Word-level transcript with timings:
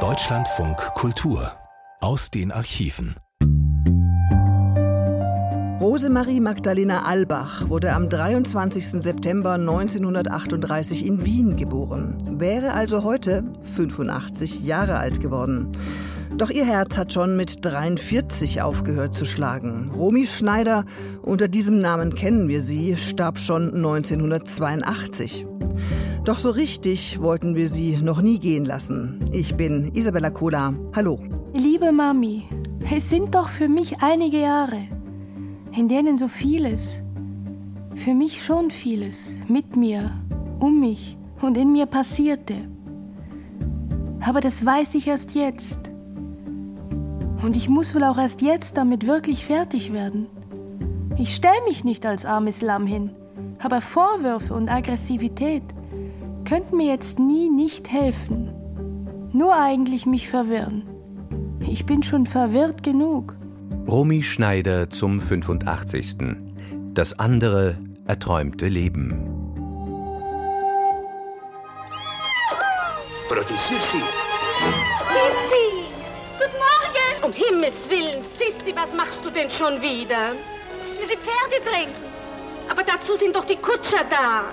Deutschlandfunk 0.00 0.76
Kultur 0.96 1.50
aus 2.02 2.30
den 2.30 2.52
Archiven. 2.52 3.16
Rosemarie 5.80 6.40
Magdalena 6.40 7.06
Albach 7.06 7.70
wurde 7.70 7.94
am 7.94 8.10
23. 8.10 9.02
September 9.02 9.54
1938 9.54 11.06
in 11.06 11.24
Wien 11.24 11.56
geboren, 11.56 12.18
wäre 12.38 12.74
also 12.74 13.02
heute 13.02 13.44
85 13.76 14.62
Jahre 14.62 14.98
alt 14.98 15.22
geworden. 15.22 15.72
Doch 16.36 16.50
ihr 16.50 16.66
Herz 16.66 16.98
hat 16.98 17.14
schon 17.14 17.34
mit 17.34 17.64
43 17.64 18.60
aufgehört 18.60 19.14
zu 19.14 19.24
schlagen. 19.24 19.90
Romy 19.96 20.26
Schneider, 20.26 20.84
unter 21.22 21.48
diesem 21.48 21.80
Namen 21.80 22.14
kennen 22.14 22.46
wir 22.48 22.60
sie, 22.60 22.98
starb 22.98 23.38
schon 23.38 23.74
1982. 23.74 25.46
Doch 26.26 26.40
so 26.40 26.50
richtig 26.50 27.20
wollten 27.22 27.54
wir 27.54 27.68
sie 27.68 27.98
noch 27.98 28.20
nie 28.20 28.40
gehen 28.40 28.64
lassen. 28.64 29.20
Ich 29.30 29.54
bin 29.54 29.92
Isabella 29.94 30.30
Kola. 30.30 30.74
Hallo. 30.92 31.20
Liebe 31.54 31.92
Mami, 31.92 32.42
es 32.92 33.08
sind 33.10 33.36
doch 33.36 33.48
für 33.48 33.68
mich 33.68 34.02
einige 34.02 34.40
Jahre, 34.40 34.88
in 35.70 35.86
denen 35.86 36.18
so 36.18 36.26
vieles, 36.26 37.00
für 37.94 38.12
mich 38.12 38.44
schon 38.44 38.72
vieles, 38.72 39.36
mit 39.46 39.76
mir, 39.76 40.20
um 40.58 40.80
mich 40.80 41.16
und 41.42 41.56
in 41.56 41.70
mir 41.70 41.86
passierte. 41.86 42.56
Aber 44.20 44.40
das 44.40 44.66
weiß 44.66 44.96
ich 44.96 45.06
erst 45.06 45.36
jetzt. 45.36 45.92
Und 47.40 47.56
ich 47.56 47.68
muss 47.68 47.94
wohl 47.94 48.02
auch 48.02 48.18
erst 48.18 48.42
jetzt 48.42 48.76
damit 48.76 49.06
wirklich 49.06 49.44
fertig 49.46 49.92
werden. 49.92 50.26
Ich 51.18 51.36
stelle 51.36 51.62
mich 51.68 51.84
nicht 51.84 52.04
als 52.04 52.26
armes 52.26 52.62
Lamm 52.62 52.88
hin, 52.88 53.10
aber 53.62 53.80
Vorwürfe 53.80 54.54
und 54.54 54.68
Aggressivität 54.68 55.62
könnten 56.46 56.76
mir 56.76 56.86
jetzt 56.86 57.18
nie 57.18 57.50
nicht 57.50 57.90
helfen. 57.92 58.50
Nur 59.32 59.54
eigentlich 59.54 60.06
mich 60.06 60.28
verwirren. 60.28 60.84
Ich 61.60 61.84
bin 61.84 62.02
schon 62.02 62.24
verwirrt 62.24 62.82
genug. 62.82 63.36
Romy 63.86 64.22
Schneider 64.22 64.88
zum 64.88 65.20
85. 65.20 66.16
Das 66.92 67.18
andere 67.18 67.76
erträumte 68.06 68.68
Leben. 68.68 69.36
Brody 73.28 73.54
Sissi. 73.68 74.02
Um 77.22 77.32
Himmels 77.32 77.90
Willen, 77.90 78.22
Sissi, 78.38 78.72
was 78.76 78.92
machst 78.92 79.24
du 79.24 79.30
denn 79.30 79.50
schon 79.50 79.82
wieder? 79.82 80.36
Die 81.02 81.16
Pferde 81.16 81.60
trinken. 81.64 82.04
Aber 82.70 82.84
dazu 82.84 83.16
sind 83.16 83.34
doch 83.34 83.44
die 83.44 83.56
Kutscher 83.56 84.04
da. 84.08 84.44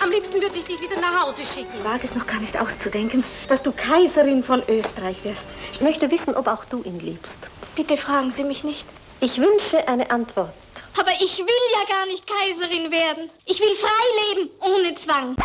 Am 0.00 0.10
liebsten 0.10 0.40
würde 0.40 0.56
ich 0.56 0.64
dich 0.64 0.80
wieder 0.80 1.00
nach 1.00 1.24
Hause 1.26 1.44
schicken. 1.44 1.70
Ich 1.74 1.84
wage 1.84 2.04
es 2.04 2.14
noch 2.14 2.26
gar 2.26 2.40
nicht 2.40 2.58
auszudenken, 2.58 3.24
dass 3.48 3.62
du 3.62 3.72
Kaiserin 3.72 4.42
von 4.42 4.62
Österreich 4.68 5.24
wirst. 5.24 5.46
Ich 5.72 5.80
möchte 5.80 6.10
wissen, 6.10 6.34
ob 6.34 6.46
auch 6.46 6.64
du 6.64 6.82
ihn 6.82 7.00
liebst. 7.00 7.38
Bitte 7.74 7.96
fragen 7.96 8.30
Sie 8.30 8.44
mich 8.44 8.64
nicht. 8.64 8.86
Ich 9.20 9.38
wünsche 9.38 9.88
eine 9.88 10.10
Antwort. 10.10 10.54
Aber 10.98 11.10
ich 11.20 11.38
will 11.38 11.46
ja 11.72 11.96
gar 11.96 12.06
nicht 12.06 12.26
Kaiserin 12.26 12.90
werden. 12.92 13.30
Ich 13.46 13.60
will 13.60 13.74
frei 13.74 14.34
leben, 14.34 14.50
ohne 14.60 14.94
Zwang. 14.94 15.36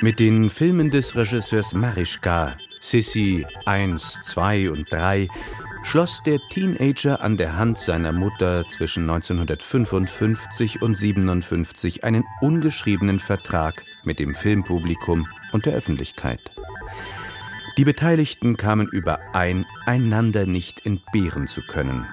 Mit 0.00 0.20
den 0.20 0.48
Filmen 0.48 0.90
des 0.90 1.16
Regisseurs 1.16 1.74
Marischka, 1.74 2.56
Sissy 2.80 3.46
1, 3.66 4.22
2 4.24 4.70
und 4.70 4.90
3, 4.92 5.28
schloss 5.82 6.22
der 6.24 6.38
Teenager 6.50 7.20
an 7.20 7.36
der 7.36 7.56
Hand 7.56 7.78
seiner 7.78 8.12
Mutter 8.12 8.64
zwischen 8.68 9.02
1955 9.08 10.82
und 10.82 10.94
57 10.94 12.04
einen 12.04 12.24
ungeschriebenen 12.40 13.18
Vertrag 13.18 13.84
mit 14.04 14.18
dem 14.18 14.34
Filmpublikum 14.34 15.26
und 15.52 15.66
der 15.66 15.74
Öffentlichkeit. 15.74 16.40
Die 17.76 17.84
Beteiligten 17.84 18.56
kamen 18.56 18.88
überein, 18.88 19.64
einander 19.86 20.46
nicht 20.46 20.84
entbehren 20.84 21.46
zu 21.46 21.62
können. 21.62 22.06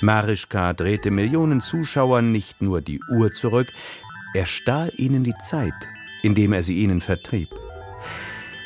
Marischka 0.00 0.72
drehte 0.72 1.10
Millionen 1.10 1.60
Zuschauern 1.60 2.32
nicht 2.32 2.60
nur 2.60 2.80
die 2.80 3.00
Uhr 3.08 3.30
zurück, 3.30 3.68
er 4.34 4.46
stahl 4.46 4.90
ihnen 4.96 5.22
die 5.22 5.36
Zeit, 5.38 5.74
indem 6.22 6.52
er 6.52 6.62
sie 6.62 6.78
ihnen 6.78 7.00
vertrieb. 7.00 7.50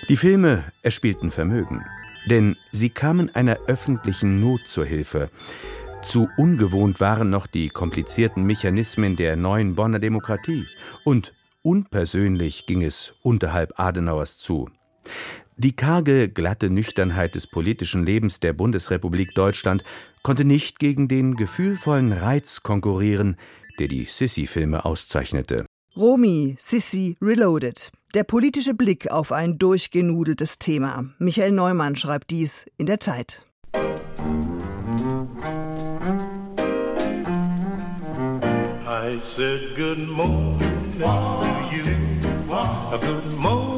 Die 0.09 0.17
Filme 0.17 0.63
erspielten 0.83 1.33
Vermögen, 1.33 1.85
denn 2.31 2.57
sie 2.71 2.91
kamen 2.91 3.35
einer 3.35 3.59
öffentlichen 3.67 4.39
Not 4.39 4.61
zur 4.69 4.85
Hilfe. 4.85 5.31
Zu 6.01 6.29
ungewohnt 6.37 7.01
waren 7.01 7.29
noch 7.29 7.49
die 7.49 7.71
komplizierten 7.71 8.45
Mechanismen 8.45 9.17
der 9.17 9.35
neuen 9.35 9.75
Bonner 9.75 9.99
Demokratie 9.99 10.65
und 11.05 11.35
unpersönlich 11.63 12.67
ging 12.67 12.85
es 12.85 13.15
unterhalb 13.23 13.81
Adenauers 13.81 14.39
zu. 14.39 14.71
Die 15.57 15.75
karge, 15.75 16.29
glatte 16.29 16.71
Nüchternheit 16.71 17.35
des 17.35 17.49
politischen 17.49 18.07
Lebens 18.07 18.39
der 18.39 18.53
Bundesrepublik 18.53 19.35
Deutschland 19.35 19.83
konnte 20.23 20.45
nicht 20.45 20.79
gegen 20.79 21.09
den 21.09 21.35
gefühlvollen 21.35 22.13
Reiz 22.13 22.63
konkurrieren, 22.63 23.37
der 23.81 23.89
die 23.89 24.05
Sissy-Filme 24.05 24.85
auszeichnete. 24.85 25.67
Romy, 25.97 26.55
Sissy, 26.61 27.17
Reloaded. 27.21 27.91
Der 28.17 28.25
politische 28.25 28.73
Blick 28.73 29.11
auf 29.11 29.31
ein 29.31 29.59
durchgenudeltes 29.59 30.59
Thema. 30.59 31.05
Michael 31.19 31.53
Neumann 31.53 31.97
schreibt 31.97 32.31
dies 32.31 32.65
in 32.79 32.87
der 32.87 32.99
Zeit. 32.99 33.45
I 33.75 33.79
said 39.23 39.77
good 39.77 40.09
morning 40.09 40.99
to 40.99 41.45
you. 41.71 41.85
Good 43.03 43.39
morning. 43.39 43.76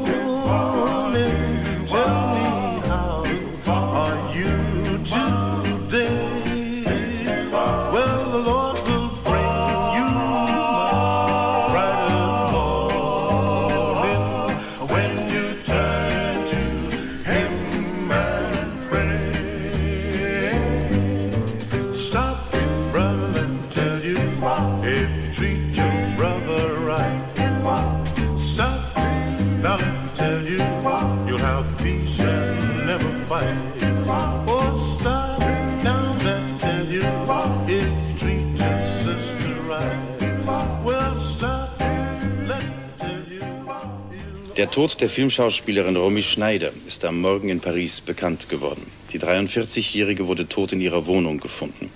Der 44.59 44.69
Tod 44.69 44.99
der 44.99 45.07
Filmschauspielerin 45.07 45.95
Romy 45.95 46.21
Schneider 46.21 46.73
ist 46.85 47.05
am 47.05 47.21
Morgen 47.21 47.47
in 47.47 47.61
Paris 47.61 48.01
bekannt 48.01 48.49
geworden. 48.49 48.85
Die 49.13 49.17
43-Jährige 49.17 50.27
wurde 50.27 50.49
tot 50.49 50.73
in 50.73 50.81
ihrer 50.81 51.07
Wohnung 51.07 51.39
gefunden. 51.39 51.89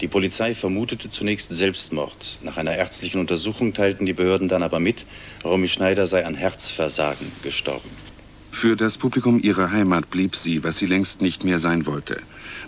Die 0.00 0.06
Polizei 0.06 0.54
vermutete 0.54 1.10
zunächst 1.10 1.48
Selbstmord. 1.52 2.38
Nach 2.42 2.58
einer 2.58 2.76
ärztlichen 2.76 3.18
Untersuchung 3.18 3.74
teilten 3.74 4.06
die 4.06 4.12
Behörden 4.12 4.46
dann 4.46 4.62
aber 4.62 4.78
mit, 4.78 5.04
Romy 5.42 5.66
Schneider 5.66 6.06
sei 6.06 6.24
an 6.24 6.36
Herzversagen 6.36 7.26
gestorben. 7.42 7.90
Für 8.52 8.76
das 8.76 8.98
Publikum 8.98 9.40
ihrer 9.42 9.72
Heimat 9.72 10.08
blieb 10.08 10.36
sie, 10.36 10.62
was 10.62 10.76
sie 10.76 10.86
längst 10.86 11.22
nicht 11.22 11.42
mehr 11.42 11.58
sein 11.58 11.86
wollte. 11.86 12.18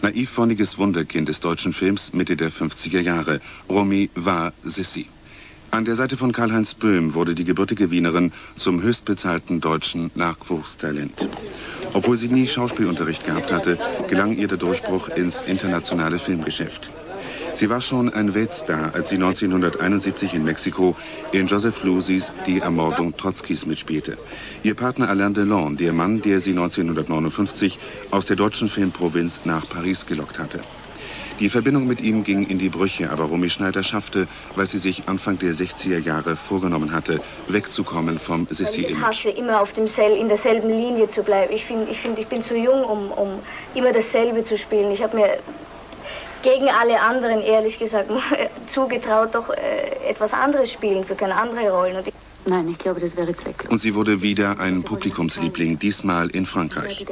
Naivwonniges 0.03 0.79
Wunderkind 0.79 1.29
des 1.29 1.39
deutschen 1.39 1.73
Films 1.73 2.13
Mitte 2.13 2.37
der 2.37 2.51
50er 2.51 3.03
Jahre. 3.03 3.41
Romy 3.71 4.11
war 4.17 4.53
Sissy. 4.65 5.07
An 5.71 5.85
der 5.85 5.97
Seite 5.97 6.17
von 6.17 6.33
Karl-Heinz 6.33 6.75
Böhm 6.75 7.15
wurde 7.15 7.35
die 7.35 7.45
gebürtige 7.45 7.91
Wienerin 7.91 8.33
zum 8.57 8.83
höchstbezahlten 8.83 9.61
deutschen 9.61 10.11
Nachwuchstalent. 10.15 11.29
Obwohl 11.93 12.17
sie 12.17 12.29
nie 12.29 12.47
Schauspielunterricht 12.47 13.25
gehabt 13.25 13.53
hatte, 13.53 13.79
gelang 14.09 14.37
ihr 14.37 14.49
der 14.49 14.59
Durchbruch 14.59 15.09
ins 15.11 15.43
internationale 15.43 16.19
Filmgeschäft. 16.19 16.91
Sie 17.55 17.69
war 17.69 17.81
schon 17.81 18.09
ein 18.13 18.35
Weltstar, 18.35 18.95
als 18.95 19.11
sie 19.11 19.17
1971 19.17 20.35
in 20.35 20.45
Mexiko 20.45 20.97
in 21.33 21.47
Joseph 21.47 21.83
Lusis 21.83 22.33
Die 22.47 22.61
Ermordung 22.61 23.17
Trotzkis 23.17 23.67
mitspielte. 23.67 24.17
Ihr 24.63 24.75
Partner 24.75 25.09
Alain 25.09 25.35
Delon, 25.35 25.77
der 25.77 25.93
Mann, 25.93 26.23
der 26.23 26.41
sie 26.41 26.53
1959 26.53 27.79
aus 28.11 28.27
der 28.27 28.37
deutschen 28.37 28.69
Filmprovinz 28.69 29.43
nach 29.45 29.69
Paris 29.69 30.07
gelockt 30.07 30.39
hatte. 30.39 30.61
Die 31.41 31.49
Verbindung 31.49 31.87
mit 31.87 32.01
ihm 32.01 32.25
ging 32.25 32.47
in 32.47 32.59
die 32.59 32.69
Brüche, 32.69 33.11
aber 33.11 33.25
Romy 33.25 33.49
Schneider 33.49 33.85
schaffte, 33.85 34.27
was 34.57 34.73
sie 34.73 34.79
sich 34.79 35.09
Anfang 35.09 35.39
der 35.39 35.53
60er 35.53 36.01
Jahre 36.01 36.35
vorgenommen 36.35 36.93
hatte, 36.93 37.21
wegzukommen 37.47 38.19
vom 38.19 38.49
Sissy-Image. 38.51 38.97
Ich 38.97 39.01
hasse 39.01 39.31
immer 39.31 39.61
auf 39.61 39.73
dem 39.73 39.87
Sel 39.87 40.17
in 40.17 40.29
derselben 40.29 40.69
Linie 40.69 41.09
zu 41.09 41.23
bleiben. 41.23 41.55
Ich 41.55 41.65
finde, 41.65 41.93
ich, 41.93 42.01
find, 42.01 42.19
ich 42.19 42.27
bin 42.27 42.43
zu 42.43 42.57
jung, 42.57 42.83
um, 42.83 43.13
um 43.13 43.29
immer 43.75 43.93
dasselbe 43.93 44.45
zu 44.45 44.59
spielen. 44.59 44.91
Ich 44.91 45.01
habe 45.01 45.17
mir 45.17 45.39
gegen 46.43 46.69
alle 46.69 47.01
anderen, 47.01 47.41
ehrlich 47.43 47.79
gesagt, 47.79 48.11
zugetraut, 48.75 49.33
doch 49.33 49.51
äh, 49.51 50.11
etwas 50.11 50.33
anderes 50.33 50.73
spielen 50.73 51.05
zu 51.05 51.15
können, 51.15 51.33
andere 51.33 51.71
Rollen. 51.71 51.97
Und 51.97 52.09
Nein, 52.47 52.67
ich 52.69 52.79
glaube, 52.79 52.99
das 52.99 53.17
wäre 53.17 53.35
zwecklos. 53.35 53.71
Und 53.71 53.81
sie 53.81 53.95
wurde 53.95 54.23
wieder 54.23 54.59
ein 54.59 54.83
Publikumsliebling, 54.83 55.79
diesmal 55.79 56.31
in 56.31 56.47
Frankreich. 56.47 57.05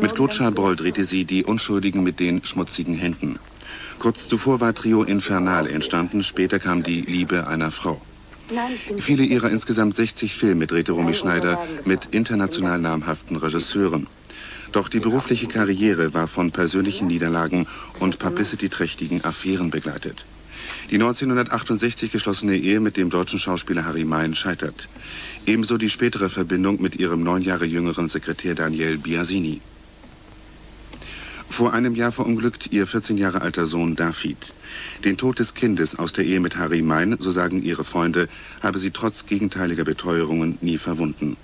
Mit 0.00 0.14
Claude 0.14 0.34
Chabrol 0.34 0.76
drehte 0.76 1.04
sie 1.04 1.24
Die 1.24 1.44
Unschuldigen 1.44 2.02
mit 2.04 2.20
den 2.20 2.44
schmutzigen 2.44 2.94
Händen. 2.94 3.38
Kurz 3.98 4.28
zuvor 4.28 4.60
war 4.60 4.74
Trio 4.74 5.02
Infernal 5.02 5.66
entstanden, 5.66 6.22
später 6.22 6.58
kam 6.58 6.82
Die 6.82 7.00
Liebe 7.00 7.48
einer 7.48 7.72
Frau. 7.72 8.00
Viele 8.98 9.24
ihrer 9.24 9.50
insgesamt 9.50 9.96
60 9.96 10.34
Filme 10.34 10.66
drehte 10.66 10.92
Romy 10.92 11.14
Schneider 11.14 11.58
mit 11.84 12.06
international 12.12 12.78
namhaften 12.78 13.36
Regisseuren. 13.36 14.06
Doch 14.72 14.88
die 14.88 15.00
berufliche 15.00 15.48
Karriere 15.48 16.14
war 16.14 16.28
von 16.28 16.52
persönlichen 16.52 17.08
Niederlagen 17.08 17.66
und 17.98 18.18
publicity-trächtigen 18.18 19.24
Affären 19.24 19.70
begleitet. 19.70 20.26
Die 20.90 20.96
1968 20.96 22.12
geschlossene 22.12 22.56
Ehe 22.56 22.80
mit 22.80 22.96
dem 22.96 23.10
deutschen 23.10 23.38
Schauspieler 23.38 23.84
Harry 23.84 24.04
Mein 24.04 24.34
scheitert. 24.34 24.88
Ebenso 25.46 25.76
die 25.76 25.90
spätere 25.90 26.28
Verbindung 26.28 26.80
mit 26.80 26.96
ihrem 26.96 27.22
neun 27.22 27.42
Jahre 27.42 27.64
jüngeren 27.64 28.08
Sekretär 28.08 28.54
Daniel 28.54 28.98
Biasini. 28.98 29.60
Vor 31.50 31.72
einem 31.72 31.94
Jahr 31.94 32.12
verunglückt 32.12 32.68
ihr 32.70 32.86
14 32.86 33.18
Jahre 33.18 33.40
alter 33.42 33.66
Sohn 33.66 33.96
David. 33.96 34.54
Den 35.04 35.16
Tod 35.16 35.38
des 35.38 35.54
Kindes 35.54 35.98
aus 35.98 36.12
der 36.12 36.24
Ehe 36.24 36.40
mit 36.40 36.56
Harry 36.56 36.82
Mein, 36.82 37.16
so 37.18 37.30
sagen 37.30 37.62
ihre 37.62 37.84
Freunde, 37.84 38.28
habe 38.62 38.78
sie 38.78 38.90
trotz 38.90 39.26
gegenteiliger 39.26 39.84
Beteuerungen 39.84 40.58
nie 40.60 40.78
verwunden. 40.78 41.36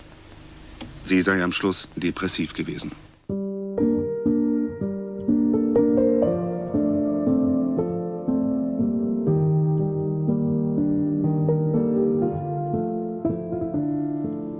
Sie 1.04 1.20
sei 1.20 1.42
am 1.42 1.52
Schluss 1.52 1.88
depressiv 1.96 2.54
gewesen. 2.54 2.92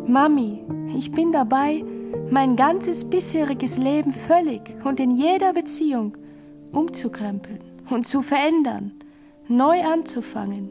Mami, 0.06 0.62
ich 0.96 1.10
bin 1.12 1.32
dabei, 1.32 1.84
mein 2.34 2.56
ganzes 2.56 3.04
bisheriges 3.08 3.76
Leben 3.76 4.12
völlig 4.12 4.74
und 4.82 4.98
in 4.98 5.12
jeder 5.12 5.52
Beziehung 5.52 6.18
umzukrempeln 6.72 7.60
und 7.90 8.08
zu 8.08 8.22
verändern, 8.22 8.90
neu 9.46 9.80
anzufangen. 9.84 10.68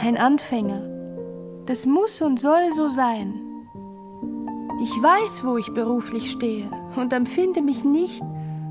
Ein 0.00 0.16
Anfänger. 0.16 0.80
Das 1.66 1.86
muss 1.86 2.22
und 2.22 2.38
soll 2.38 2.72
so 2.72 2.88
sein. 2.88 3.34
Ich 4.80 4.92
weiß, 5.02 5.44
wo 5.44 5.56
ich 5.56 5.74
beruflich 5.74 6.30
stehe 6.30 6.70
und 6.94 7.12
empfinde 7.12 7.60
mich 7.60 7.82
nicht 7.82 8.22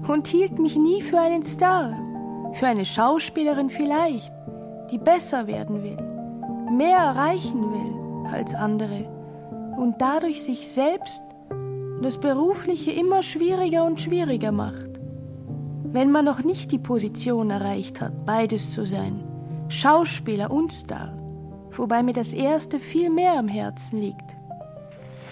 und 0.08 0.26
hielt 0.26 0.60
mich 0.60 0.78
nie 0.78 1.02
für 1.02 1.20
einen 1.20 1.44
Star, 1.44 1.92
für 2.54 2.68
eine 2.68 2.86
Schauspielerin 2.86 3.70
vielleicht, 3.70 4.32
die 4.90 5.00
besser 5.00 5.48
werden 5.48 5.84
will, 5.84 5.98
mehr 6.72 6.98
erreichen 6.98 7.62
will 7.74 8.32
als 8.34 8.56
andere 8.56 9.04
und 9.76 9.96
dadurch 10.00 10.46
sich 10.46 10.70
selbst 10.70 11.27
das 12.02 12.18
Berufliche 12.20 12.92
immer 12.92 13.24
schwieriger 13.24 13.84
und 13.84 14.00
schwieriger 14.02 14.52
macht. 14.52 15.00
Wenn 15.84 16.12
man 16.12 16.26
noch 16.26 16.44
nicht 16.44 16.72
die 16.72 16.80
Position 16.80 17.50
erreicht 17.50 18.02
hat, 18.02 18.26
beides 18.26 18.72
zu 18.72 18.86
sein, 18.86 19.24
Schauspieler 19.70 20.52
und 20.52 20.72
Star, 20.72 21.18
wobei 21.72 22.04
mir 22.04 22.14
das 22.14 22.34
Erste 22.34 22.80
viel 22.80 23.10
mehr 23.10 23.34
am 23.34 23.48
Herzen 23.48 23.98
liegt. 23.98 24.38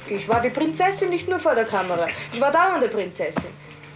Ich 0.10 0.28
war 0.30 0.42
die 0.42 0.50
Prinzessin 0.50 1.10
nicht 1.10 1.28
nur 1.28 1.40
vor 1.40 1.56
der 1.56 1.66
Kamera, 1.66 2.08
ich 2.32 2.42
war 2.42 2.52
dauernde 2.52 2.88
Prinzessin. 2.88 3.50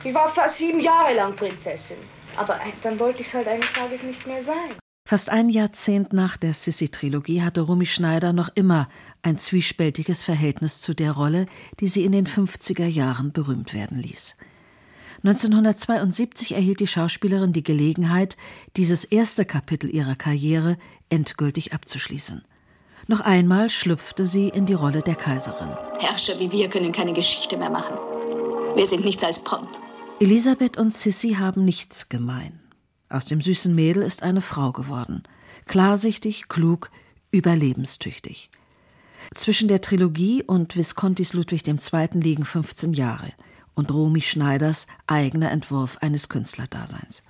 Ich 0.04 0.14
war 0.14 0.30
fast 0.30 0.58
sieben 0.58 0.80
Jahre 0.80 1.14
lang 1.14 1.36
Prinzessin. 1.36 1.98
Aber 2.38 2.58
dann 2.84 3.00
wollte 3.00 3.22
ich 3.22 3.28
es 3.28 3.34
halt 3.34 3.48
eines 3.48 3.72
Tages 3.74 4.02
nicht 4.02 4.26
mehr 4.26 4.42
sein. 4.42 4.76
Fast 5.10 5.32
ein 5.32 5.50
Jahrzehnt 5.50 6.14
nach 6.14 6.38
der 6.38 6.54
Sissi-Trilogie 6.54 7.42
hatte 7.42 7.62
Rumi 7.62 7.88
Schneider 7.88 8.32
noch 8.32 8.50
immer 8.54 8.88
ein 9.24 9.40
zwiespältiges 9.40 10.22
Verhältnis 10.22 10.82
zu 10.82 10.94
der 10.94 11.14
Rolle, 11.14 11.48
die 11.80 11.88
sie 11.88 12.06
in 12.06 12.12
den 12.12 12.28
50er 12.28 12.86
Jahren 12.86 13.32
berühmt 13.32 13.74
werden 13.74 14.00
ließ. 14.00 14.36
1972 15.24 16.54
erhielt 16.54 16.80
die 16.80 16.86
Schauspielerin 16.86 17.54
die 17.54 17.64
Gelegenheit, 17.64 18.38
dieses 18.78 19.04
erste 19.04 19.46
Kapitel 19.46 19.90
ihrer 19.90 20.14
Karriere 20.14 20.78
endgültig 21.10 21.74
abzuschließen. 21.74 22.44
Noch 23.08 23.22
einmal 23.22 23.72
schlüpfte 23.72 24.28
sie 24.28 24.50
in 24.50 24.68
die 24.68 24.76
Rolle 24.76 25.02
der 25.02 25.16
Kaiserin. 25.16 25.76
Herrscher 25.98 26.38
wie 26.38 26.52
wir 26.52 26.70
können 26.70 26.92
keine 26.92 27.14
Geschichte 27.14 27.58
mehr 27.58 27.72
machen. 27.72 27.98
Wir 28.76 28.86
sind 28.86 29.04
nichts 29.04 29.24
als 29.24 29.40
Pomp. 29.40 29.70
Elisabeth 30.20 30.78
und 30.78 30.94
Sissi 30.94 31.34
haben 31.34 31.66
nichts 31.66 32.10
gemein. 32.10 32.60
Aus 33.10 33.26
dem 33.26 33.42
süßen 33.42 33.74
Mädel 33.74 34.04
ist 34.04 34.24
eine 34.24 34.42
Frau 34.42 34.72
geworden. 34.72 35.24
Klarsichtig, 35.66 36.48
klug, 36.48 36.92
überlebenstüchtig. 37.32 38.50
Zwischen 39.34 39.68
der 39.68 39.82
Trilogie 39.82 40.44
und 40.44 40.76
Viscontis 40.76 41.34
Ludwig 41.34 41.68
II. 41.68 42.08
liegen 42.14 42.46
15 42.46 42.94
Jahre 42.94 43.34
und 43.74 43.92
Romy 43.92 44.22
Schneiders 44.22 44.88
eigener 45.08 45.52
Entwurf 45.52 45.98
eines 46.02 46.30
Künstlerdaseins. 46.30 47.24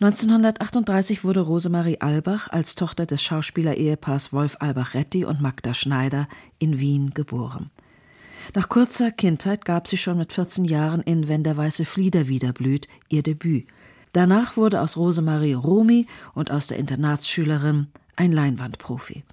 1938 0.00 1.24
wurde 1.24 1.40
Rosemarie 1.40 2.00
Albach 2.00 2.48
als 2.48 2.74
Tochter 2.74 3.06
des 3.06 3.22
Schauspielerehepaars 3.22 4.32
Wolf 4.32 4.56
Albach-Retti 4.60 5.24
und 5.24 5.40
Magda 5.40 5.72
Schneider 5.74 6.28
in 6.58 6.80
Wien 6.80 7.14
geboren. 7.14 7.70
Nach 8.54 8.68
kurzer 8.68 9.10
Kindheit 9.10 9.64
gab 9.64 9.88
sie 9.88 9.96
schon 9.96 10.18
mit 10.18 10.32
14 10.32 10.64
Jahren 10.64 11.00
in 11.02 11.28
Wenn 11.28 11.44
der 11.44 11.56
weiße 11.56 11.84
Flieder 11.84 12.28
wiederblüht 12.28 12.88
ihr 13.08 13.22
Debüt 13.22 13.66
Danach 14.16 14.56
wurde 14.56 14.80
aus 14.80 14.96
Rosemarie 14.96 15.52
Romi 15.52 16.06
und 16.32 16.50
aus 16.50 16.68
der 16.68 16.78
Internatsschülerin 16.78 17.88
ein 18.16 18.32
Leinwandprofi. 18.32 19.24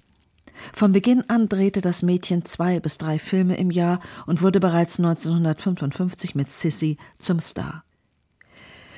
Von 0.74 0.92
Beginn 0.92 1.24
an 1.30 1.48
drehte 1.48 1.80
das 1.80 2.02
Mädchen 2.02 2.44
zwei 2.44 2.80
bis 2.80 2.98
drei 2.98 3.18
Filme 3.18 3.56
im 3.56 3.70
Jahr 3.70 4.00
und 4.26 4.42
wurde 4.42 4.60
bereits 4.60 4.98
1955 4.98 6.34
mit 6.34 6.52
Sissy 6.52 6.98
zum 7.18 7.40
Star. 7.40 7.82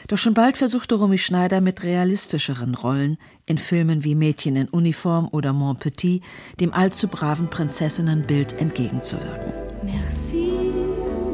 Doch 0.09 0.19
schon 0.19 0.35
bald 0.35 0.57
versuchte 0.57 0.97
Romy 0.97 1.19
Schneider 1.19 1.61
mit 1.61 1.85
realistischeren 1.85 2.75
Rollen 2.75 3.17
in 3.45 3.57
Filmen 3.57 4.03
wie 4.03 4.17
Mädchen 4.17 4.57
in 4.57 4.69
Uniform 4.69 5.29
oder 5.31 5.53
Mon 5.53 5.77
Petit 5.77 6.21
dem 6.59 6.75
allzu 6.75 7.07
braven 7.07 7.47
Prinzessinnenbild 7.47 8.59
entgegenzuwirken. 8.59 9.53
Merci, 9.85 10.51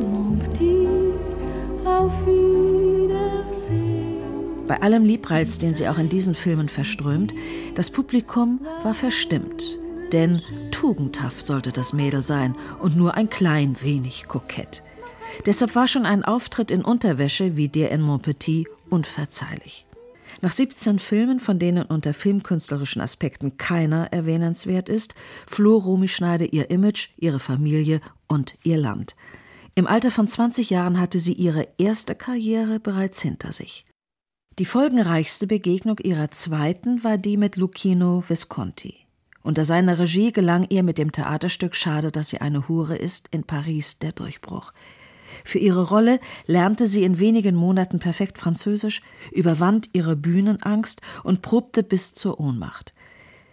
mon 0.03 0.39
petit, 0.39 0.89
auf. 1.87 2.42
Bei 4.73 4.81
allem 4.81 5.05
Liebreiz, 5.05 5.59
den 5.59 5.75
sie 5.75 5.87
auch 5.87 5.99
in 5.99 6.09
diesen 6.09 6.35
Filmen 6.35 6.67
verströmt, 6.67 7.35
das 7.75 7.91
Publikum 7.91 8.59
war 8.83 8.95
verstimmt. 8.95 9.79
Denn 10.13 10.41
tugendhaft 10.71 11.45
sollte 11.45 11.73
das 11.73 11.93
Mädel 11.93 12.23
sein 12.23 12.57
und 12.79 12.97
nur 12.97 13.13
ein 13.13 13.29
klein 13.29 13.77
wenig 13.83 14.29
kokett. 14.29 14.83
Deshalb 15.45 15.75
war 15.75 15.89
schon 15.89 16.07
ein 16.07 16.25
Auftritt 16.25 16.71
in 16.71 16.83
Unterwäsche 16.83 17.59
wie 17.59 17.69
der 17.69 17.91
in 17.91 18.01
Montpetit 18.01 18.67
unverzeihlich. 18.89 19.85
Nach 20.41 20.53
17 20.53 20.99
Filmen, 20.99 21.39
von 21.39 21.59
denen 21.59 21.85
unter 21.85 22.15
filmkünstlerischen 22.15 23.03
Aspekten 23.03 23.59
keiner 23.59 24.11
erwähnenswert 24.11 24.89
ist, 24.89 25.15
floh 25.47 25.77
Romy 25.77 26.09
Schneider 26.09 26.51
ihr 26.51 26.71
Image, 26.71 27.11
ihre 27.19 27.41
Familie 27.41 28.01
und 28.27 28.57
ihr 28.65 28.79
Land. 28.79 29.17
Im 29.75 29.87
Alter 29.87 30.11
von 30.11 30.27
20 30.27 30.71
Jahren 30.71 30.99
hatte 30.99 31.19
sie 31.19 31.35
ihre 31.35 31.69
erste 31.77 32.15
Karriere 32.15 32.81
bereits 32.81 33.21
hinter 33.21 33.53
sich. 33.53 33.85
Die 34.59 34.67
folgenreichste 34.67 35.47
Begegnung 35.47 35.99
ihrer 36.01 36.29
zweiten 36.29 37.03
war 37.03 37.17
die 37.17 37.39
mit 37.39 37.57
Lucchino 37.57 38.23
Visconti. 38.29 38.97
Unter 39.43 39.65
seiner 39.65 39.99
Regie 39.99 40.31
gelang 40.31 40.67
ihr 40.69 40.83
mit 40.83 40.99
dem 40.99 41.11
Theaterstück 41.11 41.75
Schade, 41.75 42.13
dass 42.13 42.29
sie 42.29 42.43
eine 42.43 42.69
Hure 42.69 42.97
ist 42.97 43.29
in 43.31 43.45
Paris 43.45 43.99
der 43.99 44.13
Durchbruch. 44.13 44.75
Für 45.43 45.59
ihre 45.59 45.89
Rolle 45.89 46.21
lernte 46.47 46.87
sie 46.87 47.03
in 47.03 47.19
wenigen 47.19 47.57
Monaten 47.57 47.99
perfekt 47.99 48.37
Französisch, 48.37 49.01
überwand 49.31 49.89
ihre 49.95 50.17
Bühnenangst 50.17 51.01
und 51.25 51.41
probte 51.41 51.83
bis 51.83 52.13
zur 52.13 52.39
Ohnmacht. 52.39 52.93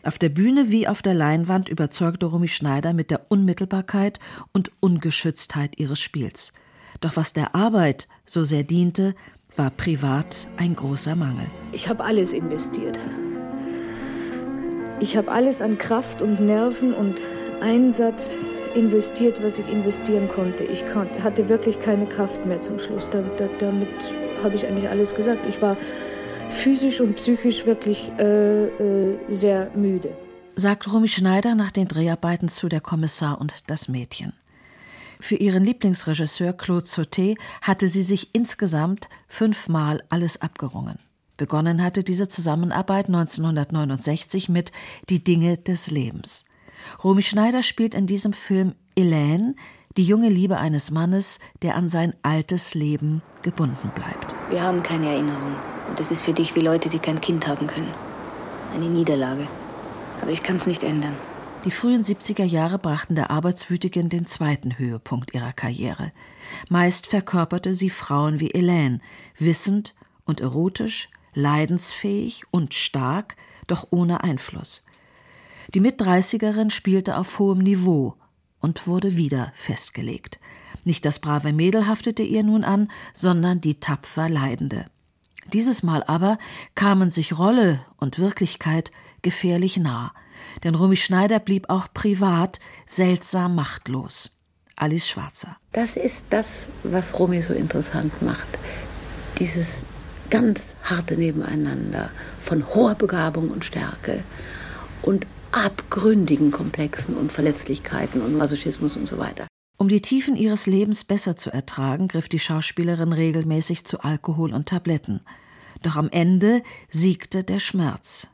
Auf 0.03 0.20
der 0.20 0.29
Bühne 0.29 0.70
wie 0.70 0.86
auf 0.86 1.01
der 1.01 1.13
Leinwand 1.13 1.70
überzeugte 1.70 2.25
Romy 2.25 2.50
Schneider 2.50 2.91
mit 2.91 3.10
der 3.10 3.25
Unmittelbarkeit 3.29 4.20
und 4.51 4.70
Ungeschütztheit 4.82 5.79
ihres 5.79 6.01
Spiels. 6.01 6.51
Doch 7.00 7.15
was 7.15 7.32
der 7.32 7.56
Arbeit 7.56 8.10
so 8.25 8.44
sehr 8.44 8.63
diente, 8.63 9.15
war 9.56 9.70
privat 9.72 10.48
ein 10.58 10.75
großer 10.75 11.15
Mangel. 11.15 11.48
Ich 11.72 11.89
habe 11.89 12.03
alles 12.03 12.34
investiert. 12.34 12.98
Ich 15.00 15.15
habe 15.15 15.32
alles 15.32 15.62
an 15.62 15.77
Kraft 15.77 16.22
und 16.22 16.39
Nerven 16.39 16.94
und 16.94 17.20
Einsatz 17.62 18.36
investiert, 18.75 19.41
was 19.41 19.58
ich 19.58 19.68
investieren 19.70 20.29
konnte. 20.29 20.63
Ich 20.63 20.84
hatte 20.86 21.50
wirklich 21.50 21.79
keine 21.79 22.06
Kraft 22.06 22.46
mehr 22.46 22.62
zum 22.62 22.79
Schluss. 22.79 23.10
Da, 23.10 23.22
da, 23.38 23.48
damit 23.60 23.89
habe 24.44 24.56
ich 24.56 24.65
eigentlich 24.65 24.89
alles 24.89 25.15
gesagt. 25.15 25.46
Ich 25.48 25.62
war 25.62 25.77
physisch 26.50 27.01
und 27.01 27.15
psychisch 27.15 27.65
wirklich 27.65 28.12
äh, 28.20 28.65
äh, 28.65 29.18
sehr 29.32 29.72
müde. 29.75 30.15
Sagt 30.56 30.91
Romy 30.91 31.08
Schneider 31.08 31.56
nach 31.56 31.72
den 31.72 31.88
Dreharbeiten 31.88 32.50
zu 32.50 32.68
Der 32.68 32.82
Kommissar 32.82 33.39
und 33.39 33.70
das 33.70 33.88
Mädchen. 33.88 34.34
Für 35.21 35.35
ihren 35.35 35.65
Lieblingsregisseur 35.65 36.53
Claude 36.53 36.85
Sauté 36.85 37.38
hatte 37.61 37.88
sie 37.88 38.03
sich 38.03 38.33
insgesamt 38.33 39.09
fünfmal 39.27 40.01
alles 40.09 40.41
abgerungen. 40.41 40.97
Begonnen 41.35 41.83
hatte 41.83 42.03
diese 42.03 42.27
Zusammenarbeit 42.27 43.07
1969 43.07 44.49
mit 44.49 44.71
Die 45.09 45.23
Dinge 45.23 45.57
des 45.57 45.91
Lebens. 45.91 46.45
Romy 47.03 47.23
Schneider 47.23 47.63
spielt 47.63 47.95
in 47.95 48.07
diesem 48.07 48.33
Film 48.33 48.75
Elaine, 48.95 49.55
die 49.97 50.03
junge 50.03 50.29
Liebe 50.29 50.57
eines 50.57 50.91
Mannes, 50.91 51.39
der 51.61 51.75
an 51.75 51.89
sein 51.89 52.13
altes 52.23 52.73
Leben 52.73 53.21
gebunden 53.41 53.91
bleibt. 53.95 54.35
Wir 54.49 54.61
haben 54.61 54.83
keine 54.83 55.09
Erinnerung. 55.09 55.55
Und 55.89 55.99
das 55.99 56.11
ist 56.11 56.21
für 56.21 56.33
dich 56.33 56.55
wie 56.55 56.61
Leute, 56.61 56.89
die 56.89 56.99
kein 56.99 57.19
Kind 57.19 57.47
haben 57.47 57.67
können. 57.67 57.93
Eine 58.73 58.85
Niederlage. 58.85 59.47
Aber 60.21 60.31
ich 60.31 60.43
kann 60.43 60.57
es 60.57 60.67
nicht 60.67 60.83
ändern. 60.83 61.15
Die 61.66 61.72
frühen 61.72 62.04
70er 62.04 62.46
Jahre 62.46 62.80
brachten 62.80 63.16
der 63.16 63.32
Arbeitswütigen 63.32 64.08
den 64.08 64.25
zweiten 64.25 64.78
Höhepunkt 64.78 65.34
ihrer 65.34 65.51
Karriere. 65.51 66.13
Meist 66.70 67.06
verkörperte 67.06 67.74
sie 67.74 67.89
Frauen 67.89 68.39
wie 68.39 68.51
Elaine, 68.51 69.01
wissend 69.38 69.94
und 70.24 70.39
erotisch, 70.39 71.10
leidensfähig 71.34 72.44
und 72.50 72.74
stark, 72.74 73.36
doch 73.68 73.88
ohne 73.89 74.24
Einfluss. 74.24 74.86
Die 75.74 75.82
Mitdreißigerin 75.82 76.70
spielte 76.70 77.18
auf 77.18 77.39
hohem 77.39 77.60
Niveau 77.60 78.16
und 78.62 78.88
wurde 78.88 79.18
wieder 79.18 79.51
festgelegt. 79.54 80.39
Nicht 80.86 81.04
das 81.04 81.20
brave 81.20 81.51
Mädel 81.51 81.88
haftete 81.88 82.24
ihr 82.24 82.44
nun 82.44 82.63
an, 82.63 82.89
sondern 83.13 83.60
die 83.60 83.82
tapfer 83.82 84.30
Leidende. 84.30 84.86
Dieses 85.51 85.84
Mal 85.84 86.04
aber 86.04 86.38
kamen 86.75 87.12
sich 87.12 87.38
Rolle 87.38 87.82
und 87.98 88.18
Wirklichkeit 88.18 88.92
gefährlich 89.22 89.75
nah, 89.75 90.13
denn 90.63 90.75
Rumi 90.75 90.96
Schneider 90.96 91.39
blieb 91.39 91.69
auch 91.69 91.88
privat 91.93 92.60
seltsam 92.86 93.55
machtlos. 93.55 94.31
Alice 94.75 95.10
Schwarzer. 95.10 95.58
Das 95.74 95.98
ist 95.98 96.25
das, 96.29 96.67
was 96.84 97.17
Rumi 97.19 97.41
so 97.41 97.53
interessant 97.53 98.22
macht. 98.22 98.48
Dieses 99.39 99.84
ganz 100.29 100.75
harte 100.84 101.15
Nebeneinander 101.17 102.12
von 102.39 102.67
hoher 102.67 102.96
Begabung 102.96 103.50
und 103.50 103.65
Stärke 103.65 104.24
und 105.01 105.25
abgründigen 105.51 106.51
Komplexen 106.51 107.15
und 107.15 107.31
Verletzlichkeiten 107.31 108.22
und 108.22 108.38
Masochismus 108.38 108.96
und 108.96 109.08
so 109.08 109.17
weiter. 109.17 109.48
Um 109.77 109.88
die 109.88 110.01
Tiefen 110.01 110.36
ihres 110.36 110.65
Lebens 110.67 111.05
besser 111.05 111.36
zu 111.36 111.51
ertragen, 111.51 112.08
griff 112.08 112.29
die 112.29 112.39
Schauspielerin 112.39 113.13
regelmäßig 113.13 113.86
zu 113.86 114.01
Alkohol 114.03 114.53
und 114.53 114.67
Tabletten. 114.67 115.22
Doch 115.81 115.96
am 115.96 116.10
Ende 116.10 116.62
siegte 116.89 117.43
der 117.43 117.60
Schmerz. 117.60 118.27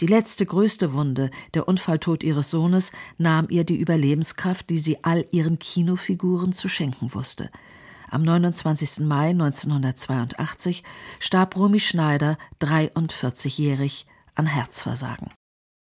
Die 0.00 0.06
letzte 0.06 0.46
größte 0.46 0.94
Wunde, 0.94 1.30
der 1.52 1.68
Unfalltod 1.68 2.22
ihres 2.22 2.50
Sohnes, 2.50 2.90
nahm 3.18 3.48
ihr 3.50 3.64
die 3.64 3.76
Überlebenskraft, 3.76 4.70
die 4.70 4.78
sie 4.78 5.04
all 5.04 5.26
ihren 5.30 5.58
Kinofiguren 5.58 6.54
zu 6.54 6.68
schenken 6.68 7.12
wusste. 7.12 7.50
Am 8.08 8.22
29. 8.22 9.00
Mai 9.00 9.30
1982 9.30 10.82
starb 11.18 11.54
Romy 11.56 11.80
Schneider, 11.80 12.38
43-jährig, 12.60 14.06
an 14.34 14.46
Herzversagen. 14.46 15.32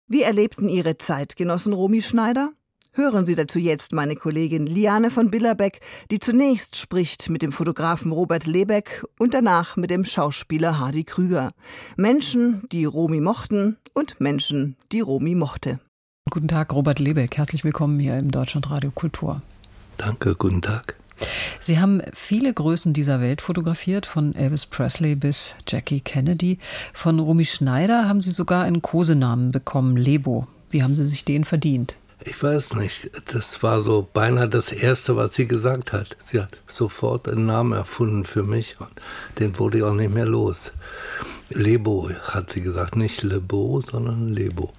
Wie 0.08 0.22
erlebten 0.22 0.70
Ihre 0.70 0.98
Zeitgenossen 0.98 1.74
Romy 1.74 2.02
Schneider? 2.04 2.54
Hören 2.96 3.26
Sie 3.26 3.34
dazu 3.34 3.58
jetzt 3.58 3.92
meine 3.92 4.16
Kollegin 4.16 4.68
Liane 4.68 5.10
von 5.10 5.32
Billerbeck, 5.32 5.80
die 6.12 6.20
zunächst 6.20 6.76
spricht 6.76 7.28
mit 7.28 7.42
dem 7.42 7.52
Fotografen 7.52 8.12
Robert 8.12 8.46
Lebeck 8.46 9.04
und 9.18 9.34
danach 9.34 9.78
mit 9.78 9.90
dem 9.90 10.06
Schauspieler 10.06 10.78
Hardy 10.78 11.04
Krüger. 11.04 11.54
Menschen, 11.98 12.68
die 12.72 12.86
Romy 12.86 13.20
mochten 13.20 13.78
und 13.96 14.22
Menschen, 14.22 14.76
die 14.92 15.00
Romy 15.00 15.34
mochte. 15.34 15.80
Guten 16.30 16.48
Tag, 16.48 16.72
Robert 16.72 17.00
Lebeck. 17.00 17.36
Herzlich 17.36 17.64
willkommen 17.64 18.00
hier 18.00 18.16
im 18.20 18.30
Deutschlandradio 18.30 18.92
Kultur. 18.92 19.42
Danke, 19.98 20.36
guten 20.36 20.62
Tag. 20.62 20.96
Sie 21.62 21.80
haben 21.80 22.00
viele 22.14 22.54
Größen 22.54 22.94
dieser 22.94 23.20
Welt 23.20 23.42
fotografiert, 23.42 24.06
von 24.06 24.36
Elvis 24.36 24.68
Presley 24.68 25.16
bis 25.16 25.56
Jackie 25.68 26.02
Kennedy. 26.02 26.60
Von 26.94 27.20
Romy 27.20 27.46
Schneider 27.46 28.08
haben 28.08 28.22
Sie 28.22 28.32
sogar 28.32 28.66
einen 28.66 28.84
Kosenamen 28.84 29.50
bekommen, 29.50 29.98
Lebo. 29.98 30.46
Wie 30.70 30.84
haben 30.84 30.94
Sie 30.94 31.08
sich 31.08 31.26
den 31.26 31.44
verdient? 31.44 31.96
Ich 32.26 32.42
weiß 32.42 32.76
nicht. 32.76 33.12
Das 33.34 33.64
war 33.64 33.82
so 33.82 34.08
beinahe 34.14 34.48
das 34.48 34.72
Erste, 34.72 35.16
was 35.16 35.34
sie 35.34 35.48
gesagt 35.48 35.92
hat. 35.92 36.16
Sie 36.24 36.40
hat 36.42 36.58
sofort 36.68 37.28
einen 37.28 37.46
Namen 37.46 37.74
erfunden 37.74 38.26
für 38.26 38.44
mich 38.44 38.80
und 38.80 38.90
den 39.40 39.58
wurde 39.60 39.80
ich 39.80 39.84
auch 39.84 39.94
nicht 39.94 40.14
mehr 40.14 40.26
los. 40.26 40.72
Lebo 41.50 42.10
hat 42.24 42.54
sie 42.54 42.62
gesagt, 42.62 42.96
nicht 42.96 43.24
Lebo, 43.24 43.82
sondern 43.90 44.30
Lebo. 44.30 44.72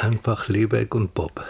Einfach 0.00 0.48
Lebeck 0.48 0.94
und 0.94 1.14
Bob. 1.14 1.44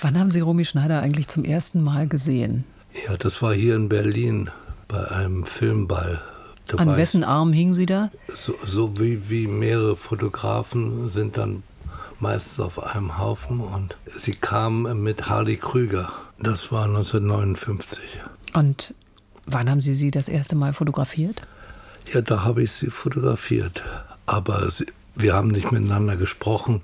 Wann 0.00 0.18
haben 0.18 0.30
Sie 0.30 0.40
Romy 0.40 0.64
Schneider 0.64 1.00
eigentlich 1.00 1.28
zum 1.28 1.44
ersten 1.44 1.82
Mal 1.82 2.06
gesehen? 2.06 2.64
Ja, 3.06 3.16
das 3.16 3.42
war 3.42 3.52
hier 3.52 3.74
in 3.74 3.88
Berlin 3.88 4.50
bei 4.88 5.08
einem 5.08 5.46
Filmball. 5.46 6.20
Da 6.66 6.76
An 6.76 6.96
wessen 6.96 7.24
Arm 7.24 7.52
hing 7.52 7.72
sie 7.72 7.86
da? 7.86 8.10
So, 8.28 8.54
so 8.64 8.98
wie, 9.00 9.28
wie 9.28 9.46
mehrere 9.46 9.96
Fotografen 9.96 11.08
sind 11.08 11.36
dann 11.36 11.62
meistens 12.22 12.60
auf 12.60 12.82
einem 12.82 13.18
Haufen 13.18 13.60
und 13.60 13.96
sie 14.06 14.34
kam 14.34 15.02
mit 15.02 15.28
Hardy 15.28 15.56
Krüger. 15.56 16.10
Das 16.38 16.72
war 16.72 16.84
1959. 16.84 18.00
Und 18.54 18.94
wann 19.44 19.68
haben 19.68 19.80
Sie 19.80 19.94
sie 19.94 20.10
das 20.10 20.28
erste 20.28 20.56
Mal 20.56 20.72
fotografiert? 20.72 21.42
Ja, 22.12 22.22
da 22.22 22.44
habe 22.44 22.62
ich 22.62 22.72
sie 22.72 22.90
fotografiert. 22.90 23.82
Aber 24.26 24.70
sie, 24.70 24.86
wir 25.14 25.34
haben 25.34 25.48
nicht 25.48 25.72
miteinander 25.72 26.16
gesprochen. 26.16 26.80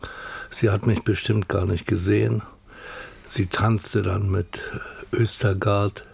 Sie 0.50 0.70
hat 0.70 0.86
mich 0.86 1.02
bestimmt 1.02 1.48
gar 1.48 1.66
nicht 1.66 1.86
gesehen. 1.86 2.42
Sie 3.28 3.46
tanzte 3.46 4.02
dann 4.02 4.30
mit 4.30 4.60
Östergaard 5.12 6.04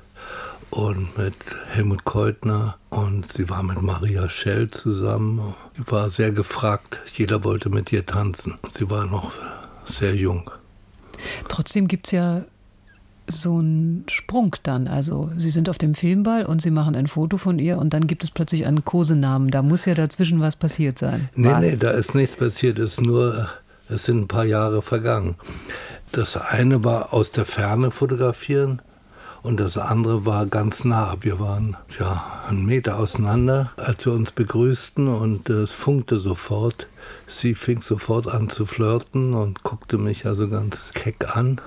und 0.75 1.17
mit 1.17 1.37
Helmut 1.69 2.05
Keutner 2.05 2.77
und 2.91 3.33
sie 3.33 3.49
war 3.49 3.63
mit 3.63 3.81
Maria 3.81 4.29
Schell 4.29 4.71
zusammen. 4.71 5.55
Sie 5.77 5.85
war 5.91 6.11
sehr 6.11 6.33
gefragt. 6.33 7.01
Jeder 7.15 7.45
wollte 7.45 7.71
mit 7.71 7.93
ihr 7.93 8.05
tanzen. 8.05 8.59
Sie 8.73 8.91
war 8.91 9.07
noch 9.07 9.33
sehr 9.87 10.17
jung. 10.17 10.51
Trotzdem 11.49 11.87
gibt 11.87 12.07
es 12.07 12.13
ja 12.13 12.45
so 13.29 13.59
einen 13.59 14.05
Sprung 14.11 14.57
dann. 14.65 14.89
Also 14.89 15.31
sie 15.37 15.51
sind 15.51 15.69
auf 15.69 15.79
dem 15.79 15.95
Filmball 15.95 16.45
und 16.45 16.61
sie 16.61 16.73
machen 16.73 16.97
ein 16.97 17.07
Foto 17.07 17.37
von 17.37 17.61
ihr 17.61 17.79
und 17.79 17.95
dann 17.95 18.09
gibt 18.09 18.25
es 18.25 18.33
plötzlich 18.33 18.67
einen 18.67 18.85
Kosenamen. 18.85 19.53
Da 19.53 19.63
muss 19.63 19.85
ja 19.85 19.95
dazwischen 19.95 20.41
was 20.41 20.57
passiert 20.57 20.99
sein. 20.99 21.29
Nee, 21.37 21.51
was? 21.51 21.61
nee, 21.61 21.77
da 21.77 21.91
ist 21.93 22.17
nichts 22.17 22.37
passiert. 22.37 22.81
Es 22.81 22.99
ist 22.99 23.01
nur, 23.01 23.49
es 23.89 24.05
sind 24.05 24.23
ein 24.23 24.29
paar 24.29 24.45
Jahre 24.45 24.83
vergangen. 24.83 25.37
Das 26.11 26.37
eine 26.37 26.83
war 26.83 27.15
aus 27.15 27.31
der 27.31 27.45
Ferne 27.45 27.93
fotografieren 27.93 28.83
und 29.45 29.59
das 29.61 29.77
andere 29.77 30.25
war 30.25 30.47
ganz 30.47 30.85
nah. 30.85 31.17
Wir 31.21 31.39
waren 31.39 31.77
ja 32.01 32.25
einen 32.49 32.65
Meter 32.65 32.99
auseinander, 32.99 33.73
als 33.77 34.07
wir 34.07 34.15
uns 34.15 34.33
begrüßten 34.33 35.07
und 35.07 35.51
es 35.51 35.71
funkte 35.71 36.19
sofort. 36.19 36.89
Sie 37.27 37.55
fing 37.55 37.83
sofort 37.83 38.27
an 38.27 38.49
zu 38.49 38.65
flirten 38.65 39.35
und 39.35 39.63
guckte 39.63 39.99
mich 39.99 40.25
also 40.25 40.49
ganz 40.49 40.93
keck 40.95 41.37
an. 41.37 41.61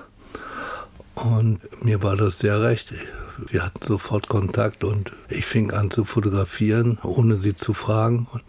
Und 1.14 1.60
mir 1.84 2.02
war 2.02 2.16
das 2.16 2.40
sehr 2.40 2.60
recht. 2.60 2.92
Wir 3.46 3.64
hatten 3.64 3.86
sofort 3.86 4.28
Kontakt 4.28 4.82
und 4.82 5.12
ich 5.28 5.46
fing 5.46 5.70
an 5.70 5.92
zu 5.92 6.04
fotografieren, 6.04 6.98
ohne 7.04 7.36
sie 7.36 7.54
zu 7.54 7.74
fragen. 7.74 8.26
Und, 8.32 8.42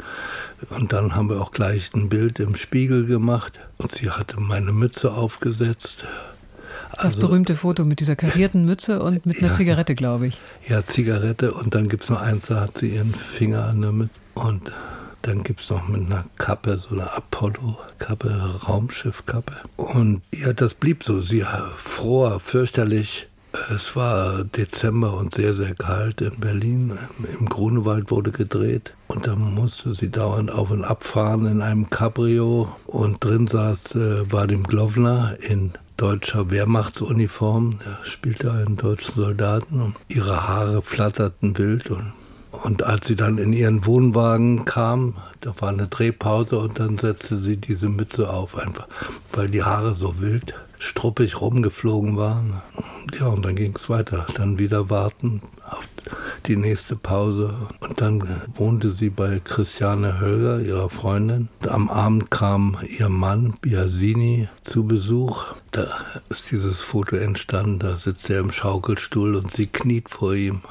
und 0.71 0.91
dann 0.91 1.15
haben 1.15 1.29
wir 1.29 1.39
auch 1.39 1.51
gleich 1.51 1.91
ein 1.93 2.09
Bild 2.09 2.39
im 2.39 2.55
Spiegel 2.55 3.05
gemacht. 3.05 3.59
Und 3.77 3.91
sie 3.91 4.09
hatte 4.09 4.39
meine 4.39 4.71
Mütze 4.71 5.11
aufgesetzt. 5.11 6.05
Das 6.99 7.15
also, 7.15 7.27
berühmte 7.27 7.55
Foto 7.55 7.85
mit 7.85 8.01
dieser 8.01 8.17
karierten 8.17 8.65
Mütze 8.65 9.01
und 9.01 9.25
mit 9.25 9.39
einer 9.39 9.51
ja, 9.51 9.53
Zigarette, 9.53 9.95
glaube 9.95 10.27
ich. 10.27 10.39
Ja, 10.67 10.85
Zigarette 10.85 11.53
und 11.53 11.73
dann 11.73 11.87
gibt 11.87 12.03
es 12.03 12.09
noch 12.09 12.21
eins, 12.21 12.47
da 12.47 12.61
hat 12.61 12.79
sie 12.79 12.89
ihren 12.89 13.13
Finger 13.13 13.65
an 13.65 13.81
der 13.81 13.91
Mütze. 13.93 14.13
Und 14.35 14.71
dann 15.21 15.43
gibt 15.43 15.61
es 15.61 15.69
noch 15.69 15.87
mit 15.87 16.05
einer 16.05 16.25
Kappe, 16.37 16.77
so 16.77 16.89
eine 16.95 17.11
Apollo-Kappe, 17.11 18.59
Raumschiff-Kappe. 18.67 19.53
Und 19.77 20.21
ja, 20.33 20.53
das 20.53 20.73
blieb 20.73 21.03
so. 21.03 21.21
Sie 21.21 21.45
fror 21.75 22.39
fürchterlich. 22.39 23.27
Es 23.73 23.95
war 23.95 24.43
Dezember 24.43 25.17
und 25.17 25.33
sehr, 25.33 25.55
sehr 25.55 25.73
kalt 25.73 26.21
in 26.21 26.39
Berlin. 26.39 26.97
Im 27.39 27.47
Grunewald 27.47 28.11
wurde 28.11 28.31
gedreht. 28.31 28.93
Und 29.07 29.25
da 29.25 29.35
musste 29.35 29.93
sie 29.93 30.09
dauernd 30.09 30.51
auf 30.51 30.69
und 30.69 30.83
ab 30.83 31.03
fahren 31.03 31.47
in 31.47 31.61
einem 31.61 31.89
Cabrio. 31.89 32.69
Und 32.85 33.23
drin 33.23 33.47
saß 33.47 33.95
äh, 33.95 34.31
Vadim 34.31 34.63
Glovner 34.63 35.37
in 35.41 35.73
deutscher 35.99 36.49
Wehrmachtsuniform. 36.49 37.79
Er 37.85 38.05
spielte 38.05 38.51
einen 38.51 38.77
deutschen 38.77 39.15
Soldaten. 39.15 39.81
Und 39.81 39.95
ihre 40.07 40.47
Haare 40.47 40.81
flatterten 40.81 41.57
wild 41.57 41.89
und 41.91 42.13
und 42.63 42.83
als 42.83 43.05
sie 43.05 43.15
dann 43.15 43.37
in 43.37 43.53
ihren 43.53 43.85
Wohnwagen 43.85 44.65
kam, 44.65 45.17
da 45.41 45.53
war 45.59 45.69
eine 45.69 45.87
Drehpause 45.87 46.57
und 46.57 46.79
dann 46.79 46.97
setzte 46.97 47.37
sie 47.37 47.57
diese 47.57 47.89
Mütze 47.89 48.27
auf, 48.29 48.57
einfach 48.57 48.87
weil 49.31 49.47
die 49.47 49.61
Haare 49.61 49.93
so 49.93 50.19
wild 50.19 50.55
struppig 50.79 51.39
rumgeflogen 51.41 52.17
waren. 52.17 52.61
Ja, 53.19 53.27
und 53.27 53.45
dann 53.45 53.55
ging 53.55 53.75
es 53.75 53.89
weiter. 53.89 54.25
Dann 54.35 54.57
wieder 54.57 54.89
warten 54.89 55.41
auf 55.69 55.87
die 56.47 56.55
nächste 56.55 56.95
Pause. 56.95 57.53
Und 57.79 58.01
dann 58.01 58.23
wohnte 58.55 58.91
sie 58.91 59.09
bei 59.09 59.39
Christiane 59.43 60.19
Hölger, 60.19 60.59
ihrer 60.59 60.89
Freundin. 60.89 61.49
Am 61.67 61.89
Abend 61.89 62.31
kam 62.31 62.77
ihr 62.97 63.09
Mann 63.09 63.53
Biasini 63.61 64.47
zu 64.63 64.85
Besuch. 64.85 65.45
Da 65.71 65.87
ist 66.29 66.51
dieses 66.51 66.81
Foto 66.81 67.15
entstanden. 67.15 67.79
Da 67.79 67.97
sitzt 67.97 68.29
er 68.29 68.39
im 68.39 68.51
Schaukelstuhl 68.51 69.35
und 69.35 69.53
sie 69.53 69.67
kniet 69.67 70.09
vor 70.09 70.33
ihm. 70.33 70.61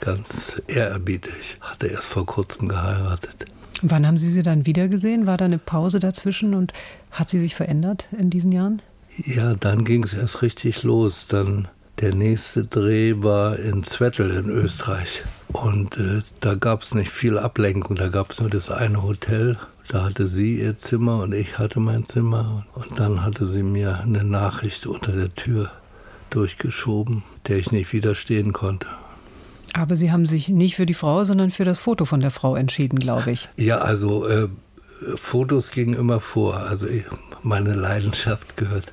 Ganz 0.00 0.60
ehrerbietig. 0.66 1.58
Hat 1.60 1.82
er 1.82 1.90
erst 1.90 2.04
vor 2.04 2.26
kurzem 2.26 2.68
geheiratet. 2.68 3.46
Wann 3.82 4.06
haben 4.06 4.16
Sie 4.16 4.30
sie 4.30 4.42
dann 4.42 4.66
wiedergesehen? 4.66 5.26
War 5.26 5.36
da 5.36 5.44
eine 5.44 5.58
Pause 5.58 6.00
dazwischen 6.00 6.54
und 6.54 6.72
hat 7.12 7.30
sie 7.30 7.38
sich 7.38 7.54
verändert 7.54 8.08
in 8.18 8.28
diesen 8.30 8.50
Jahren? 8.50 8.82
Ja, 9.24 9.54
dann 9.54 9.84
ging 9.84 10.04
es 10.04 10.12
erst 10.12 10.42
richtig 10.42 10.82
los. 10.82 11.26
Dann 11.28 11.68
der 12.00 12.14
nächste 12.14 12.64
Dreh 12.64 13.14
war 13.18 13.58
in 13.58 13.82
Zwettl 13.82 14.30
in 14.30 14.50
Österreich. 14.50 15.24
Und 15.48 15.98
äh, 15.98 16.22
da 16.40 16.54
gab 16.54 16.82
es 16.82 16.94
nicht 16.94 17.10
viel 17.10 17.38
Ablenkung. 17.38 17.96
Da 17.96 18.08
gab 18.08 18.30
es 18.30 18.40
nur 18.40 18.50
das 18.50 18.70
eine 18.70 19.02
Hotel. 19.02 19.58
Da 19.88 20.04
hatte 20.04 20.28
sie 20.28 20.60
ihr 20.60 20.78
Zimmer 20.78 21.22
und 21.22 21.32
ich 21.32 21.58
hatte 21.58 21.80
mein 21.80 22.06
Zimmer. 22.06 22.66
Und 22.74 22.98
dann 22.98 23.24
hatte 23.24 23.46
sie 23.46 23.62
mir 23.62 24.00
eine 24.00 24.22
Nachricht 24.22 24.86
unter 24.86 25.12
der 25.12 25.34
Tür 25.34 25.70
durchgeschoben, 26.30 27.24
der 27.46 27.56
ich 27.56 27.72
nicht 27.72 27.92
widerstehen 27.92 28.52
konnte. 28.52 28.86
Aber 29.74 29.96
Sie 29.96 30.12
haben 30.12 30.26
sich 30.26 30.48
nicht 30.48 30.76
für 30.76 30.86
die 30.86 30.94
Frau, 30.94 31.24
sondern 31.24 31.50
für 31.50 31.64
das 31.64 31.78
Foto 31.78 32.04
von 32.04 32.20
der 32.20 32.30
Frau 32.30 32.56
entschieden, 32.56 32.98
glaube 32.98 33.30
ich. 33.32 33.48
Ja, 33.56 33.78
also 33.78 34.26
äh, 34.26 34.48
Fotos 35.16 35.70
gingen 35.70 35.94
immer 35.94 36.20
vor. 36.20 36.56
Also 36.56 36.86
ich, 36.86 37.04
meine 37.42 37.74
Leidenschaft 37.74 38.56
gehört 38.56 38.92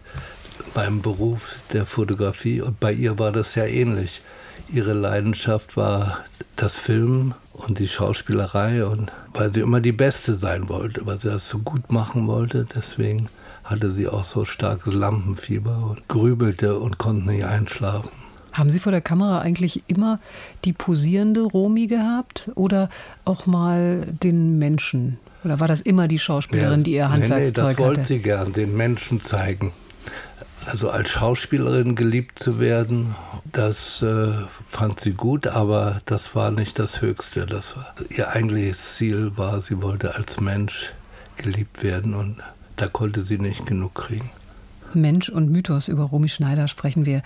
meinem 0.75 1.01
Beruf 1.01 1.55
der 1.73 1.85
Fotografie 1.85 2.61
und 2.61 2.79
bei 2.79 2.91
ihr 2.91 3.17
war 3.17 3.31
das 3.31 3.55
ja 3.55 3.65
ähnlich. 3.65 4.21
Ihre 4.69 4.93
Leidenschaft 4.93 5.77
war 5.77 6.25
das 6.55 6.73
Filmen 6.73 7.35
und 7.53 7.79
die 7.79 7.87
Schauspielerei 7.87 8.85
und 8.85 9.11
weil 9.33 9.53
sie 9.53 9.61
immer 9.61 9.81
die 9.81 9.91
Beste 9.91 10.35
sein 10.35 10.69
wollte, 10.69 11.05
weil 11.05 11.19
sie 11.19 11.29
das 11.29 11.49
so 11.49 11.59
gut 11.59 11.91
machen 11.91 12.27
wollte, 12.27 12.65
deswegen 12.75 13.29
hatte 13.63 13.91
sie 13.91 14.07
auch 14.07 14.23
so 14.23 14.45
starkes 14.45 14.93
Lampenfieber 14.93 15.89
und 15.89 16.07
grübelte 16.07 16.77
und 16.79 16.97
konnte 16.97 17.29
nicht 17.29 17.45
einschlafen. 17.45 18.09
Haben 18.53 18.69
Sie 18.69 18.79
vor 18.79 18.93
der 18.93 19.01
Kamera 19.01 19.39
eigentlich 19.39 19.83
immer 19.87 20.19
die 20.63 20.71
posierende 20.71 21.41
Romi 21.41 21.87
gehabt 21.87 22.49
oder 22.55 22.89
auch 23.25 23.47
mal 23.47 24.07
den 24.23 24.57
Menschen? 24.59 25.19
Oder 25.43 25.59
war 25.59 25.67
das 25.67 25.81
immer 25.81 26.07
die 26.07 26.19
Schauspielerin, 26.19 26.79
ja, 26.79 26.83
die 26.83 26.91
ihr 26.93 27.09
Handwerkszeug 27.09 27.41
nee, 27.41 27.61
nee, 27.61 27.75
das 27.75 27.79
wollte 27.79 27.99
hatte? 28.01 28.07
sie 28.07 28.19
gern, 28.19 28.53
den 28.53 28.77
Menschen 28.77 29.19
zeigen. 29.19 29.73
Also 30.65 30.89
als 30.89 31.09
Schauspielerin 31.09 31.95
geliebt 31.95 32.39
zu 32.39 32.59
werden, 32.59 33.15
das 33.51 34.01
äh, 34.01 34.33
fand 34.67 34.99
sie 34.99 35.13
gut, 35.13 35.47
aber 35.47 36.01
das 36.05 36.35
war 36.35 36.49
nicht 36.51 36.79
das 36.79 37.01
Höchste. 37.01 37.45
Das 37.45 37.77
war, 37.77 37.93
ihr 38.09 38.29
eigentliches 38.29 38.95
Ziel 38.95 39.31
war, 39.35 39.61
sie 39.61 39.81
wollte 39.81 40.15
als 40.15 40.39
Mensch 40.39 40.91
geliebt 41.37 41.83
werden 41.83 42.15
und 42.15 42.37
da 42.77 42.87
konnte 42.87 43.23
sie 43.23 43.37
nicht 43.37 43.65
genug 43.67 43.95
kriegen. 43.95 44.29
Mensch 44.93 45.29
und 45.29 45.51
Mythos 45.51 45.87
über 45.87 46.03
Romy 46.03 46.29
Schneider 46.29 46.67
sprechen 46.67 47.05
wir 47.05 47.21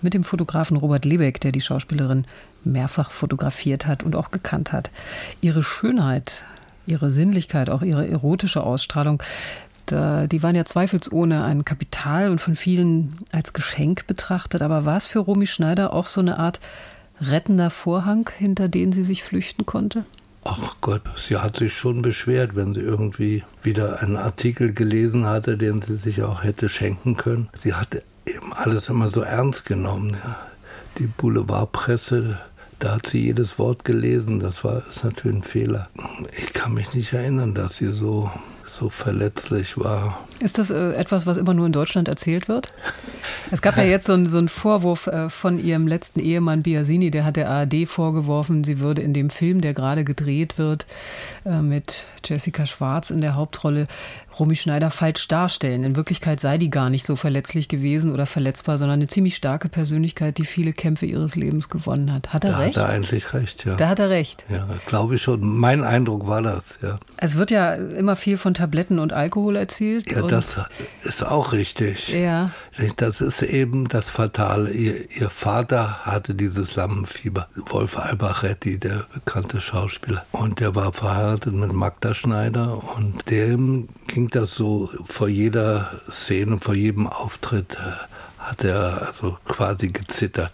mit 0.00 0.12
dem 0.12 0.24
Fotografen 0.24 0.76
Robert 0.76 1.04
Lebeck, 1.04 1.40
der 1.40 1.52
die 1.52 1.60
Schauspielerin 1.60 2.26
mehrfach 2.64 3.10
fotografiert 3.10 3.86
hat 3.86 4.02
und 4.02 4.16
auch 4.16 4.30
gekannt 4.30 4.72
hat. 4.72 4.90
Ihre 5.40 5.62
Schönheit, 5.62 6.44
ihre 6.86 7.10
Sinnlichkeit, 7.10 7.70
auch 7.70 7.82
ihre 7.82 8.08
erotische 8.08 8.62
Ausstrahlung, 8.62 9.22
da, 9.86 10.26
die 10.26 10.42
waren 10.42 10.54
ja 10.54 10.64
zweifelsohne 10.64 11.44
ein 11.44 11.64
Kapital 11.64 12.30
und 12.30 12.40
von 12.40 12.56
vielen 12.56 13.16
als 13.30 13.52
Geschenk 13.52 14.06
betrachtet. 14.06 14.62
Aber 14.62 14.84
war 14.84 14.96
es 14.96 15.06
für 15.06 15.18
Romy 15.18 15.46
Schneider 15.46 15.92
auch 15.92 16.06
so 16.06 16.20
eine 16.20 16.38
Art 16.38 16.60
rettender 17.20 17.70
Vorhang, 17.70 18.28
hinter 18.38 18.68
den 18.68 18.92
sie 18.92 19.02
sich 19.02 19.22
flüchten 19.22 19.66
konnte? 19.66 20.04
Ach 20.44 20.76
Gott, 20.80 21.02
sie 21.16 21.36
hat 21.36 21.56
sich 21.56 21.72
schon 21.72 22.02
beschwert, 22.02 22.56
wenn 22.56 22.74
sie 22.74 22.80
irgendwie 22.80 23.44
wieder 23.62 24.02
einen 24.02 24.16
Artikel 24.16 24.72
gelesen 24.72 25.24
hatte, 25.26 25.56
den 25.56 25.82
sie 25.82 25.96
sich 25.96 26.22
auch 26.22 26.42
hätte 26.42 26.68
schenken 26.68 27.16
können. 27.16 27.48
Sie 27.62 27.74
hatte 27.74 28.02
eben 28.26 28.52
alles 28.52 28.88
immer 28.88 29.08
so 29.10 29.20
ernst 29.20 29.66
genommen. 29.66 30.16
Ja. 30.22 30.38
Die 30.98 31.06
Boulevardpresse, 31.06 32.38
da 32.80 32.94
hat 32.96 33.06
sie 33.06 33.20
jedes 33.26 33.58
Wort 33.58 33.84
gelesen. 33.84 34.40
Das 34.40 34.64
war 34.64 34.82
ist 34.88 35.04
natürlich 35.04 35.38
ein 35.38 35.42
Fehler. 35.44 35.88
Ich 36.36 36.52
kann 36.52 36.74
mich 36.74 36.92
nicht 36.92 37.12
erinnern, 37.12 37.54
dass 37.54 37.76
sie 37.76 37.92
so 37.92 38.30
so 38.82 38.90
verletzlich 38.90 39.78
war. 39.78 40.18
Ist 40.40 40.58
das 40.58 40.70
äh, 40.70 40.94
etwas, 40.94 41.24
was 41.24 41.36
immer 41.36 41.54
nur 41.54 41.66
in 41.66 41.72
Deutschland 41.72 42.08
erzählt 42.08 42.48
wird? 42.48 42.74
Es 43.52 43.62
gab 43.62 43.76
ja 43.76 43.84
jetzt 43.84 44.06
so, 44.06 44.12
ein, 44.12 44.26
so 44.26 44.38
einen 44.38 44.48
Vorwurf 44.48 45.06
äh, 45.06 45.30
von 45.30 45.60
ihrem 45.60 45.86
letzten 45.86 46.18
Ehemann 46.18 46.64
Biasini, 46.64 47.12
der 47.12 47.24
hat 47.24 47.36
der 47.36 47.48
ARD 47.48 47.86
vorgeworfen, 47.86 48.64
sie 48.64 48.80
würde 48.80 49.02
in 49.02 49.14
dem 49.14 49.30
Film, 49.30 49.60
der 49.60 49.72
gerade 49.72 50.02
gedreht 50.02 50.58
wird, 50.58 50.86
äh, 51.44 51.60
mit 51.60 52.04
Jessica 52.24 52.66
Schwarz 52.66 53.10
in 53.10 53.20
der 53.20 53.36
Hauptrolle, 53.36 53.86
Romy 54.38 54.56
Schneider 54.56 54.90
falsch 54.90 55.28
darstellen. 55.28 55.84
In 55.84 55.96
Wirklichkeit 55.96 56.40
sei 56.40 56.58
die 56.58 56.70
gar 56.70 56.90
nicht 56.90 57.04
so 57.04 57.16
verletzlich 57.16 57.68
gewesen 57.68 58.12
oder 58.12 58.26
verletzbar, 58.26 58.78
sondern 58.78 58.98
eine 58.98 59.06
ziemlich 59.06 59.36
starke 59.36 59.68
Persönlichkeit, 59.68 60.38
die 60.38 60.44
viele 60.44 60.72
Kämpfe 60.72 61.06
ihres 61.06 61.36
Lebens 61.36 61.68
gewonnen 61.68 62.12
hat. 62.12 62.32
Hat 62.32 62.44
er 62.44 62.52
da 62.52 62.58
recht? 62.58 62.76
Hat 62.76 62.84
er 62.84 62.90
eigentlich 62.90 63.34
recht, 63.34 63.64
ja. 63.64 63.76
Da 63.76 63.88
hat 63.88 63.98
er 63.98 64.10
recht. 64.10 64.44
Ja, 64.48 64.66
glaube 64.86 65.16
ich 65.16 65.22
schon. 65.22 65.42
Mein 65.58 65.84
Eindruck 65.84 66.26
war 66.26 66.42
das, 66.42 66.62
ja. 66.82 66.98
Es 67.16 67.36
wird 67.36 67.50
ja 67.50 67.74
immer 67.74 68.16
viel 68.16 68.36
von 68.36 68.54
Tabletten 68.72 68.98
und 68.98 69.12
Alkohol 69.12 69.56
erzählt. 69.56 70.10
Ja, 70.10 70.22
das 70.22 70.56
ist 71.02 71.22
auch 71.26 71.52
richtig. 71.52 72.08
Ja. 72.08 72.52
Das 72.96 73.20
ist 73.20 73.42
eben 73.42 73.86
das 73.86 74.08
Fatale. 74.08 74.70
Ihr, 74.70 75.10
ihr 75.10 75.28
Vater 75.28 76.06
hatte 76.06 76.34
dieses 76.34 76.74
Lampenfieber. 76.74 77.48
Wolf 77.66 77.98
Albachetti, 77.98 78.78
der 78.78 79.04
bekannte 79.12 79.60
Schauspieler. 79.60 80.24
Und 80.32 80.60
der 80.60 80.74
war 80.74 80.94
verheiratet 80.94 81.52
mit 81.52 81.74
Magda 81.74 82.14
Schneider 82.14 82.82
und 82.96 83.30
dem 83.30 83.90
ging 84.06 84.28
das 84.28 84.54
so 84.54 84.88
vor 85.04 85.28
jeder 85.28 85.90
Szene, 86.10 86.56
vor 86.56 86.74
jedem 86.74 87.06
Auftritt 87.06 87.74
äh, 87.74 88.38
hat 88.38 88.64
er 88.64 89.06
also 89.06 89.36
quasi 89.46 89.88
gezittert. 89.88 90.52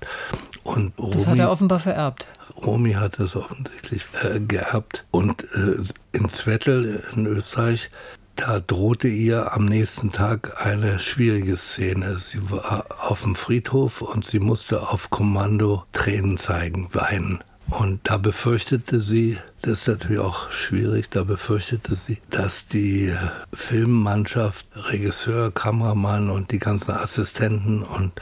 Und 0.65 0.93
Romy, 0.99 1.13
das 1.13 1.27
hat 1.29 1.39
er 1.39 1.51
offenbar 1.51 1.79
vererbt. 1.79 2.27
Romy 2.65 2.93
hat 2.93 3.19
das 3.19 3.37
offensichtlich 3.37 4.03
äh, 4.23 4.41
geerbt. 4.41 5.07
Und 5.11 5.45
äh, 5.55 5.83
in 6.13 6.29
Zwettl 6.29 7.03
in 7.15 7.27
Österreich, 7.27 7.91
da 8.37 8.61
drohte 8.61 9.09
ihr 9.09 9.53
am 9.53 9.65
nächsten 9.65 10.13
Tag 10.13 10.65
eine 10.65 10.99
schwierige 10.99 11.57
Szene. 11.57 12.19
Sie 12.19 12.51
war 12.51 12.87
auf 13.01 13.23
dem 13.23 13.35
Friedhof 13.35 14.01
und 14.01 14.27
sie 14.27 14.39
musste 14.39 14.89
auf 14.89 15.11
Kommando 15.11 15.85
Tränen 15.93 16.39
zeigen, 16.39 16.89
weinen. 16.93 17.43
Und 17.71 18.01
da 18.05 18.17
befürchtete 18.17 19.03
sie, 19.03 19.37
das 19.61 19.81
ist 19.81 19.89
natürlich 19.89 20.21
auch 20.21 20.51
schwierig, 20.51 21.11
da 21.11 21.23
befürchtete 21.25 21.97
sie, 21.97 22.19
dass 22.31 22.67
die 22.67 23.13
Filmmannschaft, 23.53 24.67
Regisseur, 24.75 25.51
Kameramann 25.53 26.31
und 26.31 26.51
die 26.51 26.61
ganzen 26.61 26.93
Assistenten 26.93 27.83
und 27.83 28.13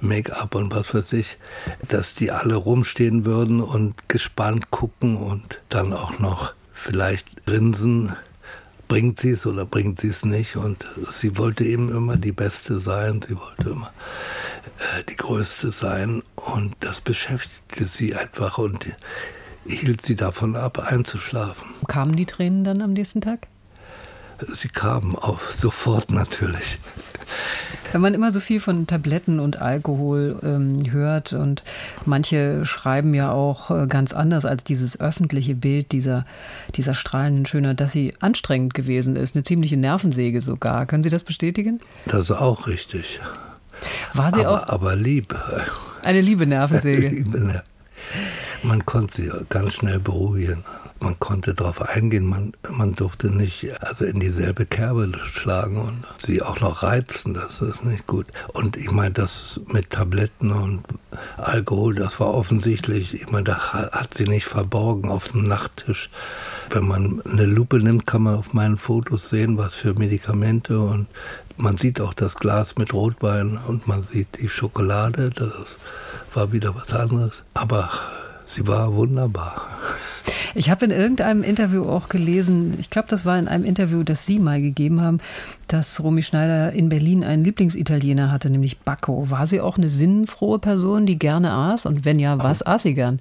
Make-up 0.00 0.54
und 0.54 0.74
was 0.74 0.94
weiß 0.94 1.12
ich, 1.12 1.36
dass 1.88 2.14
die 2.14 2.30
alle 2.30 2.54
rumstehen 2.54 3.26
würden 3.26 3.60
und 3.60 4.08
gespannt 4.08 4.70
gucken 4.70 5.18
und 5.18 5.60
dann 5.68 5.92
auch 5.92 6.18
noch 6.18 6.54
vielleicht 6.72 7.44
grinsen, 7.44 8.14
bringt 8.88 9.20
sie 9.20 9.30
es 9.30 9.46
oder 9.46 9.64
bringt 9.64 10.00
sie 10.00 10.08
es 10.08 10.24
nicht. 10.24 10.56
Und 10.56 10.86
sie 11.10 11.36
wollte 11.36 11.64
eben 11.64 11.90
immer 11.90 12.16
die 12.16 12.32
Beste 12.32 12.78
sein, 12.78 13.20
sie 13.26 13.36
wollte 13.36 13.70
immer 13.70 13.88
äh, 13.88 14.53
die 15.08 15.16
Größte 15.16 15.70
sein. 15.70 16.22
Und 16.34 16.74
das 16.80 17.00
beschäftigte 17.00 17.86
sie 17.86 18.14
einfach 18.14 18.58
und 18.58 18.86
hielt 19.66 20.02
sie 20.02 20.16
davon 20.16 20.56
ab, 20.56 20.78
einzuschlafen. 20.78 21.68
Kamen 21.88 22.16
die 22.16 22.26
Tränen 22.26 22.64
dann 22.64 22.82
am 22.82 22.92
nächsten 22.92 23.20
Tag? 23.20 23.46
Sie 24.46 24.68
kamen 24.68 25.16
auch 25.16 25.40
sofort 25.50 26.10
natürlich. 26.10 26.78
Wenn 27.92 28.00
man 28.00 28.14
immer 28.14 28.32
so 28.32 28.40
viel 28.40 28.58
von 28.58 28.88
Tabletten 28.88 29.38
und 29.38 29.62
Alkohol 29.62 30.40
ähm, 30.42 30.90
hört 30.90 31.32
und 31.32 31.62
manche 32.04 32.64
schreiben 32.64 33.14
ja 33.14 33.30
auch 33.30 33.70
äh, 33.70 33.86
ganz 33.86 34.12
anders 34.12 34.44
als 34.44 34.64
dieses 34.64 34.98
öffentliche 34.98 35.54
Bild 35.54 35.92
dieser, 35.92 36.26
dieser 36.74 36.94
strahlenden 36.94 37.46
Schönheit, 37.46 37.80
dass 37.80 37.92
sie 37.92 38.12
anstrengend 38.18 38.74
gewesen 38.74 39.14
ist, 39.14 39.36
eine 39.36 39.44
ziemliche 39.44 39.76
Nervensäge 39.76 40.40
sogar. 40.40 40.86
Können 40.86 41.04
Sie 41.04 41.10
das 41.10 41.22
bestätigen? 41.22 41.78
Das 42.06 42.22
ist 42.22 42.32
auch 42.32 42.66
richtig. 42.66 43.20
War 44.12 44.30
sie 44.30 44.44
aber, 44.44 44.62
auch? 44.62 44.68
Aber 44.68 44.96
lieb. 44.96 45.34
Eine 46.02 46.20
liebe 46.20 46.46
Nervensäge. 46.46 47.08
liebe. 47.08 47.62
Man 48.62 48.86
konnte 48.86 49.22
sie 49.22 49.30
ganz 49.50 49.74
schnell 49.74 49.98
beruhigen. 49.98 50.64
Man 51.00 51.18
konnte 51.18 51.52
darauf 51.52 51.82
eingehen, 51.82 52.24
man, 52.24 52.52
man 52.70 52.94
durfte 52.94 53.28
nicht 53.28 53.68
also 53.82 54.06
in 54.06 54.20
dieselbe 54.20 54.64
Kerbe 54.64 55.12
schlagen 55.24 55.76
und 55.76 56.04
sie 56.18 56.40
auch 56.40 56.60
noch 56.60 56.82
reizen, 56.82 57.34
das 57.34 57.60
ist 57.60 57.84
nicht 57.84 58.06
gut. 58.06 58.26
Und 58.54 58.78
ich 58.78 58.90
meine, 58.90 59.12
das 59.12 59.60
mit 59.70 59.90
Tabletten 59.90 60.50
und 60.50 60.82
Alkohol, 61.36 61.96
das 61.96 62.20
war 62.20 62.32
offensichtlich, 62.32 63.20
ich 63.20 63.30
meine, 63.30 63.44
da 63.44 63.58
hat 63.92 64.14
sie 64.14 64.24
nicht 64.24 64.46
verborgen 64.46 65.10
auf 65.10 65.28
dem 65.28 65.46
Nachttisch. 65.46 66.08
Wenn 66.70 66.86
man 66.86 67.20
eine 67.26 67.44
Lupe 67.44 67.80
nimmt, 67.80 68.06
kann 68.06 68.22
man 68.22 68.36
auf 68.36 68.54
meinen 68.54 68.78
Fotos 68.78 69.28
sehen, 69.28 69.58
was 69.58 69.74
für 69.74 69.92
Medikamente 69.92 70.80
und 70.80 71.06
man 71.56 71.78
sieht 71.78 72.00
auch 72.00 72.14
das 72.14 72.36
Glas 72.36 72.76
mit 72.76 72.92
Rotwein 72.92 73.58
und 73.66 73.86
man 73.86 74.04
sieht 74.12 74.40
die 74.40 74.48
Schokolade, 74.48 75.30
das 75.30 75.76
war 76.34 76.52
wieder 76.52 76.74
was 76.74 76.92
anderes. 76.92 77.42
Aber 77.54 77.90
sie 78.44 78.66
war 78.66 78.94
wunderbar. 78.94 79.62
Ich 80.56 80.70
habe 80.70 80.84
in 80.84 80.92
irgendeinem 80.92 81.42
Interview 81.42 81.84
auch 81.84 82.08
gelesen, 82.08 82.74
ich 82.78 82.88
glaube, 82.88 83.08
das 83.08 83.24
war 83.24 83.38
in 83.38 83.48
einem 83.48 83.64
Interview, 83.64 84.04
das 84.04 84.24
Sie 84.24 84.38
mal 84.38 84.60
gegeben 84.60 85.00
haben, 85.00 85.18
dass 85.66 86.00
Romy 86.02 86.22
Schneider 86.22 86.72
in 86.72 86.88
Berlin 86.88 87.24
einen 87.24 87.42
Lieblingsitaliener 87.44 88.30
hatte, 88.30 88.50
nämlich 88.50 88.78
Bacco. 88.78 89.30
War 89.30 89.46
sie 89.46 89.60
auch 89.60 89.78
eine 89.78 89.88
sinnfrohe 89.88 90.60
Person, 90.60 91.06
die 91.06 91.18
gerne 91.18 91.50
aß? 91.50 91.86
Und 91.86 92.04
wenn 92.04 92.20
ja, 92.20 92.40
was 92.40 92.62
aß 92.62 92.84
sie 92.84 92.94
gern? 92.94 93.18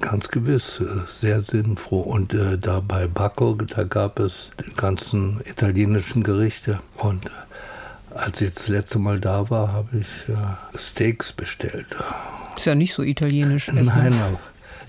Ganz 0.00 0.28
gewiss, 0.28 0.80
äh, 0.80 1.08
sehr 1.08 1.42
sinnfroh. 1.42 2.00
Und 2.00 2.34
äh, 2.34 2.56
da 2.56 2.80
bei 2.80 3.08
Bacco, 3.08 3.54
da 3.54 3.82
gab 3.82 4.20
es 4.20 4.52
die 4.64 4.74
ganzen 4.74 5.40
italienischen 5.44 6.22
Gerichte. 6.22 6.78
Und 6.98 7.26
äh, 7.26 7.30
als 8.16 8.40
ich 8.40 8.54
das 8.54 8.68
letzte 8.68 8.98
Mal 8.98 9.20
da 9.20 9.50
war, 9.50 9.72
habe 9.72 9.98
ich 9.98 10.28
äh, 10.28 10.78
Steaks 10.78 11.32
bestellt. 11.32 11.86
Ist 12.56 12.66
ja 12.66 12.74
nicht 12.74 12.94
so 12.94 13.02
italienisch. 13.02 13.68
Nein, 13.72 14.14
aber 14.14 14.38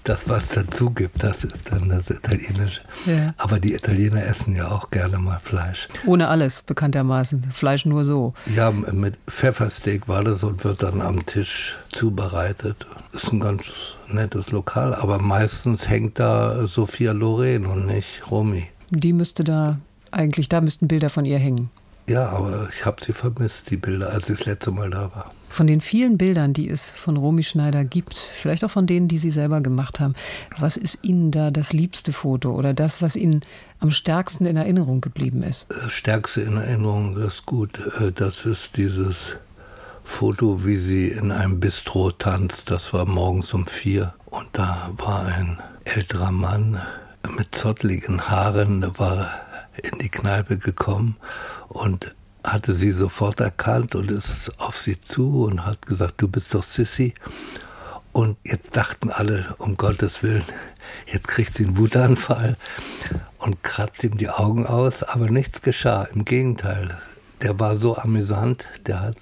das, 0.07 0.29
was 0.29 0.47
dazu 0.47 0.89
gibt, 0.91 1.21
das 1.21 1.43
ist 1.43 1.69
dann 1.69 1.89
das 1.89 2.09
Italienische. 2.09 2.81
Ja. 3.05 3.33
Aber 3.37 3.59
die 3.59 3.73
Italiener 3.73 4.23
essen 4.23 4.55
ja 4.55 4.69
auch 4.69 4.89
gerne 4.89 5.17
mal 5.17 5.39
Fleisch. 5.39 5.89
Ohne 6.05 6.29
alles, 6.29 6.61
bekanntermaßen. 6.61 7.43
Fleisch 7.51 7.85
nur 7.85 8.05
so. 8.05 8.33
Ja, 8.55 8.71
mit 8.71 9.17
Pfeffersteak 9.27 10.07
war 10.07 10.23
das 10.23 10.43
und 10.43 10.63
wird 10.63 10.81
dann 10.81 11.01
am 11.01 11.25
Tisch 11.25 11.75
zubereitet. 11.91 12.87
Ist 13.11 13.33
ein 13.33 13.41
ganz 13.41 13.63
nettes 14.07 14.51
Lokal, 14.51 14.95
aber 14.95 15.19
meistens 15.19 15.89
hängt 15.89 16.19
da 16.19 16.67
Sophia 16.67 17.11
Loren 17.11 17.65
und 17.65 17.85
nicht 17.87 18.31
Romy. 18.31 18.67
Die 18.89 19.11
müsste 19.11 19.43
da 19.43 19.77
eigentlich, 20.11 20.47
da 20.47 20.61
müssten 20.61 20.87
Bilder 20.87 21.09
von 21.09 21.25
ihr 21.25 21.37
hängen. 21.37 21.69
Ja, 22.09 22.29
aber 22.29 22.69
ich 22.71 22.85
habe 22.85 23.03
sie 23.03 23.11
vermisst, 23.11 23.69
die 23.69 23.75
Bilder, 23.75 24.11
als 24.11 24.29
ich 24.29 24.37
das 24.37 24.45
letzte 24.45 24.71
Mal 24.71 24.89
da 24.89 25.11
war. 25.13 25.31
Von 25.49 25.67
den 25.67 25.81
vielen 25.81 26.17
Bildern, 26.17 26.53
die 26.53 26.69
es 26.69 26.89
von 26.89 27.17
Romy 27.17 27.43
Schneider 27.43 27.83
gibt, 27.83 28.15
vielleicht 28.15 28.63
auch 28.63 28.71
von 28.71 28.87
denen, 28.87 29.07
die 29.09 29.17
Sie 29.17 29.31
selber 29.31 29.59
gemacht 29.59 29.99
haben, 29.99 30.13
was 30.57 30.77
ist 30.77 30.99
Ihnen 31.01 31.31
da 31.31 31.51
das 31.51 31.73
liebste 31.73 32.13
Foto 32.13 32.51
oder 32.51 32.73
das, 32.73 33.01
was 33.01 33.15
Ihnen 33.15 33.41
am 33.79 33.91
stärksten 33.91 34.45
in 34.45 34.55
Erinnerung 34.55 35.01
geblieben 35.01 35.43
ist? 35.43 35.67
Äh, 35.71 35.89
stärkste 35.89 36.41
in 36.41 36.57
Erinnerung 36.57 37.17
ist 37.17 37.45
gut. 37.45 37.79
Äh, 37.99 38.11
das 38.13 38.45
ist 38.45 38.77
dieses 38.77 39.35
Foto, 40.03 40.63
wie 40.63 40.77
sie 40.77 41.09
in 41.09 41.31
einem 41.31 41.59
Bistro 41.59 42.11
tanzt. 42.11 42.71
Das 42.71 42.93
war 42.93 43.05
morgens 43.05 43.53
um 43.53 43.67
vier. 43.67 44.13
Und 44.27 44.47
da 44.53 44.91
war 44.97 45.25
ein 45.25 45.59
älterer 45.83 46.31
Mann 46.31 46.81
mit 47.37 47.53
zottligen 47.53 48.29
Haaren, 48.29 48.81
der 48.81 48.97
war 48.97 49.29
in 49.83 49.99
die 49.99 50.09
Kneipe 50.09 50.57
gekommen 50.57 51.17
und 51.69 52.15
hatte 52.43 52.75
sie 52.75 52.91
sofort 52.91 53.39
erkannt 53.39 53.95
und 53.95 54.09
ist 54.09 54.51
auf 54.57 54.77
sie 54.77 54.99
zu 55.01 55.43
und 55.45 55.65
hat 55.65 55.85
gesagt, 55.85 56.15
du 56.17 56.27
bist 56.27 56.53
doch 56.53 56.63
Sissy. 56.63 57.13
Und 58.13 58.37
jetzt 58.43 58.75
dachten 58.75 59.11
alle, 59.11 59.55
um 59.59 59.77
Gottes 59.77 60.23
Willen, 60.23 60.43
jetzt 61.05 61.27
kriegt 61.27 61.55
sie 61.55 61.65
einen 61.65 61.77
Wutanfall 61.77 62.57
und 63.37 63.61
kratzt 63.63 64.03
ihm 64.03 64.17
die 64.17 64.29
Augen 64.29 64.65
aus, 64.65 65.03
aber 65.03 65.29
nichts 65.29 65.61
geschah. 65.61 66.03
Im 66.13 66.25
Gegenteil, 66.25 66.97
der 67.41 67.59
war 67.59 67.75
so 67.75 67.97
amüsant, 67.97 68.65
der 68.87 69.01
hat 69.01 69.17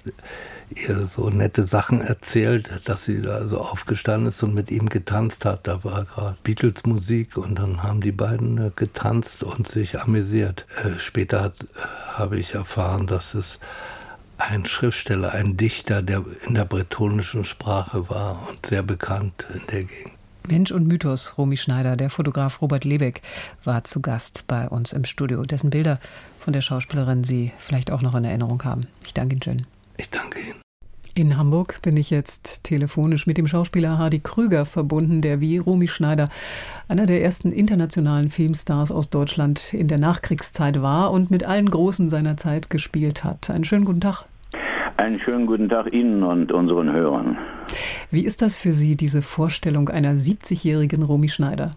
ihr 0.74 1.08
so 1.14 1.28
nette 1.30 1.66
Sachen 1.66 2.00
erzählt, 2.00 2.82
dass 2.84 3.04
sie 3.04 3.22
da 3.22 3.46
so 3.46 3.58
aufgestanden 3.58 4.30
ist 4.30 4.42
und 4.42 4.54
mit 4.54 4.70
ihm 4.70 4.88
getanzt 4.88 5.44
hat. 5.44 5.66
Da 5.66 5.84
war 5.84 6.04
gerade 6.04 6.36
Beatles 6.42 6.84
Musik 6.84 7.36
und 7.36 7.58
dann 7.58 7.82
haben 7.82 8.00
die 8.00 8.12
beiden 8.12 8.58
äh, 8.58 8.70
getanzt 8.74 9.42
und 9.42 9.68
sich 9.68 10.00
amüsiert. 10.00 10.66
Äh, 10.82 10.98
später 10.98 11.46
äh, 11.46 11.78
habe 12.14 12.38
ich 12.38 12.54
erfahren, 12.54 13.06
dass 13.06 13.34
es 13.34 13.60
ein 14.38 14.66
Schriftsteller, 14.66 15.32
ein 15.32 15.56
Dichter, 15.56 16.02
der 16.02 16.24
in 16.46 16.54
der 16.54 16.64
bretonischen 16.64 17.44
Sprache 17.44 18.10
war 18.10 18.46
und 18.48 18.66
sehr 18.66 18.82
bekannt 18.82 19.46
in 19.54 19.66
der 19.70 19.84
Gegend. 19.84 20.12
Mensch 20.48 20.70
und 20.70 20.86
Mythos, 20.86 21.38
Romy 21.38 21.56
Schneider, 21.56 21.96
der 21.96 22.10
Fotograf 22.10 22.60
Robert 22.62 22.84
Lebeck 22.84 23.22
war 23.64 23.82
zu 23.84 24.00
Gast 24.00 24.44
bei 24.46 24.68
uns 24.68 24.92
im 24.92 25.04
Studio, 25.04 25.42
dessen 25.42 25.70
Bilder 25.70 25.98
von 26.38 26.52
der 26.52 26.60
Schauspielerin 26.60 27.24
Sie 27.24 27.52
vielleicht 27.58 27.90
auch 27.90 28.02
noch 28.02 28.14
in 28.14 28.24
Erinnerung 28.24 28.62
haben. 28.62 28.86
Ich 29.04 29.14
danke 29.14 29.34
Ihnen 29.34 29.42
schön. 29.42 29.66
Ich 29.98 30.10
danke 30.10 30.40
Ihnen. 30.40 30.60
In 31.14 31.38
Hamburg 31.38 31.80
bin 31.80 31.96
ich 31.96 32.10
jetzt 32.10 32.64
telefonisch 32.64 33.26
mit 33.26 33.38
dem 33.38 33.48
Schauspieler 33.48 33.96
Hardy 33.96 34.18
Krüger 34.18 34.66
verbunden, 34.66 35.22
der 35.22 35.40
wie 35.40 35.56
Romy 35.56 35.88
Schneider 35.88 36.28
einer 36.88 37.06
der 37.06 37.22
ersten 37.22 37.52
internationalen 37.52 38.28
Filmstars 38.28 38.92
aus 38.92 39.08
Deutschland 39.08 39.72
in 39.72 39.88
der 39.88 39.98
Nachkriegszeit 39.98 40.82
war 40.82 41.12
und 41.12 41.30
mit 41.30 41.44
allen 41.44 41.70
Großen 41.70 42.10
seiner 42.10 42.36
Zeit 42.36 42.68
gespielt 42.68 43.24
hat. 43.24 43.48
Einen 43.48 43.64
schönen 43.64 43.86
guten 43.86 44.02
Tag. 44.02 44.26
Einen 44.98 45.18
schönen 45.18 45.46
guten 45.46 45.70
Tag 45.70 45.90
Ihnen 45.90 46.22
und 46.22 46.52
unseren 46.52 46.92
Hörern. 46.92 47.38
Wie 48.10 48.26
ist 48.26 48.42
das 48.42 48.58
für 48.58 48.74
Sie, 48.74 48.94
diese 48.94 49.22
Vorstellung 49.22 49.88
einer 49.88 50.12
70-jährigen 50.16 51.02
Romy 51.02 51.30
Schneider? 51.30 51.70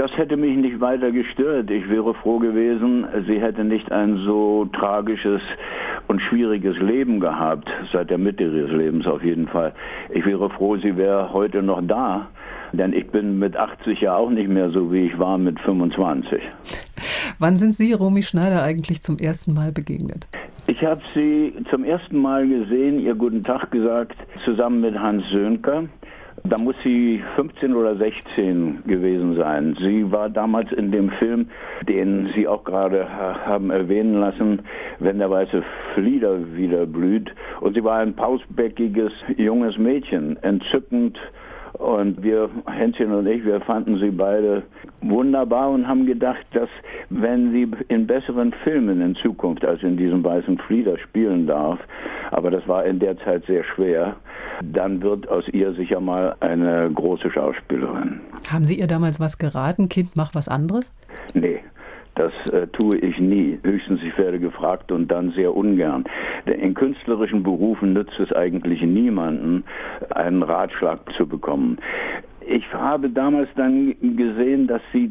Das 0.00 0.16
hätte 0.16 0.38
mich 0.38 0.56
nicht 0.56 0.80
weiter 0.80 1.12
gestört. 1.12 1.70
Ich 1.70 1.86
wäre 1.90 2.14
froh 2.14 2.38
gewesen, 2.38 3.06
sie 3.26 3.38
hätte 3.38 3.64
nicht 3.64 3.92
ein 3.92 4.16
so 4.24 4.64
tragisches 4.72 5.42
und 6.08 6.22
schwieriges 6.22 6.78
Leben 6.78 7.20
gehabt, 7.20 7.68
seit 7.92 8.08
der 8.08 8.16
Mitte 8.16 8.44
ihres 8.44 8.70
Lebens 8.70 9.06
auf 9.06 9.22
jeden 9.22 9.46
Fall. 9.46 9.74
Ich 10.08 10.24
wäre 10.24 10.48
froh, 10.48 10.78
sie 10.78 10.96
wäre 10.96 11.34
heute 11.34 11.62
noch 11.62 11.82
da, 11.86 12.28
denn 12.72 12.94
ich 12.94 13.08
bin 13.08 13.38
mit 13.38 13.58
80 13.58 14.00
ja 14.00 14.16
auch 14.16 14.30
nicht 14.30 14.48
mehr 14.48 14.70
so, 14.70 14.90
wie 14.90 15.04
ich 15.04 15.18
war 15.18 15.36
mit 15.36 15.60
25. 15.60 16.40
Wann 17.38 17.58
sind 17.58 17.74
Sie 17.74 17.92
Romy 17.92 18.22
Schneider 18.22 18.62
eigentlich 18.62 19.02
zum 19.02 19.18
ersten 19.18 19.52
Mal 19.52 19.70
begegnet? 19.70 20.26
Ich 20.66 20.82
habe 20.82 21.02
sie 21.14 21.52
zum 21.68 21.84
ersten 21.84 22.16
Mal 22.16 22.48
gesehen, 22.48 23.00
ihr 23.00 23.14
guten 23.14 23.42
Tag 23.42 23.70
gesagt, 23.70 24.16
zusammen 24.46 24.80
mit 24.80 24.98
Hans 24.98 25.24
Sönker. 25.30 25.84
Da 26.44 26.56
muss 26.58 26.74
sie 26.82 27.22
15 27.36 27.74
oder 27.74 27.96
16 27.96 28.84
gewesen 28.86 29.36
sein. 29.36 29.76
Sie 29.78 30.10
war 30.10 30.30
damals 30.30 30.72
in 30.72 30.90
dem 30.90 31.10
Film, 31.10 31.50
den 31.86 32.30
Sie 32.34 32.48
auch 32.48 32.64
gerade 32.64 33.08
haben 33.08 33.70
erwähnen 33.70 34.20
lassen, 34.20 34.62
wenn 35.00 35.18
der 35.18 35.30
weiße 35.30 35.62
Flieder 35.94 36.56
wieder 36.56 36.86
blüht. 36.86 37.30
Und 37.60 37.74
sie 37.74 37.84
war 37.84 37.98
ein 37.98 38.14
pausbäckiges 38.14 39.12
junges 39.36 39.76
Mädchen, 39.76 40.42
entzückend. 40.42 41.18
Und 41.80 42.22
wir, 42.22 42.50
Hänschen 42.66 43.10
und 43.10 43.26
ich, 43.26 43.42
wir 43.42 43.58
fanden 43.62 43.98
sie 43.98 44.10
beide 44.10 44.62
wunderbar 45.00 45.70
und 45.70 45.88
haben 45.88 46.04
gedacht, 46.04 46.44
dass 46.52 46.68
wenn 47.08 47.52
sie 47.52 47.70
in 47.88 48.06
besseren 48.06 48.52
Filmen 48.64 49.00
in 49.00 49.14
Zukunft 49.14 49.64
als 49.64 49.82
in 49.82 49.96
diesem 49.96 50.22
weißen 50.22 50.58
Flieder 50.58 50.98
spielen 50.98 51.46
darf, 51.46 51.78
aber 52.32 52.50
das 52.50 52.68
war 52.68 52.84
in 52.84 52.98
der 52.98 53.16
Zeit 53.20 53.46
sehr 53.46 53.64
schwer, 53.64 54.14
dann 54.62 55.00
wird 55.00 55.26
aus 55.30 55.48
ihr 55.48 55.72
sicher 55.72 56.00
mal 56.00 56.36
eine 56.40 56.90
große 56.92 57.30
Schauspielerin. 57.30 58.20
Haben 58.52 58.66
Sie 58.66 58.78
ihr 58.78 58.86
damals 58.86 59.18
was 59.18 59.38
geraten? 59.38 59.88
Kind, 59.88 60.10
mach 60.16 60.34
was 60.34 60.48
anderes? 60.48 60.92
Nee. 61.32 61.60
Das 62.20 62.34
äh, 62.52 62.66
tue 62.66 62.98
ich 62.98 63.18
nie. 63.18 63.58
Höchstens 63.62 64.02
ich 64.02 64.18
werde 64.18 64.38
gefragt 64.38 64.92
und 64.92 65.10
dann 65.10 65.30
sehr 65.30 65.56
ungern. 65.56 66.04
In 66.44 66.74
künstlerischen 66.74 67.42
Berufen 67.42 67.94
nützt 67.94 68.20
es 68.20 68.30
eigentlich 68.34 68.82
niemanden, 68.82 69.64
einen 70.10 70.42
Ratschlag 70.42 70.98
zu 71.16 71.26
bekommen. 71.26 71.78
Ich 72.46 72.70
habe 72.74 73.08
damals 73.08 73.48
dann 73.56 73.94
gesehen, 74.02 74.66
dass 74.66 74.82
sie 74.92 75.10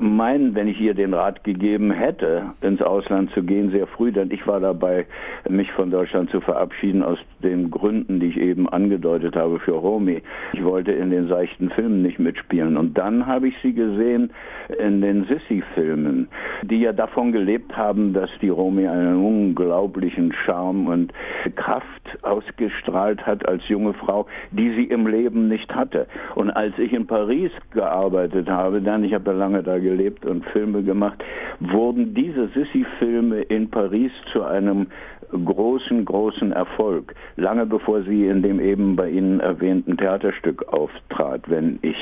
meinen, 0.00 0.54
wenn 0.54 0.68
ich 0.68 0.80
ihr 0.80 0.94
den 0.94 1.14
Rat 1.14 1.44
gegeben 1.44 1.90
hätte, 1.90 2.54
ins 2.60 2.82
Ausland 2.82 3.30
zu 3.32 3.42
gehen, 3.42 3.70
sehr 3.70 3.86
früh, 3.86 4.12
denn 4.12 4.30
ich 4.30 4.46
war 4.46 4.60
dabei, 4.60 5.06
mich 5.48 5.70
von 5.72 5.90
Deutschland 5.90 6.30
zu 6.30 6.40
verabschieden, 6.40 7.02
aus 7.02 7.18
den 7.42 7.70
Gründen, 7.70 8.20
die 8.20 8.26
ich 8.26 8.36
eben 8.36 8.68
angedeutet 8.68 9.36
habe 9.36 9.58
für 9.60 9.72
Romy. 9.72 10.22
Ich 10.52 10.64
wollte 10.64 10.92
in 10.92 11.10
den 11.10 11.28
seichten 11.28 11.70
Filmen 11.70 12.02
nicht 12.02 12.18
mitspielen. 12.18 12.76
Und 12.76 12.98
dann 12.98 13.26
habe 13.26 13.48
ich 13.48 13.54
sie 13.62 13.72
gesehen 13.72 14.30
in 14.78 15.00
den 15.00 15.24
Sissy-Filmen, 15.24 16.28
die 16.62 16.80
ja 16.80 16.92
davon 16.92 17.32
gelebt 17.32 17.76
haben, 17.76 18.12
dass 18.12 18.30
die 18.42 18.48
Romy 18.48 18.86
einen 18.86 19.16
unglaublichen 19.24 20.32
Charme 20.32 20.86
und 20.86 21.12
Kraft 21.56 21.86
ausgestrahlt 22.22 23.26
hat 23.26 23.48
als 23.48 23.66
junge 23.68 23.94
Frau, 23.94 24.26
die 24.50 24.70
sie 24.74 24.84
im 24.84 25.06
Leben 25.06 25.48
nicht 25.48 25.74
hatte. 25.74 26.06
Und 26.34 26.50
als 26.50 26.78
ich 26.78 26.92
in 26.92 27.06
Paris 27.06 27.52
gearbeitet 27.72 28.48
habe, 28.48 28.80
dann, 28.80 29.04
ich 29.04 29.14
habe 29.14 29.24
da 29.24 29.32
lange 29.32 29.62
da 29.62 29.77
gelebt 29.80 30.24
und 30.26 30.44
Filme 30.46 30.82
gemacht, 30.82 31.22
wurden 31.60 32.14
diese 32.14 32.48
Sissy-Filme 32.48 33.42
in 33.42 33.70
Paris 33.70 34.12
zu 34.32 34.42
einem 34.42 34.86
großen, 35.32 36.04
großen 36.04 36.52
Erfolg, 36.52 37.14
lange 37.36 37.66
bevor 37.66 38.02
sie 38.02 38.26
in 38.26 38.42
dem 38.42 38.60
eben 38.60 38.96
bei 38.96 39.10
Ihnen 39.10 39.40
erwähnten 39.40 39.96
Theaterstück 39.96 40.66
auftrat, 40.68 41.48
wenn 41.48 41.78
ich 41.82 41.96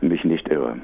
mich 0.00 0.24
nicht 0.24 0.48
irre. 0.48 0.76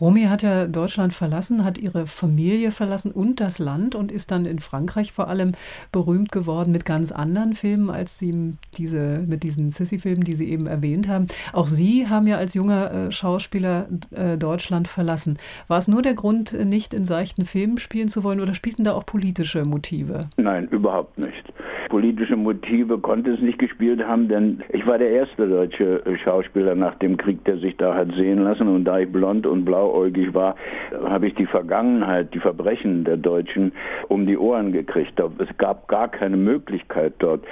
Romy 0.00 0.24
hat 0.24 0.42
ja 0.42 0.66
Deutschland 0.66 1.12
verlassen, 1.12 1.64
hat 1.64 1.78
ihre 1.78 2.06
Familie 2.06 2.70
verlassen 2.70 3.12
und 3.12 3.40
das 3.40 3.58
Land 3.58 3.94
und 3.94 4.12
ist 4.12 4.30
dann 4.30 4.46
in 4.46 4.58
Frankreich 4.58 5.12
vor 5.12 5.28
allem 5.28 5.52
berühmt 5.92 6.32
geworden 6.32 6.72
mit 6.72 6.84
ganz 6.84 7.12
anderen 7.12 7.54
Filmen 7.54 7.90
als 7.90 8.18
sie 8.18 8.54
diese, 8.76 9.24
mit 9.26 9.42
diesen 9.42 9.70
Sissy-Filmen, 9.70 10.24
die 10.24 10.34
Sie 10.34 10.50
eben 10.50 10.66
erwähnt 10.66 11.08
haben. 11.08 11.26
Auch 11.52 11.66
Sie 11.66 12.08
haben 12.08 12.26
ja 12.26 12.36
als 12.36 12.54
junger 12.54 12.92
äh, 12.92 13.10
Schauspieler 13.10 13.86
äh, 14.10 14.36
Deutschland 14.36 14.88
verlassen. 14.88 15.38
War 15.68 15.78
es 15.78 15.88
nur 15.88 16.02
der 16.02 16.14
Grund, 16.14 16.52
nicht 16.52 16.92
in 16.92 17.04
seichten 17.04 17.44
Filmen 17.44 17.78
spielen 17.78 18.08
zu 18.08 18.24
wollen 18.24 18.40
oder 18.40 18.54
spielten 18.54 18.84
da 18.84 18.94
auch 18.94 19.06
politische 19.06 19.62
Motive? 19.62 20.20
Nein, 20.36 20.68
überhaupt 20.68 21.18
nicht. 21.18 21.52
Politische 21.88 22.36
Motive 22.36 22.98
konnte 22.98 23.32
es 23.32 23.40
nicht 23.40 23.58
gespielt 23.58 24.02
haben, 24.04 24.28
denn 24.28 24.62
ich 24.70 24.86
war 24.86 24.98
der 24.98 25.10
erste 25.10 25.46
deutsche 25.46 26.02
Schauspieler 26.24 26.74
nach 26.74 26.94
dem 26.96 27.16
Krieg, 27.16 27.44
der 27.44 27.58
sich 27.58 27.76
da 27.76 27.94
hat 27.94 28.08
sehen 28.16 28.42
lassen 28.42 28.68
und 28.68 28.84
da 28.84 28.98
ich 28.98 29.12
blond 29.12 29.43
und 29.46 29.64
blau 29.64 29.74
blauäugig 29.84 30.34
war, 30.34 30.56
habe 31.04 31.26
ich 31.26 31.34
die 31.34 31.46
Vergangenheit, 31.46 32.32
die 32.34 32.40
Verbrechen 32.40 33.04
der 33.04 33.16
Deutschen 33.16 33.72
um 34.08 34.26
die 34.26 34.36
Ohren 34.36 34.72
gekriegt. 34.72 35.20
Es 35.38 35.56
gab 35.58 35.88
gar 35.88 36.08
keine 36.08 36.36
Möglichkeit 36.36 37.14
dort. 37.18 37.44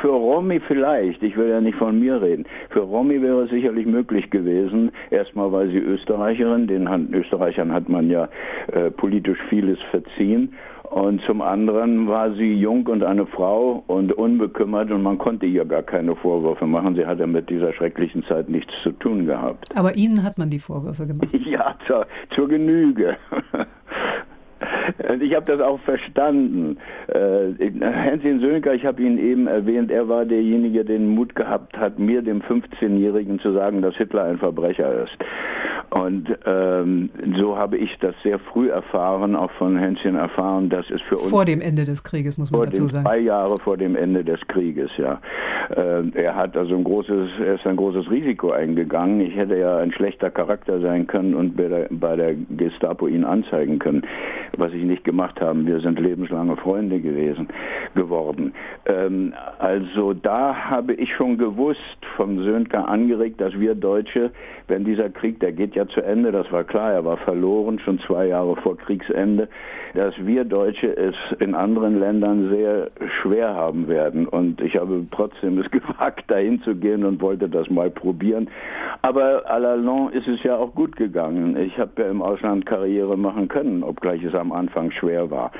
Für 0.00 0.08
Romy 0.08 0.60
vielleicht, 0.60 1.22
ich 1.22 1.36
will 1.36 1.48
ja 1.48 1.60
nicht 1.60 1.78
von 1.78 1.98
mir 1.98 2.20
reden, 2.20 2.46
für 2.70 2.80
Romy 2.80 3.20
wäre 3.22 3.44
es 3.44 3.50
sicherlich 3.50 3.86
möglich 3.86 4.30
gewesen, 4.30 4.92
erstmal 5.10 5.52
weil 5.52 5.68
sie 5.68 5.78
Österreicherin, 5.78 6.66
den 6.66 6.88
Österreichern 7.12 7.72
hat 7.72 7.88
man 7.88 8.10
ja 8.10 8.28
äh, 8.72 8.90
politisch 8.90 9.38
vieles 9.48 9.78
verziehen 9.90 10.54
und 10.90 11.22
zum 11.22 11.40
anderen 11.40 12.08
war 12.08 12.32
sie 12.32 12.52
jung 12.54 12.84
und 12.88 13.04
eine 13.04 13.24
Frau 13.24 13.84
und 13.86 14.12
unbekümmert 14.12 14.90
und 14.90 15.02
man 15.04 15.18
konnte 15.18 15.46
ihr 15.46 15.64
gar 15.64 15.84
keine 15.84 16.16
Vorwürfe 16.16 16.66
machen. 16.66 16.96
Sie 16.96 17.06
hatte 17.06 17.28
mit 17.28 17.48
dieser 17.48 17.72
schrecklichen 17.72 18.24
Zeit 18.24 18.48
nichts 18.48 18.72
zu 18.82 18.90
tun 18.90 19.24
gehabt. 19.24 19.68
Aber 19.76 19.96
Ihnen 19.96 20.24
hat 20.24 20.36
man 20.36 20.50
die 20.50 20.58
Vorwürfe 20.58 21.06
gemacht? 21.06 21.30
Ja, 21.50 21.74
zur, 21.86 22.06
zur 22.34 22.48
Genüge. 22.48 23.16
Und 25.08 25.22
ich 25.22 25.34
habe 25.34 25.46
das 25.46 25.60
auch 25.60 25.80
verstanden. 25.80 26.76
Äh, 27.08 27.70
Hansin 27.80 28.40
Sönker, 28.40 28.74
ich 28.74 28.84
habe 28.84 29.02
ihn 29.02 29.18
eben 29.18 29.46
erwähnt, 29.46 29.90
er 29.90 30.08
war 30.08 30.24
derjenige, 30.24 30.84
der 30.84 30.96
den 30.96 31.08
Mut 31.14 31.34
gehabt 31.34 31.76
hat, 31.76 31.98
mir, 31.98 32.22
dem 32.22 32.42
15-Jährigen, 32.42 33.38
zu 33.40 33.52
sagen, 33.52 33.80
dass 33.80 33.96
Hitler 33.96 34.24
ein 34.24 34.38
Verbrecher 34.38 35.04
ist. 35.04 35.16
Und 35.90 36.28
ähm, 36.46 37.10
so 37.36 37.56
habe 37.56 37.76
ich 37.76 37.96
das 38.00 38.14
sehr 38.22 38.38
früh 38.38 38.70
erfahren, 38.70 39.34
auch 39.34 39.50
von 39.52 39.76
Hänschen 39.76 40.14
erfahren, 40.14 40.68
dass 40.68 40.88
es 40.88 41.00
für 41.02 41.16
uns... 41.16 41.30
Vor 41.30 41.44
dem 41.44 41.60
Ende 41.60 41.84
des 41.84 42.04
Krieges, 42.04 42.38
muss 42.38 42.52
man 42.52 42.62
dazu 42.62 42.86
sagen. 42.86 43.04
Zwei 43.04 43.18
Jahre 43.18 43.58
vor 43.58 43.76
dem 43.76 43.96
Ende 43.96 44.22
des 44.22 44.40
Krieges, 44.46 44.90
ja. 44.96 45.20
Äh, 45.70 46.08
er 46.14 46.36
hat 46.36 46.56
also 46.56 46.76
ein 46.76 46.84
großes, 46.84 47.30
er 47.44 47.54
ist 47.54 47.66
ein 47.66 47.76
großes 47.76 48.08
Risiko 48.08 48.52
eingegangen. 48.52 49.20
Ich 49.20 49.34
hätte 49.34 49.56
ja 49.56 49.78
ein 49.78 49.92
schlechter 49.92 50.30
Charakter 50.30 50.80
sein 50.80 51.08
können 51.08 51.34
und 51.34 51.56
bei 51.56 51.68
der, 51.68 51.88
bei 51.90 52.14
der 52.14 52.34
Gestapo 52.34 53.08
ihn 53.08 53.24
anzeigen 53.24 53.80
können, 53.80 54.02
was 54.56 54.72
ich 54.72 54.84
nicht 54.84 55.02
gemacht 55.02 55.40
habe. 55.40 55.66
Wir 55.66 55.80
sind 55.80 55.98
lebenslange 55.98 56.56
Freunde 56.56 57.00
gewesen, 57.00 57.48
geworden. 57.96 58.52
Ähm, 58.86 59.34
also 59.58 60.12
da 60.12 60.54
habe 60.54 60.94
ich 60.94 61.12
schon 61.14 61.36
gewusst, 61.36 61.80
vom 62.16 62.44
Sönker 62.44 62.88
angeregt, 62.88 63.40
dass 63.40 63.58
wir 63.58 63.74
Deutsche, 63.74 64.30
wenn 64.68 64.84
dieser 64.84 65.10
Krieg, 65.10 65.40
der 65.40 65.52
geht 65.52 65.74
ja 65.74 65.79
zu 65.88 66.00
Ende, 66.00 66.32
das 66.32 66.50
war 66.52 66.64
klar, 66.64 66.92
er 66.92 67.04
war 67.04 67.16
verloren, 67.18 67.78
schon 67.78 67.98
zwei 68.00 68.26
Jahre 68.26 68.56
vor 68.56 68.76
Kriegsende, 68.76 69.48
dass 69.94 70.14
wir 70.18 70.44
Deutsche 70.44 70.96
es 70.96 71.14
in 71.38 71.54
anderen 71.54 71.98
Ländern 71.98 72.50
sehr 72.50 72.90
schwer 73.20 73.54
haben 73.54 73.88
werden. 73.88 74.26
Und 74.26 74.60
ich 74.60 74.76
habe 74.76 75.06
trotzdem 75.10 75.58
es 75.58 75.70
gewagt, 75.70 76.30
dahin 76.30 76.62
zu 76.62 76.74
gehen 76.74 77.04
und 77.04 77.20
wollte 77.20 77.48
das 77.48 77.68
mal 77.70 77.90
probieren. 77.90 78.48
Aber 79.02 79.50
à 79.50 79.58
la 79.58 79.74
long 79.74 80.10
ist 80.10 80.28
es 80.28 80.42
ja 80.42 80.56
auch 80.56 80.74
gut 80.74 80.96
gegangen. 80.96 81.56
Ich 81.56 81.78
habe 81.78 82.02
ja 82.02 82.10
im 82.10 82.22
Ausland 82.22 82.66
Karriere 82.66 83.16
machen 83.16 83.48
können, 83.48 83.82
obgleich 83.82 84.22
es 84.22 84.34
am 84.34 84.52
Anfang 84.52 84.90
schwer 84.90 85.30
war. 85.30 85.50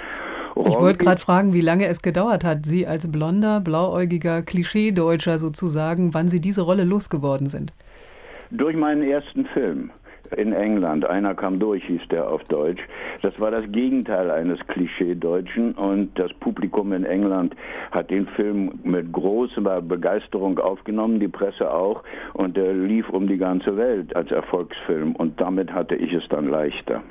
Ich 0.56 0.74
wollte 0.74 1.04
gerade 1.04 1.20
fragen, 1.20 1.52
wie 1.52 1.60
lange 1.60 1.86
es 1.86 2.02
gedauert 2.02 2.44
hat, 2.44 2.66
Sie 2.66 2.86
als 2.86 3.10
blonder, 3.10 3.60
blauäugiger 3.60 4.42
Klischee-Deutscher 4.42 5.38
sozusagen, 5.38 6.12
wann 6.12 6.28
Sie 6.28 6.40
diese 6.40 6.62
Rolle 6.62 6.84
losgeworden 6.84 7.46
sind. 7.46 7.72
Durch 8.50 8.76
meinen 8.76 9.02
ersten 9.02 9.46
Film 9.46 9.90
in 10.36 10.52
England. 10.52 11.04
Einer 11.04 11.34
kam 11.34 11.58
durch, 11.58 11.84
hieß 11.84 12.02
der 12.10 12.28
auf 12.28 12.42
Deutsch. 12.44 12.82
Das 13.22 13.40
war 13.40 13.50
das 13.50 13.64
Gegenteil 13.70 14.30
eines 14.30 14.58
Klischee-Deutschen 14.68 15.72
und 15.72 16.18
das 16.18 16.32
Publikum 16.34 16.92
in 16.92 17.04
England 17.04 17.54
hat 17.90 18.10
den 18.10 18.26
Film 18.28 18.78
mit 18.84 19.12
großer 19.12 19.80
Begeisterung 19.82 20.58
aufgenommen, 20.58 21.20
die 21.20 21.28
Presse 21.28 21.72
auch, 21.72 22.02
und 22.34 22.56
er 22.56 22.72
lief 22.72 23.08
um 23.10 23.26
die 23.26 23.38
ganze 23.38 23.76
Welt 23.76 24.14
als 24.14 24.30
Erfolgsfilm 24.30 25.14
und 25.16 25.40
damit 25.40 25.72
hatte 25.72 25.94
ich 25.94 26.12
es 26.12 26.26
dann 26.28 26.48
leichter. 26.48 27.02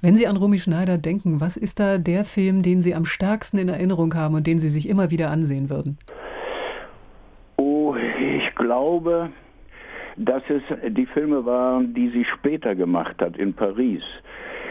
Wenn 0.00 0.16
Sie 0.16 0.26
an 0.26 0.36
Romy 0.36 0.58
Schneider 0.58 0.98
denken, 0.98 1.40
was 1.40 1.56
ist 1.56 1.80
da 1.80 1.98
der 1.98 2.24
Film, 2.24 2.62
den 2.62 2.80
Sie 2.80 2.94
am 2.94 3.04
stärksten 3.04 3.58
in 3.58 3.68
Erinnerung 3.68 4.14
haben 4.14 4.34
und 4.34 4.46
den 4.46 4.58
Sie 4.58 4.68
sich 4.68 4.88
immer 4.88 5.10
wieder 5.10 5.30
ansehen 5.30 5.68
würden? 5.68 5.98
Oh, 7.56 7.94
ich 7.96 8.54
glaube, 8.54 9.30
dass 10.18 10.42
es 10.48 10.62
die 10.92 11.06
Filme 11.06 11.44
waren, 11.44 11.94
die 11.94 12.08
sie 12.10 12.24
später 12.24 12.74
gemacht 12.74 13.16
hat 13.20 13.36
in 13.36 13.54
Paris 13.54 14.02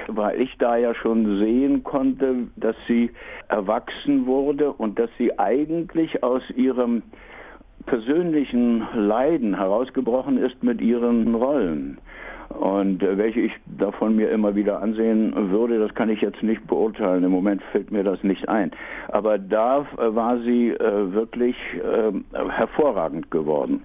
weil 0.08 0.40
ich 0.42 0.58
da 0.58 0.78
ja 0.78 0.96
schon 0.96 1.40
sehen 1.40 1.84
konnte, 1.84 2.48
dass 2.56 2.76
sie 2.88 3.12
erwachsen 3.50 4.26
wurde 4.26 4.72
und 4.72 4.98
dass 5.00 5.10
sie 5.18 5.38
eigentlich 5.38 6.24
aus 6.24 6.42
ihrem 6.56 7.04
persönlichen 7.86 8.88
Leiden 8.94 9.56
herausgebrochen 9.56 10.38
ist 10.38 10.64
mit 10.64 10.82
ihren 10.82 11.36
Rollen. 11.36 12.00
Und 12.58 13.04
äh, 13.04 13.18
welche 13.18 13.42
ich 13.42 13.52
davon 13.78 14.16
mir 14.16 14.32
immer 14.32 14.56
wieder 14.56 14.82
ansehen 14.82 15.52
würde, 15.52 15.78
das 15.78 15.94
kann 15.94 16.10
ich 16.10 16.22
jetzt 16.22 16.42
nicht 16.42 16.66
beurteilen. 16.66 17.24
Im 17.24 17.32
Moment 17.32 17.62
fällt 17.72 17.92
mir 17.92 18.04
das 18.04 18.24
nicht 18.24 18.50
ein. 18.50 18.72
Aber 19.10 19.38
da 19.38 19.86
äh, 19.98 20.16
war 20.16 20.40
sie 20.40 20.70
äh, 20.70 21.14
wirklich 21.14 21.56
äh, 21.76 22.12
hervorragend 22.50 23.30
geworden. 23.30 23.84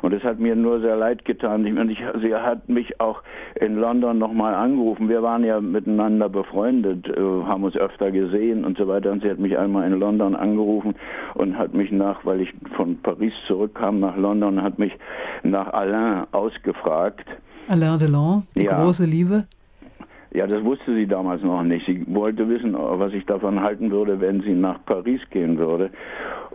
Und 0.00 0.14
es 0.14 0.22
hat 0.22 0.38
mir 0.38 0.56
nur 0.56 0.80
sehr 0.80 0.96
leid 0.96 1.24
getan. 1.26 1.66
Ich, 1.66 1.98
ich, 1.98 2.04
sie 2.22 2.34
hat 2.34 2.68
mich 2.68 2.98
auch 2.98 3.22
in 3.56 3.76
London 3.76 4.18
nochmal 4.18 4.54
angerufen. 4.54 5.08
Wir 5.08 5.22
waren 5.22 5.44
ja 5.44 5.60
miteinander 5.60 6.30
befreundet, 6.30 7.06
äh, 7.08 7.20
haben 7.20 7.64
uns 7.64 7.76
öfter 7.76 8.10
gesehen 8.10 8.64
und 8.64 8.78
so 8.78 8.88
weiter. 8.88 9.12
Und 9.12 9.22
sie 9.22 9.30
hat 9.30 9.38
mich 9.38 9.58
einmal 9.58 9.86
in 9.86 9.98
London 9.98 10.34
angerufen 10.34 10.94
und 11.34 11.58
hat 11.58 11.74
mich 11.74 11.92
nach, 11.92 12.24
weil 12.24 12.40
ich 12.40 12.54
von 12.74 12.96
Paris 13.02 13.34
zurückkam 13.46 14.00
nach 14.00 14.16
London, 14.16 14.62
hat 14.62 14.78
mich 14.78 14.92
nach 15.42 15.74
Alain 15.74 16.26
ausgefragt. 16.32 17.26
Alain 17.68 17.98
Delon, 17.98 18.46
die 18.54 18.64
ja. 18.64 18.82
große 18.82 19.04
Liebe? 19.04 19.38
Ja, 20.36 20.48
das 20.48 20.64
wusste 20.64 20.92
sie 20.96 21.06
damals 21.06 21.44
noch 21.44 21.62
nicht. 21.62 21.86
Sie 21.86 22.04
wollte 22.08 22.48
wissen, 22.48 22.74
was 22.74 23.12
ich 23.12 23.24
davon 23.24 23.62
halten 23.62 23.92
würde, 23.92 24.20
wenn 24.20 24.40
sie 24.40 24.52
nach 24.52 24.84
Paris 24.84 25.20
gehen 25.30 25.58
würde. 25.58 25.90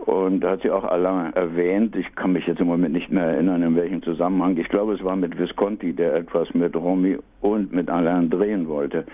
Und 0.06 0.42
da 0.42 0.52
hat 0.52 0.64
sie 0.64 0.70
auch 0.70 0.84
Alain 0.84 1.32
erwähnt. 1.34 1.96
Ich 1.96 2.14
kann 2.16 2.34
mich 2.34 2.46
jetzt 2.46 2.60
im 2.60 2.68
Moment 2.68 2.94
nicht 2.94 3.10
mehr 3.10 3.24
erinnern, 3.24 3.64
in 3.64 3.78
welchem 3.78 4.04
Zusammenhang. 4.04 4.58
Ich 4.58 4.68
glaube, 4.68 4.96
es 4.96 5.04
war 5.04 5.16
mit 5.16 5.40
Visconti, 5.40 5.94
der 5.94 6.16
etwas 6.16 6.54
mit 6.54 6.76
Romy 6.76 7.20
und 7.40 7.72
mit 7.72 7.90
Alain 7.90 8.30
drehen 8.30 8.68
wollte. 8.68 9.06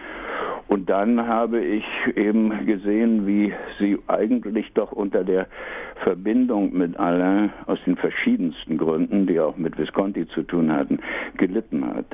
Und 0.67 0.89
dann 0.89 1.28
habe 1.28 1.63
ich 1.63 1.86
eben 2.15 2.65
gesehen, 2.65 3.28
wie 3.28 3.54
sie 3.78 3.99
eigentlich 4.08 4.73
doch 4.73 4.91
unter 4.91 5.23
der 5.23 5.45
Verbindung 6.04 6.75
mit 6.75 6.97
Alain 6.97 7.51
aus 7.67 7.78
den 7.86 7.97
verschiedensten 7.97 8.80
Gründen, 8.80 9.28
die 9.28 9.39
auch 9.39 9.58
mit 9.58 9.78
Visconti 9.78 10.28
zu 10.30 10.41
tun 10.41 10.71
hatten, 10.71 10.97
gelitten 11.38 11.86
hat. 11.86 12.08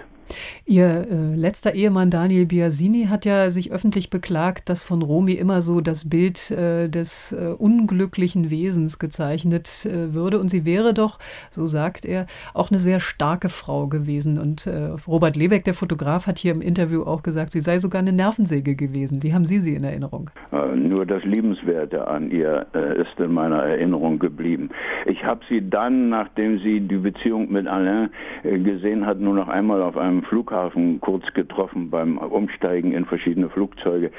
Ihr 0.65 1.07
äh, 1.09 1.35
letzter 1.35 1.73
Ehemann 1.73 2.09
Daniel 2.09 2.45
Biasini 2.45 3.07
hat 3.09 3.25
ja 3.25 3.49
sich 3.49 3.71
öffentlich 3.71 4.09
beklagt, 4.09 4.69
dass 4.69 4.83
von 4.83 5.01
Romy 5.01 5.33
immer 5.33 5.61
so 5.61 5.81
das 5.81 6.09
Bild 6.09 6.51
äh, 6.51 6.87
des 6.87 7.33
äh, 7.33 7.53
unglücklichen 7.57 8.49
Wesens 8.49 8.99
gezeichnet 8.99 9.85
äh, 9.85 10.13
würde. 10.13 10.39
Und 10.39 10.49
sie 10.49 10.65
wäre 10.65 10.93
doch, 10.93 11.19
so 11.49 11.65
sagt 11.67 12.05
er, 12.05 12.25
auch 12.53 12.71
eine 12.71 12.79
sehr 12.79 12.99
starke 12.99 13.49
Frau 13.49 13.87
gewesen. 13.87 14.39
Und 14.39 14.67
äh, 14.67 14.91
Robert 15.07 15.35
Lebeck, 15.35 15.65
der 15.65 15.73
Fotograf, 15.73 16.27
hat 16.27 16.39
hier 16.39 16.53
im 16.53 16.61
Interview 16.61 17.03
auch 17.03 17.23
gesagt, 17.23 17.51
sie 17.51 17.61
sei 17.61 17.79
sogar 17.79 17.99
eine 17.99 18.13
Nervensäge 18.13 18.75
gewesen. 18.75 19.23
Wie 19.23 19.33
haben 19.33 19.45
Sie 19.45 19.59
sie 19.59 19.75
in 19.75 19.83
Erinnerung? 19.83 20.29
Äh, 20.51 20.75
nur 20.75 21.05
das 21.05 21.23
Liebenswerte 21.23 22.07
an 22.07 22.31
ihr 22.31 22.65
ist 22.71 23.19
in 23.19 23.33
meiner 23.33 23.63
Erinnerung 23.63 24.19
geblieben. 24.19 24.69
Ich 25.05 25.23
habe 25.23 25.41
sie 25.49 25.67
dann, 25.67 26.09
nachdem 26.09 26.59
sie 26.59 26.79
die 26.79 26.97
Beziehung 26.97 27.51
mit 27.51 27.67
Alain 27.67 28.09
gesehen 28.43 29.05
hat, 29.05 29.19
nur 29.19 29.33
noch 29.33 29.47
einmal 29.47 29.81
auf 29.81 29.97
einem 29.97 30.20
Flughafen 30.23 30.99
kurz 31.01 31.23
getroffen 31.33 31.89
beim 31.89 32.17
Umsteigen 32.17 32.91
in 32.91 33.05
verschiedene 33.05 33.49
Flugzeuge. 33.49 34.11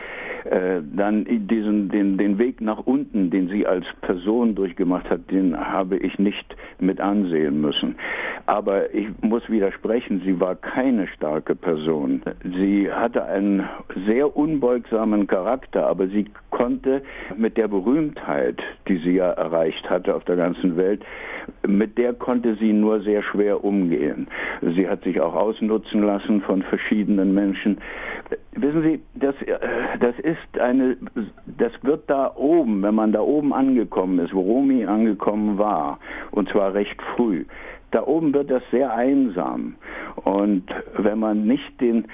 Äh, 0.45 0.81
dann 0.95 1.25
diesen, 1.29 1.89
den, 1.89 2.19
den 2.19 2.39
Weg 2.39 2.61
nach 2.61 2.79
unten, 2.79 3.31
den 3.31 3.49
sie 3.49 3.67
als 3.67 3.87
Person 4.01 4.55
durchgemacht 4.55 5.09
hat, 5.09 5.31
den 5.31 5.57
habe 5.57 5.97
ich 5.97 6.19
nicht 6.19 6.57
mit 6.81 7.01
ansehen 7.01 7.61
müssen. 7.61 7.97
Aber 8.47 8.93
ich 8.95 9.09
muss 9.21 9.49
widersprechen, 9.49 10.21
sie 10.25 10.41
war 10.41 10.57
keine 10.57 11.07
starke 11.09 11.55
Person. 11.55 12.23
Sie 12.43 12.91
hatte 12.91 13.25
einen 13.25 13.69
sehr 14.07 14.37
unbeugsamen 14.37 15.27
Charakter, 15.27 15.87
aber 15.87 16.09
sie 16.09 16.27
konnte 16.51 17.03
mit 17.37 17.57
der 17.57 17.69
Berühmtheit, 17.69 18.61
die 18.89 18.99
sie 18.99 19.13
ja 19.13 19.31
erreicht 19.31 19.89
hatte 19.89 20.15
auf 20.15 20.25
der 20.25 20.37
ganzen 20.37 20.77
Welt, 20.77 21.05
mit 21.67 21.99
der 21.99 22.15
konnte 22.15 22.57
sie 22.57 22.73
nur 22.73 23.01
sehr 23.01 23.23
schwer 23.23 23.65
umgehen. 23.65 24.29
Sie 24.61 24.89
hat 24.89 25.03
sich 25.05 25.21
auch 25.21 25.35
ausnutzen 25.35 25.92
lassen 26.01 26.41
von 26.43 26.63
verschiedenen 26.63 27.35
Menschen. 27.35 27.79
Wissen 28.53 28.83
Sie, 28.83 29.01
das, 29.15 29.35
äh, 29.43 29.59
das 29.99 30.17
ist 30.21 30.61
eine, 30.61 30.97
das 31.59 31.73
wird 31.83 32.09
da 32.09 32.33
oben, 32.37 32.83
wenn 32.83 32.95
man 32.95 33.13
da 33.13 33.21
oben 33.21 33.53
angekommen 33.53 34.19
ist, 34.21 34.33
wo 34.33 34.41
Romy 34.41 34.87
angekommen 34.87 35.59
war, 35.59 35.99
und 36.31 36.49
zwar 36.49 36.73
recht 36.73 37.01
früh, 37.17 37.45
da 37.91 38.07
oben 38.07 38.33
wird 38.33 38.51
das 38.51 38.63
sehr 38.71 38.93
einsam. 38.95 39.75
Und 40.25 40.65
wenn 40.97 41.19
man 41.19 41.47
nicht 41.47 41.81
den, 41.81 42.07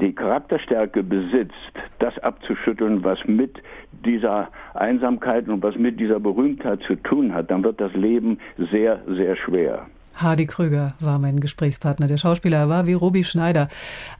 die 0.00 0.14
Charakterstärke 0.14 1.02
besitzt, 1.02 1.54
das 1.98 2.18
abzuschütteln, 2.18 3.02
was 3.02 3.18
mit 3.26 3.62
dieser 4.04 4.48
Einsamkeit 4.74 5.48
und 5.48 5.62
was 5.62 5.76
mit 5.76 5.98
dieser 5.98 6.20
Berühmtheit 6.20 6.80
zu 6.82 6.96
tun 6.96 7.34
hat, 7.34 7.50
dann 7.50 7.64
wird 7.64 7.80
das 7.80 7.92
Leben 7.94 8.38
sehr, 8.70 9.00
sehr 9.06 9.36
schwer. 9.36 9.84
Hardy 10.16 10.46
Krüger 10.46 10.94
war 11.00 11.18
mein 11.18 11.40
Gesprächspartner. 11.40 12.06
Der 12.06 12.16
Schauspieler 12.16 12.68
war 12.68 12.86
wie 12.86 12.92
Robi 12.92 13.24
Schneider, 13.24 13.68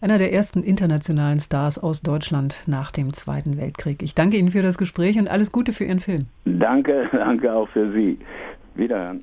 einer 0.00 0.18
der 0.18 0.32
ersten 0.32 0.62
internationalen 0.62 1.40
Stars 1.40 1.78
aus 1.78 2.02
Deutschland 2.02 2.62
nach 2.66 2.90
dem 2.90 3.12
Zweiten 3.12 3.56
Weltkrieg. 3.56 4.02
Ich 4.02 4.14
danke 4.14 4.36
Ihnen 4.36 4.50
für 4.50 4.62
das 4.62 4.78
Gespräch 4.78 5.18
und 5.18 5.30
alles 5.30 5.52
Gute 5.52 5.72
für 5.72 5.84
Ihren 5.84 6.00
Film. 6.00 6.26
Danke, 6.44 7.08
danke 7.12 7.52
auch 7.52 7.68
für 7.68 7.92
Sie. 7.92 8.18
Wiederhören. 8.74 9.22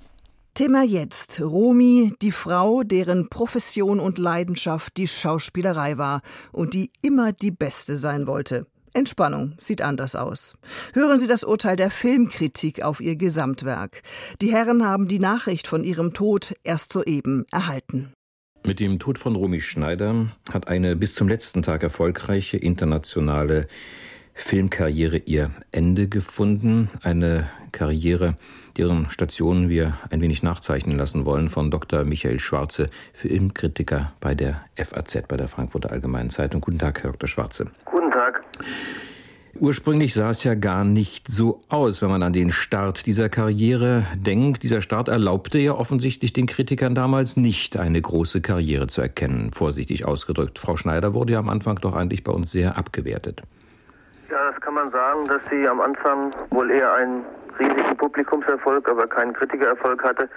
Thema 0.53 0.84
jetzt. 0.84 1.41
Romy, 1.41 2.12
die 2.21 2.32
Frau, 2.32 2.84
deren 2.84 3.29
Profession 3.29 3.99
und 3.99 4.17
Leidenschaft 4.17 4.97
die 4.97 5.08
Schauspielerei 5.08 5.97
war 5.97 6.21
und 6.51 6.73
die 6.73 6.91
immer 7.01 7.32
die 7.32 7.51
Beste 7.51 7.95
sein 7.95 8.27
wollte. 8.27 8.65
Entspannung 8.93 9.54
sieht 9.60 9.82
anders 9.82 10.15
aus. 10.15 10.56
Hören 10.93 11.19
Sie 11.19 11.28
das 11.28 11.43
Urteil 11.43 11.75
der 11.75 11.91
Filmkritik 11.91 12.84
auf 12.84 13.02
ihr 13.02 13.15
Gesamtwerk. 13.15 14.02
Die 14.41 14.52
Herren 14.52 14.86
haben 14.86 15.08
die 15.08 15.19
Nachricht 15.19 15.67
von 15.67 15.84
ihrem 15.84 16.13
Tod 16.13 16.54
erst 16.63 16.93
soeben 16.93 17.45
erhalten. 17.52 18.13
Mit 18.65 18.80
dem 18.80 18.99
Tod 18.99 19.17
von 19.17 19.36
Romy 19.36 19.62
Schneider 19.62 20.28
hat 20.52 20.67
eine 20.67 20.95
bis 20.95 21.15
zum 21.15 21.28
letzten 21.28 21.62
Tag 21.62 21.82
erfolgreiche 21.82 22.58
internationale 22.58 23.67
Filmkarriere 24.34 25.17
ihr 25.17 25.52
Ende 25.71 26.08
gefunden. 26.08 26.89
Eine 27.02 27.49
Karriere, 27.71 28.38
deren 28.78 29.10
Stationen 29.10 29.69
wir 29.69 29.97
ein 30.10 30.21
wenig 30.21 30.43
nachzeichnen 30.43 30.97
lassen 30.97 31.25
wollen 31.25 31.49
von 31.49 31.71
Dr. 31.71 32.04
Michael 32.04 32.39
Schwarze, 32.39 32.89
Filmkritiker 33.13 34.13
bei 34.19 34.36
der 34.36 34.65
FAZ, 34.75 35.28
bei 35.28 35.38
der 35.38 35.47
Frankfurter 35.47 35.91
Allgemeinen 35.91 36.30
Zeitung. 36.30 36.62
Guten 36.62 36.80
Tag, 36.80 37.04
Herr 37.04 37.12
Dr. 37.12 37.28
Schwarze. 37.28 37.67
Guten. 37.86 37.98
Ursprünglich 39.59 40.13
sah 40.13 40.29
es 40.29 40.43
ja 40.45 40.55
gar 40.55 40.85
nicht 40.85 41.27
so 41.27 41.61
aus, 41.67 42.01
wenn 42.01 42.09
man 42.09 42.23
an 42.23 42.31
den 42.31 42.49
Start 42.49 43.05
dieser 43.05 43.27
Karriere 43.27 44.05
denkt. 44.15 44.63
Dieser 44.63 44.81
Start 44.81 45.09
erlaubte 45.09 45.57
ja 45.57 45.73
offensichtlich 45.73 46.31
den 46.31 46.45
Kritikern 46.45 46.95
damals 46.95 47.35
nicht, 47.35 47.75
eine 47.75 48.01
große 48.01 48.39
Karriere 48.39 48.87
zu 48.87 49.01
erkennen, 49.01 49.51
vorsichtig 49.51 50.05
ausgedrückt. 50.05 50.59
Frau 50.59 50.77
Schneider 50.77 51.13
wurde 51.13 51.33
ja 51.33 51.39
am 51.39 51.49
Anfang 51.49 51.75
doch 51.75 51.93
eigentlich 51.93 52.23
bei 52.23 52.31
uns 52.31 52.51
sehr 52.51 52.77
abgewertet. 52.77 53.41
Ja, 54.29 54.51
das 54.51 54.61
kann 54.61 54.75
man 54.75 54.91
sagen, 54.91 55.25
dass 55.27 55.41
sie 55.49 55.67
am 55.67 55.81
Anfang 55.81 56.33
wohl 56.51 56.71
eher 56.71 56.93
einen 56.93 57.25
riesigen 57.59 57.97
Publikumserfolg, 57.97 58.87
aber 58.87 59.07
keinen 59.07 59.33
Kritikererfolg 59.33 60.01
hatte. 60.03 60.29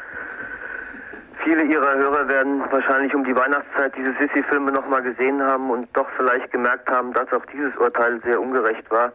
Viele 1.45 1.65
ihrer 1.65 1.95
Hörer 1.97 2.29
werden 2.29 2.63
wahrscheinlich 2.71 3.13
um 3.15 3.25
die 3.25 3.35
Weihnachtszeit 3.35 3.93
diese 3.97 4.13
Sissy-Filme 4.13 4.71
nochmal 4.71 5.03
gesehen 5.03 5.43
haben 5.43 5.71
und 5.71 5.89
doch 5.97 6.09
vielleicht 6.17 6.53
gemerkt 6.53 6.89
haben, 6.89 7.13
dass 7.15 7.33
auch 7.33 7.45
dieses 7.47 7.77
Urteil 7.77 8.21
sehr 8.23 8.41
ungerecht 8.41 8.89
war. 8.93 9.13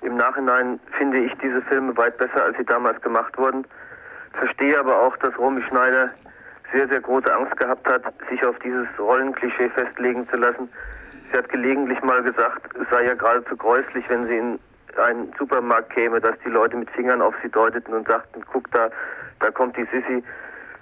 Im 0.00 0.16
Nachhinein 0.16 0.80
finde 0.96 1.18
ich 1.18 1.32
diese 1.42 1.60
Filme 1.62 1.94
weit 1.98 2.16
besser, 2.16 2.44
als 2.44 2.56
sie 2.56 2.64
damals 2.64 2.98
gemacht 3.02 3.36
wurden. 3.36 3.66
Verstehe 4.32 4.78
aber 4.78 5.02
auch, 5.02 5.16
dass 5.18 5.36
Romy 5.38 5.62
Schneider 5.64 6.10
sehr, 6.72 6.88
sehr 6.88 7.00
große 7.00 7.32
Angst 7.34 7.56
gehabt 7.58 7.86
hat, 7.86 8.02
sich 8.30 8.42
auf 8.44 8.58
dieses 8.60 8.86
Rollenklischee 8.98 9.68
festlegen 9.68 10.26
zu 10.30 10.36
lassen. 10.36 10.70
Sie 11.30 11.36
hat 11.36 11.48
gelegentlich 11.50 12.00
mal 12.02 12.22
gesagt, 12.22 12.74
es 12.74 12.88
sei 12.88 13.04
ja 13.04 13.14
geradezu 13.14 13.54
gräuslich, 13.54 14.08
wenn 14.08 14.26
sie 14.26 14.36
in 14.36 14.58
einen 14.96 15.30
Supermarkt 15.38 15.90
käme, 15.90 16.20
dass 16.20 16.38
die 16.42 16.48
Leute 16.48 16.76
mit 16.76 16.90
Fingern 16.90 17.20
auf 17.20 17.34
sie 17.42 17.50
deuteten 17.50 17.92
und 17.92 18.08
sagten, 18.08 18.42
guck 18.50 18.70
da, 18.70 18.88
da 19.40 19.50
kommt 19.50 19.76
die 19.76 19.84
Sissy. 19.92 20.24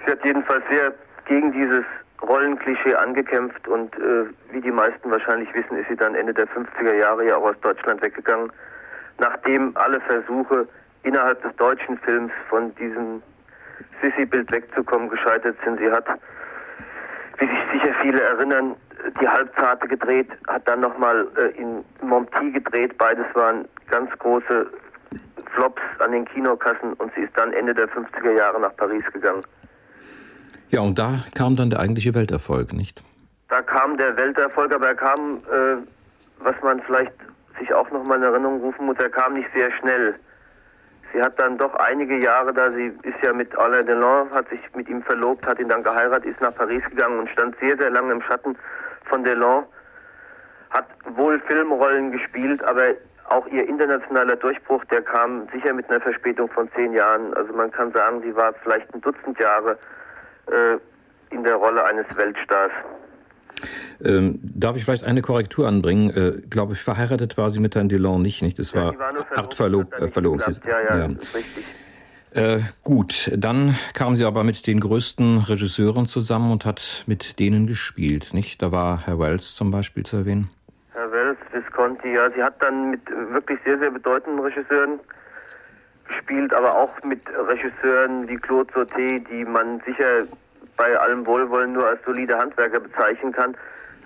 Sie 0.04 0.12
hat 0.12 0.24
jedenfalls 0.24 0.62
sehr 0.70 0.92
gegen 1.26 1.52
dieses 1.52 1.84
Rollenklischee 2.22 2.94
angekämpft 2.94 3.66
und 3.68 3.94
äh, 3.96 4.26
wie 4.50 4.60
die 4.60 4.70
meisten 4.70 5.10
wahrscheinlich 5.10 5.52
wissen, 5.54 5.78
ist 5.78 5.88
sie 5.88 5.96
dann 5.96 6.14
Ende 6.14 6.32
der 6.32 6.46
50er 6.48 6.94
Jahre 6.94 7.26
ja 7.26 7.36
auch 7.36 7.44
aus 7.44 7.60
Deutschland 7.60 8.02
weggegangen, 8.02 8.50
nachdem 9.18 9.76
alle 9.76 10.00
Versuche 10.00 10.66
innerhalb 11.02 11.42
des 11.42 11.54
deutschen 11.56 11.98
Films 11.98 12.32
von 12.48 12.74
diesem 12.76 13.22
Sissy-Bild 14.00 14.50
wegzukommen 14.52 15.08
gescheitert 15.08 15.56
sind. 15.64 15.78
Sie 15.78 15.90
hat, 15.90 16.06
wie 17.38 17.46
sich 17.46 17.72
sicher 17.72 17.94
viele 18.00 18.22
erinnern, 18.22 18.76
die 19.20 19.28
Halbzarte 19.28 19.88
gedreht, 19.88 20.28
hat 20.48 20.68
dann 20.68 20.80
nochmal 20.80 21.26
äh, 21.36 21.60
in 21.60 21.84
Monty 22.00 22.52
gedreht. 22.52 22.96
Beides 22.96 23.26
waren 23.34 23.66
ganz 23.90 24.10
große 24.18 24.66
Flops 25.54 25.82
an 25.98 26.12
den 26.12 26.24
Kinokassen 26.24 26.94
und 26.94 27.12
sie 27.14 27.22
ist 27.22 27.36
dann 27.36 27.52
Ende 27.52 27.74
der 27.74 27.88
50er 27.88 28.32
Jahre 28.32 28.60
nach 28.60 28.74
Paris 28.76 29.04
gegangen. 29.12 29.42
Ja, 30.70 30.80
und 30.80 30.98
da 30.98 31.24
kam 31.34 31.56
dann 31.56 31.70
der 31.70 31.80
eigentliche 31.80 32.14
Welterfolg, 32.14 32.72
nicht? 32.72 33.02
Da 33.48 33.62
kam 33.62 33.96
der 33.96 34.16
Welterfolg, 34.16 34.74
aber 34.74 34.88
er 34.88 34.94
kam, 34.94 35.38
äh, 35.50 35.76
was 36.38 36.54
man 36.62 36.82
vielleicht 36.82 37.12
sich 37.58 37.72
auch 37.72 37.90
nochmal 37.90 38.18
in 38.18 38.24
Erinnerung 38.24 38.60
rufen 38.60 38.86
muss, 38.86 38.96
er 38.98 39.10
kam 39.10 39.34
nicht 39.34 39.48
sehr 39.54 39.70
schnell. 39.72 40.14
Sie 41.12 41.22
hat 41.22 41.38
dann 41.38 41.56
doch 41.58 41.72
einige 41.76 42.18
Jahre 42.18 42.52
da, 42.52 42.72
sie 42.72 42.86
ist 43.02 43.24
ja 43.24 43.32
mit 43.32 43.56
Alain 43.56 43.86
Delon, 43.86 44.28
hat 44.32 44.48
sich 44.48 44.58
mit 44.74 44.88
ihm 44.88 45.02
verlobt, 45.02 45.46
hat 45.46 45.60
ihn 45.60 45.68
dann 45.68 45.84
geheiratet, 45.84 46.26
ist 46.26 46.40
nach 46.40 46.54
Paris 46.54 46.82
gegangen 46.90 47.20
und 47.20 47.30
stand 47.30 47.54
sehr, 47.60 47.76
sehr 47.76 47.90
lange 47.90 48.12
im 48.12 48.22
Schatten 48.22 48.56
von 49.04 49.22
Delon. 49.22 49.64
Hat 50.70 50.86
wohl 51.14 51.38
Filmrollen 51.46 52.10
gespielt, 52.10 52.64
aber 52.64 52.94
auch 53.28 53.46
ihr 53.46 53.68
internationaler 53.68 54.34
Durchbruch, 54.36 54.84
der 54.86 55.02
kam 55.02 55.46
sicher 55.52 55.72
mit 55.72 55.88
einer 55.88 56.00
Verspätung 56.00 56.50
von 56.50 56.68
zehn 56.72 56.92
Jahren. 56.92 57.32
Also 57.34 57.52
man 57.52 57.70
kann 57.70 57.92
sagen, 57.92 58.20
sie 58.22 58.34
war 58.34 58.52
vielleicht 58.64 58.92
ein 58.92 59.00
Dutzend 59.00 59.38
Jahre 59.38 59.78
in 61.30 61.42
der 61.42 61.56
Rolle 61.56 61.84
eines 61.84 62.06
Weltstars. 62.16 62.70
Ähm, 64.04 64.40
darf 64.42 64.76
ich 64.76 64.84
vielleicht 64.84 65.04
eine 65.04 65.22
Korrektur 65.22 65.66
anbringen? 65.66 66.10
Äh, 66.10 66.42
glaube 66.48 66.74
ich, 66.74 66.80
verheiratet 66.80 67.36
war 67.38 67.50
sie 67.50 67.60
mit 67.60 67.74
Herrn 67.74 67.88
Delon 67.88 68.22
nicht, 68.22 68.42
nicht? 68.42 68.58
Das 68.58 68.72
ja, 68.72 68.86
war, 68.86 68.98
war 68.98 69.14
Art 69.36 69.54
Verlob, 69.54 69.92
äh, 69.94 70.08
Verlobung. 70.08 70.40
Ja, 70.40 70.80
ja, 70.80 70.96
ja, 70.98 71.08
das 71.08 71.24
ist 71.24 71.34
richtig. 71.34 71.64
Äh, 72.34 72.60
gut, 72.82 73.30
dann 73.36 73.76
kam 73.94 74.16
sie 74.16 74.24
aber 74.24 74.42
mit 74.42 74.66
den 74.66 74.80
größten 74.80 75.38
Regisseuren 75.38 76.06
zusammen 76.06 76.50
und 76.50 76.64
hat 76.64 77.04
mit 77.06 77.38
denen 77.38 77.68
gespielt, 77.68 78.34
nicht? 78.34 78.60
Da 78.60 78.72
war 78.72 79.06
Herr 79.06 79.20
Wells 79.20 79.54
zum 79.54 79.70
Beispiel 79.70 80.04
zu 80.04 80.16
erwähnen. 80.16 80.50
Herr 80.94 81.12
Wells, 81.12 81.38
Visconti, 81.52 82.12
ja, 82.12 82.28
sie 82.34 82.42
hat 82.42 82.60
dann 82.60 82.90
mit 82.90 83.02
wirklich 83.30 83.60
sehr, 83.64 83.78
sehr 83.78 83.92
bedeutenden 83.92 84.40
Regisseuren 84.40 84.98
gespielt, 86.06 86.52
aber 86.52 86.74
auch 86.74 86.92
mit 87.04 87.22
Regisseuren 87.28 88.28
wie 88.28 88.36
Claude 88.36 88.72
Sauté, 88.72 89.18
die 89.28 89.44
man 89.44 89.80
sicher 89.86 90.24
bei 90.76 90.98
allem 90.98 91.24
Wohlwollen 91.26 91.72
nur 91.72 91.86
als 91.86 92.04
solide 92.04 92.36
Handwerker 92.36 92.80
bezeichnen 92.80 93.32
kann. 93.32 93.56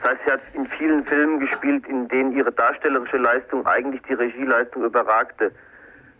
Das 0.01 0.11
heißt, 0.11 0.21
sie 0.27 0.33
hat 0.33 0.41
in 0.53 0.67
vielen 0.67 1.05
Filmen 1.05 1.41
gespielt, 1.41 1.87
in 1.89 2.09
denen 2.09 2.33
ihre 2.33 2.53
darstellerische 2.53 3.17
Leistung 3.17 3.67
eigentlich 3.67 4.03
die 4.03 4.15
Regieleistung 4.15 4.85
überragte, 4.85 5.51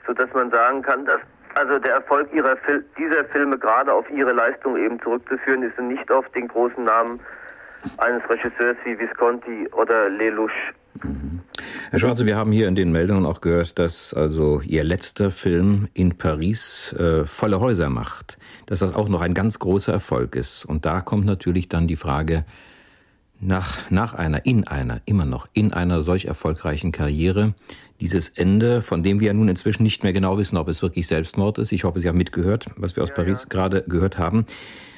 sodass 0.07 0.33
man 0.33 0.51
sagen 0.51 0.83
kann, 0.83 1.05
dass 1.05 1.21
also 1.55 1.79
der 1.79 1.95
Erfolg 1.95 2.33
ihrer 2.33 2.57
Fil 2.59 2.85
dieser 2.97 3.25
Filme 3.27 3.59
gerade 3.59 3.93
auf 3.93 4.09
ihre 4.11 4.33
Leistung 4.33 4.77
eben 4.77 5.01
zurückzuführen 5.01 5.63
ist 5.63 5.79
und 5.79 5.89
nicht 5.89 6.11
auf 6.11 6.29
den 6.31 6.47
großen 6.49 6.85
Namen 6.85 7.21
eines 7.99 8.29
Regisseurs 8.29 8.77
wie 8.85 8.99
Visconti 8.99 9.69
oder 9.73 10.09
Lelouch. 10.09 10.51
Herr 11.91 11.99
Schwarze, 11.99 12.27
wir 12.27 12.37
haben 12.37 12.53
hier 12.53 12.69
in 12.69 12.75
den 12.75 12.93
Meldungen 12.93 13.25
auch 13.25 13.41
gehört, 13.41 13.79
dass 13.79 14.13
also 14.13 14.61
Ihr 14.61 14.85
letzter 14.85 15.31
Film 15.31 15.89
in 15.95 16.19
Paris 16.19 16.93
äh, 16.93 17.25
volle 17.25 17.61
Häuser 17.61 17.89
macht, 17.89 18.37
dass 18.67 18.81
das 18.81 18.95
auch 18.95 19.09
noch 19.09 19.23
ein 19.23 19.33
ganz 19.33 19.59
großer 19.59 19.95
Erfolg 19.95 20.37
ist. 20.37 20.67
Und 20.67 20.85
da 20.85 21.01
kommt 21.01 21.25
natürlich 21.25 21.71
dann 21.71 21.89
die 21.89 21.97
Frage, 21.97 22.45
nach, 23.41 23.91
nach 23.91 24.13
einer, 24.13 24.45
in 24.45 24.67
einer, 24.67 25.01
immer 25.07 25.25
noch 25.25 25.49
in 25.55 25.73
einer 25.73 26.03
solch 26.03 26.27
erfolgreichen 26.27 26.93
Karriere, 26.93 27.55
dieses 28.01 28.29
Ende, 28.29 28.83
von 28.83 29.03
dem 29.03 29.21
wir 29.21 29.29
ja 29.29 29.33
nun 29.33 29.49
inzwischen 29.49 29.83
nicht 29.83 30.03
mehr 30.03 30.13
genau 30.13 30.37
wissen, 30.37 30.59
ob 30.59 30.69
es 30.69 30.83
wirklich 30.83 31.07
Selbstmord 31.07 31.57
ist. 31.57 31.73
Ich 31.73 31.85
hoffe, 31.85 32.01
Sie 32.01 32.09
haben 32.09 32.19
mitgehört, 32.19 32.67
was 32.77 32.97
wir 32.97 33.03
aus 33.03 33.09
ja, 33.09 33.15
Paris 33.15 33.43
ja. 33.45 33.49
gerade 33.49 33.83
gehört 33.89 34.19
haben. 34.19 34.45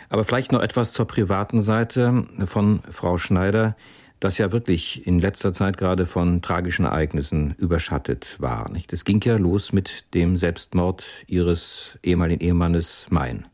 Aber 0.09 0.25
vielleicht 0.25 0.51
noch 0.51 0.61
etwas 0.61 0.93
zur 0.93 1.07
privaten 1.07 1.63
Seite 1.63 2.25
von 2.47 2.81
Frau 2.91 3.17
Schneider, 3.17 3.77
das 4.21 4.39
ja 4.39 4.53
wirklich 4.53 5.07
in 5.07 5.19
letzter 5.19 5.53
Zeit 5.53 5.79
gerade 5.79 6.07
von 6.07 6.43
tragischen 6.43 6.85
Ereignissen 6.85 7.55
überschattet 7.59 8.37
war. 8.39 8.71
Nicht? 8.71 8.93
Es 8.93 9.05
ging 9.05 9.21
ja 9.23 9.37
los 9.37 9.73
mit 9.73 10.15
dem 10.15 10.37
Selbstmord 10.37 11.05
ihres 11.27 11.99
ehemaligen 12.03 12.41
Ehemannes 12.41 13.07
Mein. 13.11 13.47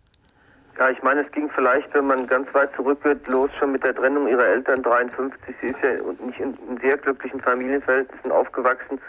Ja, 0.79 0.91
ich 0.91 1.03
meine, 1.03 1.23
es 1.23 1.33
ging 1.33 1.49
vielleicht, 1.55 1.95
wenn 1.95 2.07
man 2.07 2.27
ganz 2.27 2.53
weit 2.53 2.75
zurückgeht, 2.77 3.27
los 3.29 3.51
schon 3.59 3.73
mit 3.73 3.83
der 3.83 3.95
Trennung 3.95 4.29
ihrer 4.29 4.45
Eltern 4.45 4.83
53. 4.83 5.55
Sie 5.63 5.69
ist 5.69 5.79
ja 5.83 5.93
nicht 6.27 6.39
in, 6.39 6.55
in 6.69 6.79
sehr 6.83 6.99
glücklichen 6.99 7.41
Familienverhältnissen 7.41 8.31
aufgewachsen. 8.31 9.01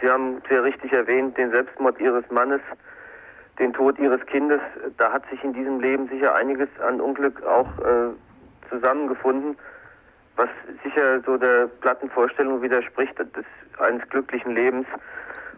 Sie 0.00 0.08
haben 0.08 0.42
sehr 0.48 0.64
richtig 0.64 0.92
erwähnt, 0.92 1.38
den 1.38 1.52
Selbstmord 1.52 2.00
ihres 2.00 2.28
Mannes, 2.30 2.60
den 3.60 3.72
Tod 3.72 4.00
ihres 4.00 4.24
Kindes. 4.26 4.60
Da 4.98 5.12
hat 5.12 5.22
sich 5.30 5.44
in 5.44 5.52
diesem 5.52 5.78
Leben 5.78 6.08
sicher 6.08 6.34
einiges 6.34 6.68
an 6.84 7.00
Unglück 7.00 7.40
auch 7.44 7.68
äh, 7.78 8.08
zusammengefunden, 8.68 9.56
was 10.36 10.48
sicher 10.82 11.20
so 11.24 11.36
der 11.36 11.66
platten 11.80 12.10
Vorstellung 12.10 12.62
widerspricht 12.62 13.18
des 13.18 13.44
eines 13.78 14.08
glücklichen 14.08 14.54
Lebens. 14.54 14.86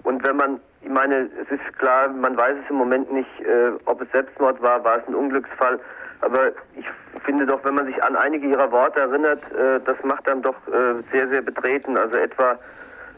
Und 0.03 0.27
wenn 0.27 0.37
man, 0.37 0.61
ich 0.83 0.91
meine, 0.91 1.29
es 1.43 1.51
ist 1.51 1.79
klar, 1.79 2.09
man 2.09 2.37
weiß 2.37 2.57
es 2.63 2.71
im 2.71 2.77
Moment 2.77 3.13
nicht, 3.13 3.41
äh, 3.41 3.73
ob 3.87 4.03
es 4.03 4.11
Selbstmord 4.13 4.61
war, 4.63 4.85
war 4.85 4.99
es 4.99 5.09
ein 5.09 5.15
Unglücksfall. 5.15 5.81
Aber 6.21 6.49
ich 6.77 6.87
finde 7.25 7.47
doch, 7.47 7.65
wenn 7.65 7.75
man 7.75 7.87
sich 7.87 8.03
an 8.03 8.17
einige 8.17 8.47
ihrer 8.49 8.71
Worte 8.71 9.01
erinnert, 9.01 9.41
äh, 9.53 9.81
das 9.85 9.97
macht 10.05 10.27
dann 10.29 10.43
doch 10.43 10.57
äh, 10.69 11.03
sehr, 11.13 11.29
sehr 11.29 11.43
betreten. 11.43 11.97
Also 11.97 12.17
etwa 12.17 12.59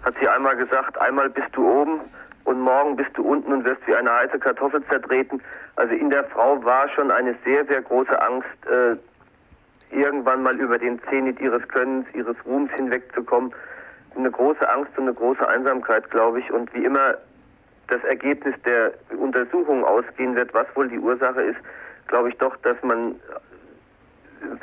hat 0.05 0.15
sie 0.21 0.29
einmal 0.29 0.57
gesagt, 0.57 0.99
einmal 0.99 1.29
bist 1.29 1.49
du 1.53 1.69
oben 1.69 2.01
und 2.45 2.61
morgen 2.61 2.95
bist 2.97 3.11
du 3.15 3.23
unten 3.23 3.53
und 3.53 3.65
wirst 3.65 3.85
wie 3.87 3.95
eine 3.95 4.13
heiße 4.13 4.39
Kartoffel 4.39 4.85
zertreten. 4.87 5.43
Also 5.75 5.95
in 5.95 6.11
der 6.11 6.25
Frau 6.25 6.65
war 6.65 6.89
schon 6.91 7.11
eine 7.11 7.35
sehr, 7.45 7.65
sehr 7.67 7.83
große 7.83 8.21
Angst, 8.23 8.49
äh, 8.71 8.97
irgendwann 9.91 10.43
mal 10.43 10.57
über 10.59 10.79
den 10.79 11.01
Zenit 11.09 11.41
ihres 11.41 11.67
Könnens, 11.69 12.07
ihres 12.15 12.37
Ruhms 12.45 12.71
hinwegzukommen 12.73 13.53
eine 14.17 14.31
große 14.31 14.69
Angst 14.69 14.93
und 14.97 15.05
eine 15.05 15.15
große 15.15 15.47
Einsamkeit, 15.47 16.11
glaube 16.11 16.41
ich. 16.41 16.51
Und 16.51 16.73
wie 16.75 16.85
immer 16.85 17.17
das 17.89 18.03
Ergebnis 18.05 18.55
der 18.65 18.93
Untersuchung 19.19 19.85
ausgehen 19.85 20.35
wird, 20.35 20.53
was 20.55 20.67
wohl 20.75 20.89
die 20.89 20.99
Ursache 20.99 21.43
ist, 21.43 21.59
glaube 22.09 22.31
ich 22.31 22.37
doch, 22.39 22.57
dass 22.59 22.77
man 22.83 23.17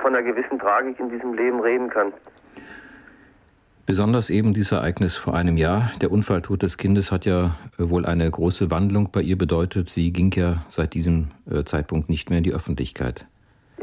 von 0.02 0.16
einer 0.16 0.24
gewissen 0.24 0.60
Tragik 0.60 1.00
in 1.00 1.10
diesem 1.10 1.34
Leben 1.34 1.60
reden 1.60 1.90
kann. 1.90 2.14
Besonders 3.86 4.30
eben 4.30 4.54
dieses 4.54 4.72
Ereignis 4.72 5.18
vor 5.18 5.36
einem 5.36 5.58
Jahr, 5.58 5.92
der 6.02 6.10
Unfalltod 6.10 6.64
des 6.64 6.78
Kindes, 6.78 7.12
hat 7.12 7.26
ja 7.26 7.56
wohl 7.78 8.06
eine 8.06 8.30
große 8.30 8.72
Wandlung 8.72 9.10
bei 9.12 9.22
ihr 9.22 9.38
bedeutet. 9.38 9.90
Sie 9.90 10.14
ging 10.14 10.32
ja 10.32 10.66
seit 10.70 10.94
diesem 10.94 11.32
äh, 11.52 11.66
Zeitpunkt 11.66 12.08
nicht 12.10 12.30
mehr 12.30 12.38
in 12.38 12.46
die 12.46 12.54
Öffentlichkeit. 12.54 13.26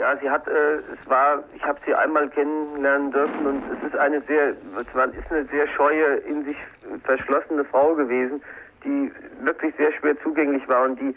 Ja, 0.00 0.16
sie 0.16 0.30
hat, 0.30 0.48
äh, 0.48 0.76
es 0.76 1.10
war, 1.10 1.44
ich 1.54 1.62
habe 1.62 1.78
sie 1.84 1.94
einmal 1.94 2.26
kennenlernen 2.30 3.12
dürfen 3.12 3.44
und 3.44 3.62
es 3.70 3.86
ist 3.86 3.98
eine 3.98 4.18
sehr, 4.22 4.54
es 4.80 4.94
war, 4.94 5.04
ist 5.12 5.30
eine 5.30 5.44
sehr 5.44 5.68
scheue, 5.68 6.16
in 6.26 6.42
sich 6.46 6.56
verschlossene 7.04 7.64
Frau 7.64 7.94
gewesen, 7.94 8.40
die 8.82 9.12
wirklich 9.42 9.74
sehr 9.76 9.92
schwer 9.92 10.18
zugänglich 10.22 10.66
war 10.70 10.84
und 10.84 10.98
die, 10.98 11.14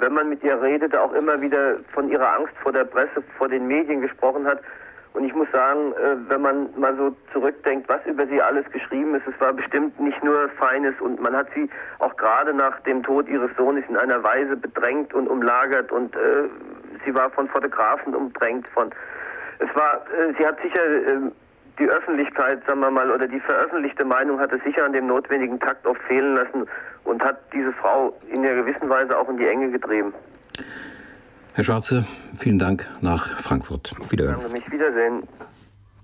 wenn 0.00 0.12
man 0.12 0.28
mit 0.28 0.44
ihr 0.44 0.60
redete, 0.60 1.00
auch 1.00 1.14
immer 1.14 1.40
wieder 1.40 1.76
von 1.94 2.10
ihrer 2.10 2.36
Angst 2.36 2.52
vor 2.62 2.72
der 2.72 2.84
Presse, 2.84 3.22
vor 3.38 3.48
den 3.48 3.66
Medien 3.66 4.02
gesprochen 4.02 4.46
hat. 4.46 4.60
Und 5.14 5.24
ich 5.24 5.34
muss 5.34 5.50
sagen, 5.50 5.92
äh, 5.94 6.16
wenn 6.28 6.42
man 6.42 6.68
mal 6.78 6.94
so 6.96 7.16
zurückdenkt, 7.32 7.88
was 7.88 8.04
über 8.04 8.26
sie 8.26 8.42
alles 8.42 8.70
geschrieben 8.70 9.14
ist, 9.14 9.26
es 9.26 9.40
war 9.40 9.54
bestimmt 9.54 9.98
nicht 9.98 10.22
nur 10.22 10.50
Feines 10.50 10.94
und 11.00 11.22
man 11.22 11.34
hat 11.34 11.46
sie 11.54 11.70
auch 12.00 12.14
gerade 12.18 12.52
nach 12.52 12.80
dem 12.80 13.02
Tod 13.02 13.30
ihres 13.30 13.50
Sohnes 13.56 13.82
in 13.88 13.96
einer 13.96 14.22
Weise 14.22 14.58
bedrängt 14.58 15.14
und 15.14 15.26
umlagert 15.26 15.90
und 15.90 16.14
äh, 16.14 16.48
sie 17.04 17.14
war 17.14 17.30
von 17.30 17.48
Fotografen 17.48 18.14
umdrängt 18.14 18.68
von. 18.70 18.90
Es 19.58 19.68
war, 19.74 20.04
äh, 20.12 20.32
sie 20.38 20.46
hat 20.46 20.56
sicher 20.62 20.84
äh, 20.84 21.30
die 21.78 21.88
Öffentlichkeit, 21.88 22.62
sagen 22.66 22.80
wir 22.80 22.90
mal, 22.90 23.10
oder 23.10 23.26
die 23.26 23.40
veröffentlichte 23.40 24.04
Meinung 24.04 24.38
hat 24.38 24.52
es 24.52 24.62
sicher 24.64 24.84
an 24.84 24.92
dem 24.92 25.06
notwendigen 25.06 25.58
Takt 25.60 25.86
oft 25.86 26.00
fehlen 26.02 26.34
lassen 26.34 26.66
und 27.04 27.22
hat 27.22 27.38
diese 27.52 27.72
Frau 27.72 28.14
in 28.28 28.44
einer 28.44 28.62
gewissen 28.62 28.88
Weise 28.88 29.18
auch 29.18 29.28
in 29.28 29.38
die 29.38 29.46
Enge 29.46 29.70
getrieben. 29.70 30.12
Herr 31.54 31.64
Schwarze, 31.64 32.04
vielen 32.36 32.58
Dank 32.58 32.86
nach 33.00 33.38
Frankfurt. 33.40 33.94
Wiederhören. 34.10 34.40
Danke, 34.40 34.52
mich 34.52 34.70
wiedersehen. 34.70 35.22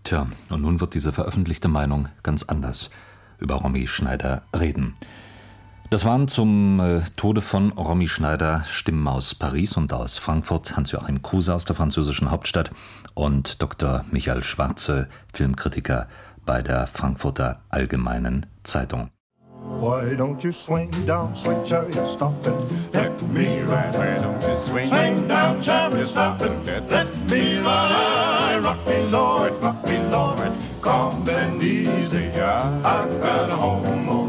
Tja, 0.04 0.26
und 0.50 0.62
nun 0.62 0.80
wird 0.80 0.94
diese 0.94 1.12
veröffentlichte 1.12 1.68
Meinung 1.68 2.08
ganz 2.22 2.42
anders 2.48 2.90
über 3.38 3.56
Romy 3.56 3.86
Schneider 3.86 4.42
reden. 4.58 4.94
Das 5.88 6.04
waren 6.04 6.26
zum 6.26 6.80
äh, 6.80 7.00
Tode 7.16 7.40
von 7.40 7.70
Romy 7.70 8.08
Schneider 8.08 8.64
Stimmen 8.68 9.06
aus 9.06 9.36
Paris 9.36 9.76
und 9.76 9.92
aus 9.92 10.18
Frankfurt, 10.18 10.76
Hans-Joachim 10.76 11.22
Kruse 11.22 11.54
aus 11.54 11.64
der 11.64 11.76
französischen 11.76 12.32
Hauptstadt 12.32 12.72
und 13.14 13.62
Dr. 13.62 14.04
Michael 14.10 14.42
Schwarze, 14.42 15.08
Filmkritiker 15.32 16.08
bei 16.44 16.60
der 16.60 16.88
Frankfurter 16.88 17.60
Allgemeinen 17.68 18.46
Zeitung. 18.64 19.10
Why 19.78 20.16
don't 20.16 20.42
you 20.42 20.50
swing 20.50 20.90
down, 21.06 21.34
sweet 21.34 21.64
chariot, 21.64 22.06
stop 22.06 22.34
and 22.46 22.56
let 22.92 23.22
me 23.32 23.62
ride? 23.62 23.94
Why 23.94 24.16
don't 24.20 24.42
you 24.48 24.56
swing, 24.56 24.86
swing 24.88 25.28
down, 25.28 25.60
chariot, 25.60 26.06
stop 26.06 26.40
and 26.40 26.66
let 26.90 27.14
me 27.30 27.58
ride? 27.58 28.60
Rock 28.62 28.84
me, 28.88 29.08
Lord, 29.10 29.52
rock 29.62 29.84
me, 29.86 29.98
Lord, 30.10 30.52
calm 30.80 31.28
and 31.28 31.62
easy. 31.62 32.26
I've 32.30 33.20
got 33.20 33.50
a 33.50 33.56
home 33.56 33.96
the 34.06 34.25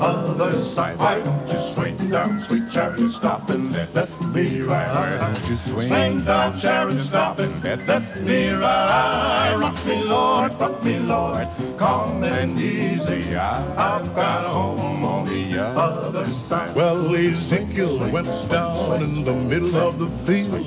other 0.00 0.52
side. 0.52 0.98
Why 0.98 1.20
don't 1.20 1.50
you 1.50 1.58
swing 1.58 1.96
down, 2.10 2.40
sweet 2.40 2.70
chariot, 2.70 3.10
stop 3.10 3.50
and 3.50 3.72
let 3.94 4.10
me 4.32 4.60
ride? 4.60 5.18
Why 5.18 5.32
don't 5.32 5.48
you 5.48 5.56
swing, 5.56 5.88
swing 5.88 6.24
down, 6.24 6.56
chariot, 6.56 7.00
stop 7.00 7.38
and 7.38 7.62
let 7.86 8.20
me 8.22 8.50
ride? 8.50 9.56
Rock 9.60 9.86
me, 9.86 10.02
Lord, 10.02 10.60
rock 10.60 10.82
me, 10.84 10.98
Lord, 10.98 11.48
calm 11.76 12.24
and 12.24 12.58
easy. 12.58 13.36
I've 13.36 14.14
got 14.14 14.44
a 14.44 14.48
home 14.48 15.04
on 15.04 15.26
the 15.26 15.60
other 15.60 16.26
side. 16.28 16.74
Well, 16.74 17.14
Ezekiel 17.14 18.10
went 18.10 18.28
down 18.50 19.02
in 19.02 19.24
the 19.24 19.34
middle 19.34 19.76
of 19.76 19.98
the 19.98 20.08
field. 20.26 20.62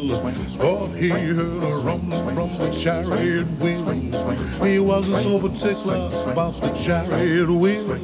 Thought 0.57 0.95
he 0.95 1.09
heard 1.09 1.39
a 1.39 1.75
rumble 1.83 2.17
from 2.31 2.57
the 2.57 2.69
chariot 2.71 3.47
wheel. 3.59 3.85
He 4.63 4.79
wasn't 4.79 5.23
so 5.23 5.39
particular 5.39 6.09
about 6.31 6.59
the 6.61 6.71
chariot 6.73 7.49
wheel. 7.49 7.99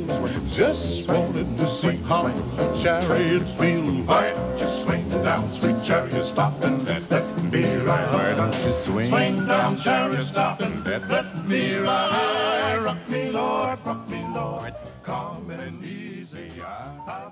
Just 0.47 1.07
wanted 1.14 1.57
to 1.57 1.68
see 1.68 1.97
how 2.09 2.24
the 2.24 2.74
chariot 2.74 3.47
feel. 3.47 3.86
Why 4.03 4.34
don't 4.34 4.59
you 4.59 4.68
swing 4.68 5.09
down, 5.09 5.47
sweet 5.51 5.84
chariot, 5.84 6.24
stop 6.24 6.64
and 6.64 6.84
let, 6.86 7.09
let 7.11 7.43
me 7.51 7.64
ride? 7.76 8.14
Why 8.14 8.34
don't 8.34 8.66
you 8.66 8.72
swing? 8.72 9.05
Swing 9.05 9.45
down, 9.45 9.76
chariot, 9.76 10.24
stop 10.24 10.61
and 10.61 10.84
let, 10.86 11.07
let 11.09 11.47
me 11.47 11.78
ride. 11.78 12.82
Rock 12.84 13.09
me, 13.09 13.30
Lord, 13.30 13.80
rock 13.86 14.09
me, 14.09 14.26
Lord, 14.34 14.74
calm 14.74 14.74
and 14.74 14.82
easy. 14.82 14.92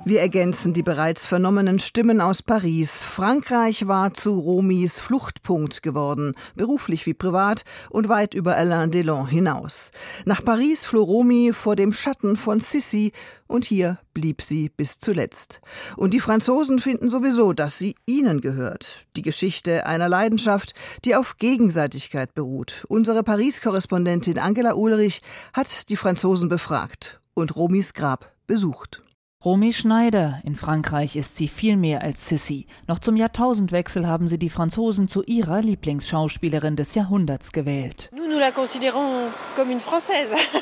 Wir 0.04 0.22
ergänzen 0.22 0.74
die 0.74 0.82
bereits 0.82 1.28
vernommenen 1.28 1.78
Stimmen 1.78 2.22
aus 2.22 2.41
Paris. 2.41 3.04
Frankreich 3.04 3.88
war 3.88 4.16
zu 4.16 4.39
Romis 4.39 4.99
Fluchtpunkt 4.99 5.84
geworden, 5.84 6.32
beruflich 6.56 7.06
wie 7.06 7.14
privat 7.14 7.62
und 7.91 8.10
weit 8.10 8.34
über 8.34 8.58
Alain 8.58 8.89
Delon 8.89 9.28
hinaus. 9.28 9.91
Nach 10.26 10.43
Paris 10.43 10.86
floh 10.86 11.04
Romy 11.04 11.52
vor 11.54 11.76
dem 11.76 11.93
Schatten 11.93 12.36
von 12.36 12.62
Sissi 12.62 13.12
und 13.45 13.64
hier 13.64 13.99
blieb 14.16 14.41
sie 14.41 14.70
bis 14.70 14.97
zuletzt. 14.97 15.62
Und 15.97 16.16
die 16.16 16.20
Franzosen 16.20 16.80
finden 16.80 17.12
sowieso, 17.12 17.54
dass 17.54 17.78
sie 17.78 17.93
ihnen 18.08 18.41
gehört. 18.41 19.06
Die 19.16 19.22
Geschichte 19.22 19.86
einer 19.86 20.10
Leidenschaft, 20.10 20.74
die 21.06 21.16
auf 21.16 21.38
Gegenseitigkeit 21.38 22.34
beruht. 22.34 22.86
Unsere 22.89 23.22
Paris-Korrespondentin 23.22 24.39
Angela 24.39 24.74
Ulrich 24.74 25.22
hat 25.54 25.91
die 25.91 25.97
Franzosen 25.97 26.49
befragt 26.49 27.22
und 27.36 27.56
Romys 27.56 27.93
Grab 27.93 28.32
besucht. 28.47 29.04
Romy 29.44 29.74
Schneider. 29.74 30.39
In 30.44 30.56
Frankreich 30.56 31.16
ist 31.16 31.36
sie 31.36 31.48
viel 31.48 31.76
mehr 31.76 32.04
als 32.04 32.28
Sissy. 32.28 32.68
Noch 32.88 33.00
zum 33.00 33.16
Jahrtausendwechsel 33.16 34.06
haben 34.06 34.28
sie 34.28 34.38
die 34.38 34.52
Franzosen 34.52 35.08
zu 35.08 35.24
ihrer 35.24 35.64
Lieblingsschauspielerin 35.64 36.76
des 36.76 36.94
Jahrhunderts 36.94 37.52
gewählt. 37.52 38.12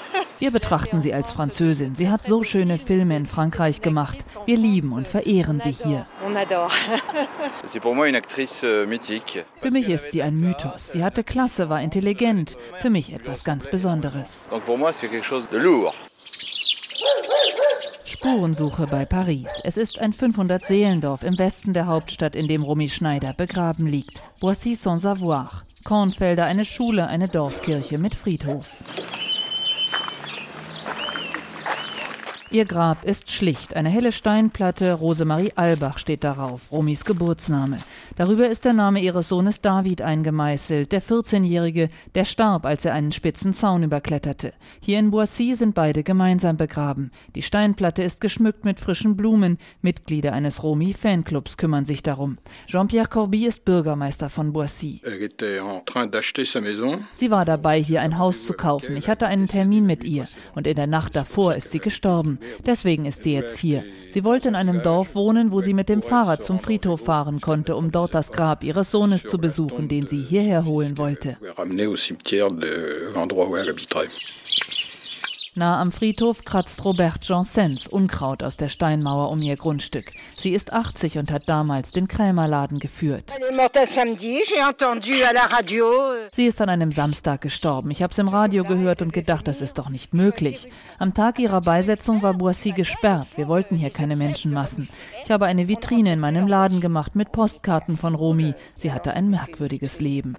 Wir 0.40 0.52
betrachten 0.52 1.02
sie 1.02 1.14
als 1.14 1.34
Französin. 1.34 1.96
Sie 1.96 2.10
hat 2.10 2.26
so 2.26 2.44
schöne 2.44 2.78
Filme 2.78 3.18
in 3.18 3.26
Frankreich 3.26 3.82
gemacht. 3.82 4.20
Wir 4.46 4.56
lieben 4.56 4.94
und 4.94 5.10
verehren 5.10 5.60
sie 5.60 5.72
hier. 5.72 6.08
Für 9.62 9.72
mich 9.72 9.90
ist 9.90 10.12
sie 10.12 10.24
ein 10.24 10.40
Mythos. 10.40 10.94
Sie 10.94 11.04
hatte 11.04 11.26
Klasse, 11.26 11.68
war 11.68 11.82
intelligent. 11.82 12.58
Für 12.80 12.90
mich 12.90 13.12
etwas 13.12 13.44
ganz 13.44 13.68
Besonderes. 13.68 14.48
Spurensuche 18.10 18.88
bei 18.88 19.06
Paris. 19.06 19.62
Es 19.64 19.78
ist 19.78 20.02
ein 20.02 20.14
500-Seelendorf 20.14 21.24
im 21.24 21.38
Westen 21.38 21.74
der 21.74 21.86
Hauptstadt, 21.86 22.36
in 22.36 22.48
dem 22.48 22.64
Romy 22.64 22.90
Schneider 22.90 23.34
begraben 23.34 23.86
liegt. 23.86 24.24
Boissy 24.40 24.74
sans 24.74 25.04
savoir. 25.04 25.62
Kornfelder, 25.84 26.46
eine 26.46 26.66
Schule, 26.66 27.08
eine 27.08 27.28
Dorfkirche 27.28 28.00
mit 28.00 28.16
Friedhof. 28.16 28.66
Ihr 32.52 32.66
Grab 32.66 33.04
ist 33.04 33.30
schlicht. 33.30 33.76
Eine 33.76 33.90
helle 33.90 34.12
Steinplatte, 34.12 34.94
Rosemarie 34.94 35.54
Albach 35.56 36.00
steht 36.00 36.24
darauf, 36.24 36.72
Romis 36.72 37.06
Geburtsname. 37.06 37.78
Darüber 38.20 38.50
ist 38.50 38.66
der 38.66 38.74
Name 38.74 39.00
ihres 39.00 39.30
Sohnes 39.30 39.62
David 39.62 40.02
eingemeißelt, 40.02 40.92
der 40.92 41.02
14-Jährige, 41.02 41.90
der 42.16 42.26
starb, 42.26 42.66
als 42.66 42.84
er 42.84 42.94
einen 42.94 43.14
spitzen 43.14 43.54
Zaun 43.54 43.82
überkletterte. 43.82 44.52
Hier 44.82 45.00
in 45.00 45.10
Boissy 45.10 45.56
sind 45.56 45.74
beide 45.74 46.04
gemeinsam 46.04 46.58
begraben. 46.58 47.12
Die 47.36 47.42
Steinplatte 47.42 48.04
ist 48.04 48.20
geschmückt 48.20 48.66
mit 48.66 48.82
frischen 48.82 49.16
Blumen. 49.16 49.58
Mitglieder 49.82 50.34
eines 50.34 50.64
Romy-Fanclubs 50.64 51.56
kümmern 51.56 51.86
sich 51.86 52.04
darum. 52.04 52.40
Jean-Pierre 52.68 53.08
Corby 53.08 53.46
ist 53.46 53.64
Bürgermeister 53.64 54.30
von 54.30 54.52
Boissy. 54.52 55.00
Sie 57.14 57.32
war 57.32 57.46
dabei, 57.46 57.82
hier 57.82 58.02
ein 58.02 58.20
Haus 58.20 58.46
zu 58.46 58.52
kaufen. 58.52 58.98
Ich 58.98 59.08
hatte 59.08 59.28
einen 59.28 59.48
Termin 59.48 59.86
mit 59.86 60.04
ihr 60.04 60.28
und 60.56 60.68
in 60.68 60.76
der 60.76 60.88
Nacht 60.88 61.16
davor 61.16 61.56
ist 61.56 61.72
sie 61.72 61.80
gestorben. 61.80 62.40
Deswegen 62.66 63.06
ist 63.06 63.24
sie 63.24 63.34
jetzt 63.34 63.58
hier. 63.58 63.86
Sie 64.12 64.26
wollte 64.26 64.48
in 64.50 64.56
einem 64.56 64.82
Dorf 64.82 65.16
wohnen, 65.16 65.52
wo 65.52 65.62
sie 65.62 65.74
mit 65.74 65.88
dem 65.88 66.02
Fahrrad 66.02 66.44
zum 66.44 66.60
Friedhof 66.60 67.06
fahren 67.06 67.40
konnte, 67.40 67.76
um 67.76 67.92
dort 67.92 68.09
das 68.10 68.32
Grab 68.32 68.64
ihres 68.64 68.92
Sohnes 68.92 69.24
zu 69.24 69.38
besuchen, 69.38 69.88
den 69.88 70.08
sie 70.08 70.22
hierher 70.22 70.66
holen 70.66 70.98
wollte. 70.98 71.38
Nah 75.56 75.82
am 75.82 75.92
Friedhof 75.92 76.46
kratzt 76.46 76.86
Robert 76.86 77.26
Janssens 77.26 77.88
Unkraut 77.88 78.44
aus 78.44 78.56
der 78.56 78.70
Steinmauer 78.70 79.32
um 79.32 79.42
ihr 79.42 79.56
Grundstück. 79.56 80.12
Sie 80.38 80.54
ist 80.54 80.72
80 80.72 81.18
und 81.18 81.32
hat 81.32 81.50
damals 81.50 81.92
den 81.92 82.08
Krämerladen 82.08 82.78
geführt. 82.78 83.34
Sie 86.32 86.46
ist 86.46 86.62
an 86.62 86.70
einem 86.70 86.92
Samstag 86.92 87.42
gestorben. 87.42 87.90
Ich 87.90 88.04
habe 88.04 88.12
es 88.12 88.20
im 88.20 88.28
Radio 88.28 88.64
gehört 88.64 89.02
und 89.02 89.12
gedacht, 89.12 89.48
das 89.48 89.62
ist 89.62 89.80
doch 89.80 89.90
nicht 89.90 90.14
möglich. 90.14 90.70
Am 91.00 91.16
Tag 91.16 91.40
ihrer 91.40 91.62
Beisetzung 91.62 92.22
war 92.22 92.36
Boissy 92.36 92.72
gesperrt. 92.72 93.30
Wir 93.36 93.48
wollten 93.48 93.76
hier 93.76 93.90
keine 93.90 94.16
Menschenmassen. 94.16 94.88
Ich 95.24 95.32
habe 95.32 95.48
eine 95.48 95.68
Vitrine 95.68 96.14
in 96.14 96.20
meinem 96.20 96.48
Laden 96.48 96.80
gemacht 96.80 97.16
mit 97.16 97.32
Postkarten 97.32 97.98
von 97.98 98.14
Romy. 98.14 98.54
Sie 98.76 98.94
hatte 98.94 99.14
ein 99.14 99.30
merkwürdiges 99.32 100.00
Leben. 100.00 100.36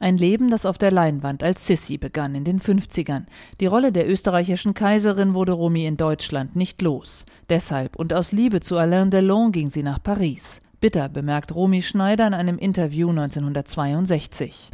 Ein 0.00 0.16
Leben, 0.16 0.50
das 0.50 0.66
auf 0.66 0.78
der 0.78 0.90
Leinwand 0.90 1.44
als 1.44 1.66
Sissy 1.66 1.96
begann 1.96 2.34
in 2.34 2.44
den 2.44 2.58
50 2.58 2.89
50ern. 2.90 3.26
Die 3.60 3.66
Rolle 3.66 3.92
der 3.92 4.08
österreichischen 4.08 4.74
Kaiserin 4.74 5.34
wurde 5.34 5.52
Romy 5.52 5.86
in 5.86 5.96
Deutschland 5.96 6.56
nicht 6.56 6.82
los. 6.82 7.24
Deshalb 7.48 7.96
und 7.96 8.12
aus 8.12 8.32
Liebe 8.32 8.60
zu 8.60 8.76
Alain 8.76 9.10
Delon 9.10 9.52
ging 9.52 9.70
sie 9.70 9.82
nach 9.82 10.02
Paris. 10.02 10.60
Bitter, 10.80 11.10
bemerkt 11.10 11.54
Romy 11.54 11.82
Schneider 11.82 12.26
in 12.26 12.32
einem 12.32 12.56
Interview 12.56 13.10
1962. 13.10 14.70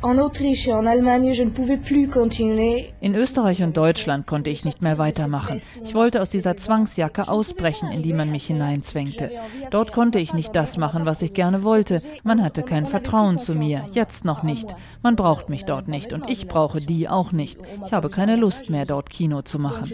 In 3.01 3.15
Österreich 3.17 3.63
und 3.65 3.77
Deutschland 3.77 4.25
konnte 4.29 4.51
ich 4.51 4.65
nicht 4.65 4.83
mehr 4.83 4.99
weitermachen. 4.99 5.61
Ich 5.83 5.95
wollte 5.97 6.23
aus 6.23 6.31
dieser 6.31 6.57
Zwangsjacke 6.57 7.27
ausbrechen, 7.27 7.91
in 7.91 8.03
die 8.03 8.13
man 8.13 8.31
mich 8.31 8.47
hineinzwängte. 8.47 9.33
Dort 9.73 9.91
konnte 9.91 10.21
ich 10.21 10.33
nicht 10.33 10.55
das 10.55 10.77
machen, 10.77 11.07
was 11.07 11.23
ich 11.23 11.33
gerne 11.33 11.65
wollte. 11.65 12.01
Man 12.23 12.41
hatte 12.41 12.63
kein 12.63 12.87
Vertrauen 12.87 13.41
zu 13.41 13.57
mir, 13.57 13.85
jetzt 13.91 14.25
noch 14.25 14.45
nicht. 14.45 14.77
Man 15.03 15.17
braucht 15.17 15.49
mich 15.49 15.65
dort 15.65 15.89
nicht 15.89 16.13
und 16.13 16.31
ich 16.31 16.47
brauche 16.47 16.81
die 16.81 17.09
auch 17.09 17.33
nicht. 17.33 17.59
Ich 17.85 17.93
habe 17.93 18.11
keine 18.11 18.37
Lust 18.37 18.71
mehr, 18.71 18.87
dort 18.87 19.11
Kino 19.11 19.43
zu 19.43 19.59
machen. 19.59 19.91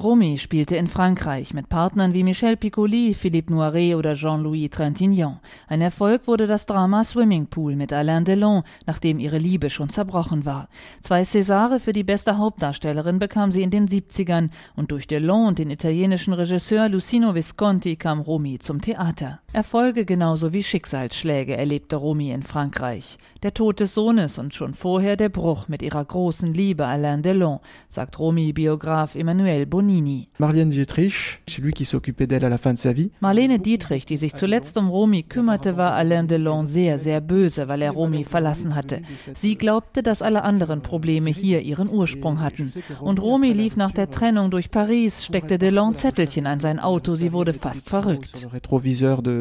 Romy 0.00 0.38
spielte 0.38 0.76
in 0.76 0.86
Frankreich 0.86 1.52
mit 1.52 1.68
Partnern 1.68 2.14
wie 2.14 2.22
Michel 2.22 2.56
Piccoli, 2.56 3.14
Philippe 3.14 3.52
Noir 3.52 3.71
Poiré 3.72 3.96
oder 3.96 4.14
Jean-Louis 4.14 4.70
Trintignant. 4.70 5.40
Ein 5.66 5.80
Erfolg 5.80 6.26
wurde 6.26 6.46
das 6.46 6.66
Drama 6.66 7.04
Swimming 7.04 7.46
Pool 7.46 7.74
mit 7.74 7.92
Alain 7.92 8.24
Delon, 8.24 8.62
nachdem 8.86 9.18
ihre 9.18 9.38
Liebe 9.38 9.70
schon 9.70 9.88
zerbrochen 9.88 10.44
war. 10.44 10.68
Zwei 11.00 11.22
Césare 11.22 11.80
für 11.80 11.92
die 11.92 12.04
beste 12.04 12.38
Hauptdarstellerin 12.38 13.18
bekam 13.18 13.50
sie 13.50 13.62
in 13.62 13.70
den 13.70 13.88
70ern 13.88 14.50
und 14.76 14.90
durch 14.90 15.06
Delon 15.06 15.46
und 15.46 15.58
den 15.58 15.70
italienischen 15.70 16.34
Regisseur 16.34 16.88
Lucino 16.88 17.34
Visconti 17.34 17.96
kam 17.96 18.20
Romy 18.20 18.58
zum 18.58 18.80
Theater. 18.80 19.41
Erfolge 19.54 20.06
genauso 20.06 20.54
wie 20.54 20.62
Schicksalsschläge 20.62 21.54
erlebte 21.54 21.96
Romy 21.96 22.30
in 22.30 22.42
Frankreich. 22.42 23.18
Der 23.42 23.52
Tod 23.52 23.80
des 23.80 23.92
Sohnes 23.92 24.38
und 24.38 24.54
schon 24.54 24.72
vorher 24.72 25.16
der 25.16 25.28
Bruch 25.28 25.68
mit 25.68 25.82
ihrer 25.82 26.02
großen 26.02 26.54
Liebe 26.54 26.86
Alain 26.86 27.20
Delon, 27.20 27.58
sagt 27.90 28.18
Romy-Biograf 28.18 29.14
Emmanuel 29.14 29.66
Bonini. 29.66 30.28
Marlene 30.38 30.70
Dietrich, 30.70 31.40
c'est 31.46 31.60
lui 31.60 31.72
qui 31.72 31.84
s'occupait 31.84 32.26
d'elle 32.26 32.46
à 32.46 32.48
la 32.48 32.56
fin 32.56 32.72
de 32.72 32.78
sa 32.78 32.94
vie. 32.94 33.10
Marlene 33.20 33.58
Dietrich, 33.58 34.06
die 34.06 34.16
sich 34.16 34.34
zuletzt 34.34 34.78
um 34.78 34.88
Romy 34.88 35.22
kümmerte, 35.22 35.76
war 35.76 35.92
Alain 35.92 36.28
Delon 36.28 36.66
sehr, 36.66 36.98
sehr 36.98 37.20
böse, 37.20 37.68
weil 37.68 37.82
er 37.82 37.90
Romy 37.90 38.24
verlassen 38.24 38.74
hatte. 38.74 39.02
Sie 39.34 39.56
glaubte, 39.56 40.02
dass 40.02 40.22
alle 40.22 40.44
anderen 40.44 40.80
Probleme 40.80 41.28
hier 41.28 41.60
ihren 41.60 41.90
Ursprung 41.90 42.40
hatten. 42.40 42.72
Und 43.02 43.20
Romy 43.20 43.52
lief 43.52 43.76
nach 43.76 43.92
der 43.92 44.10
Trennung 44.10 44.50
durch 44.50 44.70
Paris, 44.70 45.26
steckte 45.26 45.58
Delon 45.58 45.94
Zettelchen 45.94 46.46
an 46.46 46.60
sein 46.60 46.78
Auto, 46.78 47.16
sie 47.16 47.32
wurde 47.32 47.52
fast 47.52 47.90
verrückt. 47.90 48.46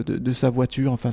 De, 0.03 0.17
de, 0.17 0.33
sa 0.33 0.49
voiture. 0.49 0.91
Enfin, 0.91 1.11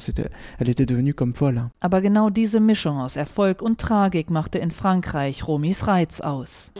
elle 0.58 0.68
était 0.68 0.86
devenue 0.86 1.14
comme 1.14 1.34
folle. 1.34 1.70
Aber 1.80 2.00
genau 2.00 2.30
diese 2.30 2.60
Mischung 2.60 2.98
aus 2.98 3.16
Erfolg 3.16 3.62
und 3.62 3.80
Tragik 3.80 4.30
machte 4.30 4.58
in 4.58 4.70
Frankreich 4.70 5.46
Romys 5.46 5.86
Reiz 5.86 6.20
aus. 6.20 6.72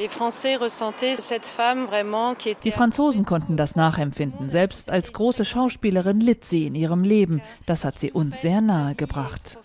Die 2.65 2.71
Franzosen 2.71 3.25
konnten 3.25 3.57
das 3.57 3.77
nachempfinden. 3.77 4.51
Selbst 4.51 4.91
als 4.91 5.13
große 5.13 5.45
Schauspielerin 5.45 6.21
litt 6.21 6.45
sie 6.45 6.67
in 6.67 6.75
ihrem 6.75 7.05
Leben. 7.05 7.41
Das 7.67 7.85
hat 7.85 7.99
sie 7.99 8.13
uns 8.13 8.41
sehr 8.41 8.61
nahe 8.61 8.95
gebracht. 8.95 9.59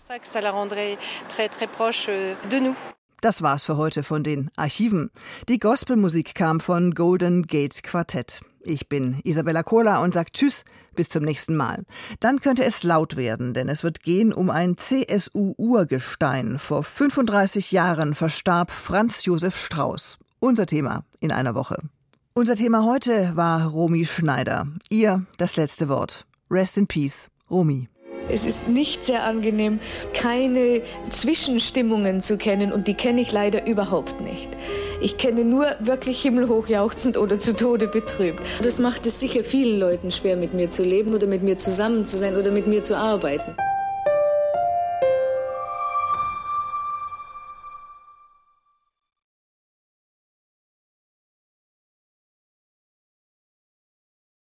Euh, 2.08 2.72
das 3.20 3.42
war's 3.42 3.62
für 3.62 3.76
heute 3.76 4.02
von 4.02 4.22
den 4.22 4.50
Archiven. 4.56 5.10
Die 5.48 5.58
Gospelmusik 5.58 6.34
kam 6.34 6.60
von 6.60 6.92
Golden 6.92 7.44
Gate 7.46 7.82
Quartett. 7.82 8.42
Ich 8.66 8.88
bin 8.88 9.20
Isabella 9.24 9.62
Kohler 9.62 10.00
und 10.00 10.14
sag 10.14 10.32
Tschüss, 10.32 10.64
bis 10.94 11.10
zum 11.10 11.22
nächsten 11.22 11.54
Mal. 11.54 11.84
Dann 12.20 12.40
könnte 12.40 12.64
es 12.64 12.82
laut 12.82 13.16
werden, 13.16 13.52
denn 13.52 13.68
es 13.68 13.82
wird 13.82 14.02
gehen 14.02 14.32
um 14.32 14.48
ein 14.48 14.78
CSU-Urgestein. 14.78 16.58
Vor 16.58 16.82
35 16.82 17.72
Jahren 17.72 18.14
verstarb 18.14 18.70
Franz 18.70 19.24
Josef 19.26 19.56
Strauß. 19.56 20.18
Unser 20.40 20.64
Thema 20.64 21.04
in 21.20 21.30
einer 21.30 21.54
Woche. 21.54 21.78
Unser 22.32 22.56
Thema 22.56 22.84
heute 22.84 23.32
war 23.36 23.66
Romy 23.66 24.06
Schneider. 24.06 24.66
Ihr 24.88 25.26
das 25.36 25.56
letzte 25.56 25.90
Wort. 25.90 26.24
Rest 26.50 26.78
in 26.78 26.86
Peace, 26.86 27.28
Romy. 27.50 27.88
Es 28.30 28.46
ist 28.46 28.68
nicht 28.68 29.04
sehr 29.04 29.24
angenehm, 29.24 29.80
keine 30.14 30.80
Zwischenstimmungen 31.10 32.22
zu 32.22 32.38
kennen 32.38 32.72
und 32.72 32.88
die 32.88 32.94
kenne 32.94 33.20
ich 33.20 33.32
leider 33.32 33.66
überhaupt 33.66 34.22
nicht. 34.22 34.48
Ich 35.04 35.18
kenne 35.18 35.44
nur 35.44 35.66
wirklich 35.80 36.22
himmelhoch 36.22 36.66
jauchzend 36.66 37.18
oder 37.18 37.38
zu 37.38 37.54
Tode 37.54 37.88
betrübt. 37.88 38.42
Das 38.62 38.78
macht 38.78 39.04
es 39.04 39.20
sicher 39.20 39.44
vielen 39.44 39.78
Leuten 39.78 40.10
schwer, 40.10 40.34
mit 40.34 40.54
mir 40.54 40.70
zu 40.70 40.82
leben 40.82 41.12
oder 41.12 41.26
mit 41.26 41.42
mir 41.42 41.58
zusammen 41.58 42.06
zu 42.06 42.16
sein 42.16 42.36
oder 42.36 42.50
mit 42.50 42.66
mir 42.66 42.82
zu 42.82 42.96
arbeiten. 42.96 43.54